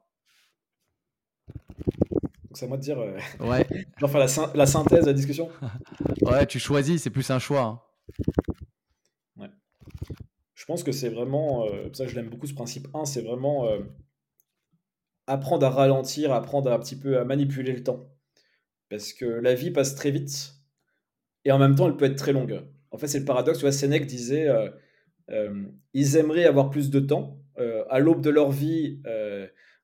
[2.52, 2.98] Donc c'est à moi de dire.
[2.98, 3.66] Euh, ouais.
[3.98, 5.48] genre faire la, la, synthèse de la discussion.
[6.20, 7.62] ouais, tu choisis, c'est plus un choix.
[7.62, 7.80] Hein.
[9.38, 9.50] Ouais.
[10.62, 11.66] Je pense que c'est vraiment.
[11.66, 13.80] Euh, ça, je l'aime beaucoup ce principe 1, c'est vraiment euh,
[15.26, 18.08] apprendre à ralentir, apprendre à, un petit peu à manipuler le temps.
[18.88, 20.54] Parce que la vie passe très vite
[21.44, 22.62] et en même temps, elle peut être très longue.
[22.92, 23.58] En fait, c'est le paradoxe.
[23.58, 24.48] Tu vois, Sénèque disait
[25.94, 27.42] ils aimeraient avoir plus de temps.
[27.90, 29.02] à l'aube de leur vie,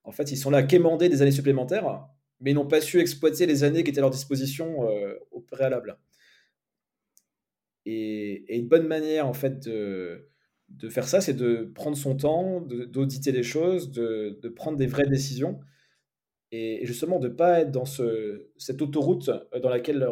[0.05, 2.09] en fait, ils sont là à quémander des années supplémentaires
[2.41, 5.41] mais ils n'ont pas su exploiter les années qui étaient à leur disposition euh, au
[5.41, 5.99] préalable.
[7.85, 10.29] Et, une bonne manière, en fait, de,
[10.69, 15.09] de faire ça, c'est de prendre son temps, d'auditer les choses, de, prendre des vraies
[15.09, 15.61] décisions,
[16.51, 19.31] et, justement de ne pas être dans ce, cette autoroute
[19.63, 20.07] dans laquelle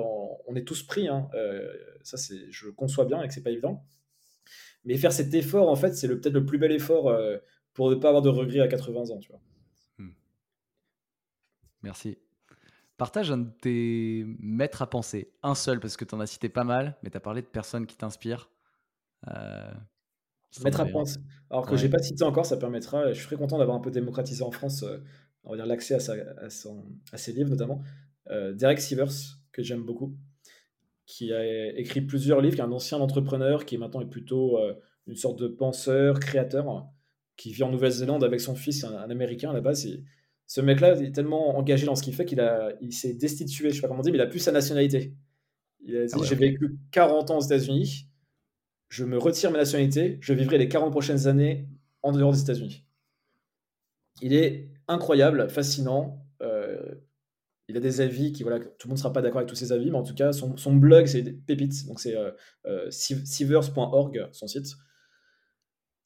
[0.46, 1.08] on, est tous pris.
[1.08, 1.28] Hein.
[1.34, 1.72] Euh,
[2.02, 2.16] ça,
[2.50, 3.84] je conçois bien et que c'est pas évident.
[4.84, 7.38] Mais faire cet effort, en fait, c'est peut-être le plus bel effort euh,
[7.74, 9.40] pour ne pas avoir de regrets à 80 ans, vois.
[11.82, 12.18] Merci.
[12.96, 15.30] Partage un de tes maîtres à penser.
[15.42, 17.46] Un seul, parce que tu en as cité pas mal, mais tu as parlé de
[17.46, 18.50] personnes qui t'inspirent.
[19.28, 19.72] Euh,
[20.64, 21.18] maître à penser.
[21.50, 23.12] Alors que je j'ai pas cité encore, ça permettra.
[23.12, 24.98] Je suis très content d'avoir un peu démocratisé en France, euh,
[25.44, 27.82] on va dire l'accès à, à, ses livres notamment.
[28.30, 29.12] Euh, Derek Sivers,
[29.52, 30.16] que j'aime beaucoup,
[31.06, 34.58] qui a écrit plusieurs livres, qui est un ancien entrepreneur, qui maintenant est plutôt
[35.06, 36.88] une sorte de penseur, créateur,
[37.36, 39.86] qui vit en Nouvelle-Zélande avec son fils, un, un Américain à la base.
[40.46, 43.76] Ce mec-là est tellement engagé dans ce qu'il fait qu'il a, il s'est destitué, je
[43.76, 45.12] sais pas comment dire, mais il a plus sa nationalité.
[45.80, 48.05] Il a dit ah J'ai vécu 40 ans aux États-Unis,
[48.88, 51.68] je me retire ma nationalité, je vivrai les 40 prochaines années
[52.02, 52.84] en dehors des États-Unis.
[54.22, 56.24] Il est incroyable, fascinant.
[56.42, 56.94] Euh,
[57.68, 59.56] il a des avis qui, voilà, tout le monde ne sera pas d'accord avec tous
[59.56, 61.86] ses avis, mais en tout cas, son, son blog, c'est pépites.
[61.86, 62.30] Donc, c'est euh,
[62.66, 64.76] euh sievers.org, son site.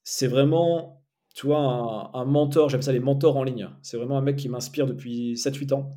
[0.03, 1.01] C'est vraiment
[1.33, 3.69] tu vois, un, mentor, j'aime ça les mentors en ligne.
[3.81, 5.91] C'est vraiment un mec qui m'inspire depuis 7-8 ans.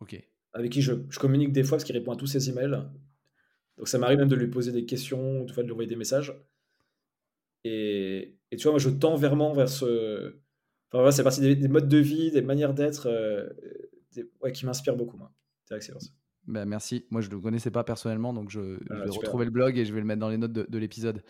[0.00, 0.22] Ok.
[0.54, 2.82] Avec qui je, communique des fois parce qu'il répond à tous ses emails.
[3.76, 6.34] Donc ça m'arrive même de lui poser des questions, de, de lui envoyer des messages.
[7.64, 10.38] Et, tu vois, moi je tends vraiment vers ce.
[10.88, 13.48] Enfin voilà, c'est partie des, modes de vie, des manières d'être euh,
[14.40, 15.32] ouais, qui m'inspirent beaucoup, moi.
[16.46, 17.06] Ben, merci.
[17.10, 19.84] Moi, je ne le connaissais pas personnellement, donc je, ah, vais retrouver le blog et
[19.84, 21.22] je vais le mettre dans les notes de l'épisode.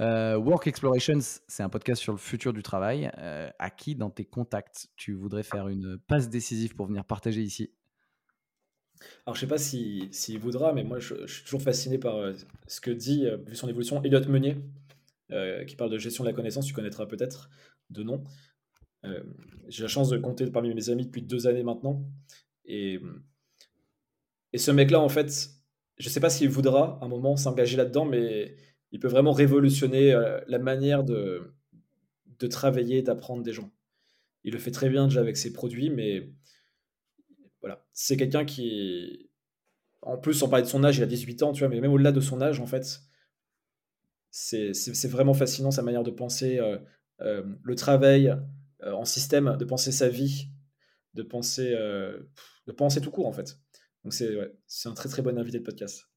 [0.00, 3.10] Euh, Work Explorations, c'est un podcast sur le futur du travail.
[3.18, 7.42] Euh, à qui, dans tes contacts, tu voudrais faire une passe décisive pour venir partager
[7.42, 7.72] ici?
[9.26, 12.32] Alors, je sais pas s'il si, voudra, mais moi, je, suis toujours fasciné par euh,
[12.66, 14.56] ce que dit, vu son évolution, Elliot Meunier,
[15.66, 16.66] qui parle de gestion de la connaissance.
[16.66, 17.50] Tu connaîtras peut-être
[17.90, 18.24] de nom.
[19.68, 22.04] J'ai la chance de compter parmi mes amis depuis deux années maintenant.
[22.64, 23.00] Et,
[24.52, 25.50] et ce mec-là, en fait,
[25.98, 28.56] je sais pas s'il voudra à un moment s'engager là-dedans, mais
[28.92, 31.54] il peut vraiment révolutionner euh, la manière de,
[32.38, 33.70] de travailler, d'apprendre des gens.
[34.44, 36.30] Il le fait très bien déjà avec ses produits, mais
[37.60, 39.30] voilà, c'est quelqu'un qui,
[40.02, 41.92] en plus, on parlait de son âge, il a 18 ans, tu vois, mais même
[41.92, 43.00] au-delà de son âge, en fait,
[44.30, 46.78] c'est vraiment fascinant sa manière de penser euh,
[47.20, 48.36] euh, le travail
[48.84, 50.50] en système, de penser sa vie,
[51.14, 53.58] de penser, de penser tout court, en fait.
[54.04, 56.08] Donc c'est un très très bon invité de podcast.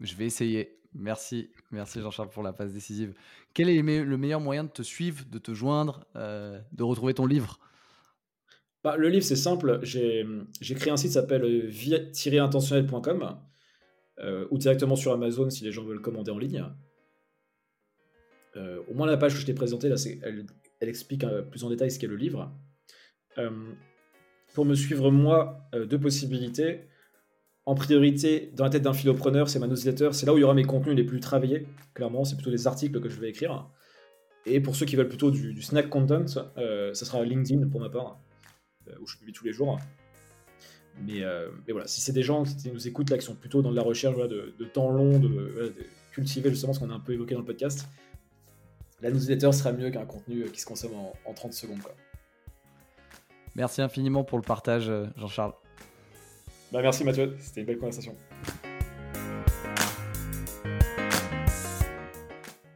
[0.00, 0.80] Je vais essayer.
[0.94, 3.14] Merci, merci Jean-Charles pour la passe décisive.
[3.54, 7.26] Quel est le meilleur moyen de te suivre, de te joindre, euh, de retrouver ton
[7.26, 7.60] livre?
[8.86, 9.80] Bah, Le livre, c'est simple.
[9.82, 10.24] J'ai
[10.74, 13.36] créé un site qui s'appelle vie-intentionnel.com
[14.20, 16.64] euh, ou directement sur Amazon si les gens veulent commander en ligne.
[18.56, 21.90] Euh, au moins la page que je t'ai présentée, là, elle, explique plus en détail
[21.90, 22.52] ce qu'est le livre.
[24.54, 26.88] pour me suivre, moi, deux possibilités
[27.66, 30.10] en priorité, dans la tête d'un philopreneur, c'est ma newsletter.
[30.12, 31.66] C'est là où il y aura mes contenus les plus travaillés.
[31.94, 33.68] Clairement, c'est plutôt des articles que je vais écrire.
[34.46, 36.24] Et pour ceux qui veulent plutôt du, snack content,
[36.56, 38.25] euh, ça sera LinkedIn pour ma part, euh,
[39.00, 39.78] où je publie tous les jours.
[41.02, 43.62] Mais, euh, mais voilà, si c'est des gens qui nous écoutent là, qui sont plutôt
[43.62, 45.74] dans de la recherche de, temps long, de,
[46.12, 47.86] cultiver justement ce qu'on a un peu évoqué dans le podcast,
[49.02, 51.80] la newsletter sera mieux qu'un contenu qui se consomme en, 30 secondes.
[53.54, 55.52] Merci infiniment pour le partage, Jean-Charles.
[56.72, 58.14] Bah, merci Mathieu, c'était une belle conversation.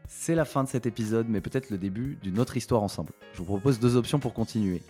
[0.07, 3.13] C'est la fin de cet épisode, mais peut-être le début d'une autre histoire ensemble.
[3.33, 4.83] Je vous propose deux options pour continuer.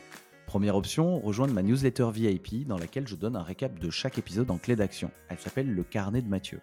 [0.51, 4.51] Première option, rejoindre ma newsletter VIP dans laquelle je donne un récap de chaque épisode
[4.51, 5.13] en clé d'action.
[5.29, 6.61] Elle s'appelle Le Carnet de Mathieu.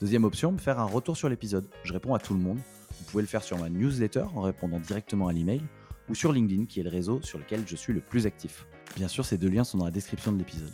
[0.00, 1.68] Deuxième option, faire un retour sur l'épisode.
[1.82, 2.58] Je réponds à tout le monde.
[2.96, 5.60] Vous pouvez le faire sur ma newsletter en répondant directement à l'email
[6.08, 8.64] ou sur LinkedIn qui est le réseau sur lequel je suis le plus actif.
[8.94, 10.70] Bien sûr, ces deux liens sont dans la description de l'épisode.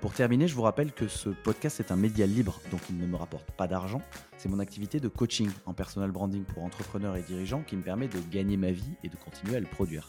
[0.00, 3.06] Pour terminer, je vous rappelle que ce podcast est un média libre, donc il ne
[3.06, 4.00] me rapporte pas d'argent.
[4.38, 8.08] C'est mon activité de coaching en personal branding pour entrepreneurs et dirigeants qui me permet
[8.08, 10.08] de gagner ma vie et de continuer à le produire.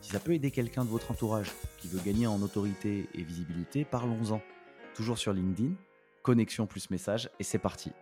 [0.00, 3.84] Si ça peut aider quelqu'un de votre entourage qui veut gagner en autorité et visibilité,
[3.84, 4.40] parlons-en.
[4.94, 5.74] Toujours sur LinkedIn,
[6.22, 7.92] connexion plus message, et c'est parti.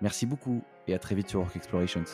[0.00, 2.04] Merci beaucoup et à très vite sur Work Explorations.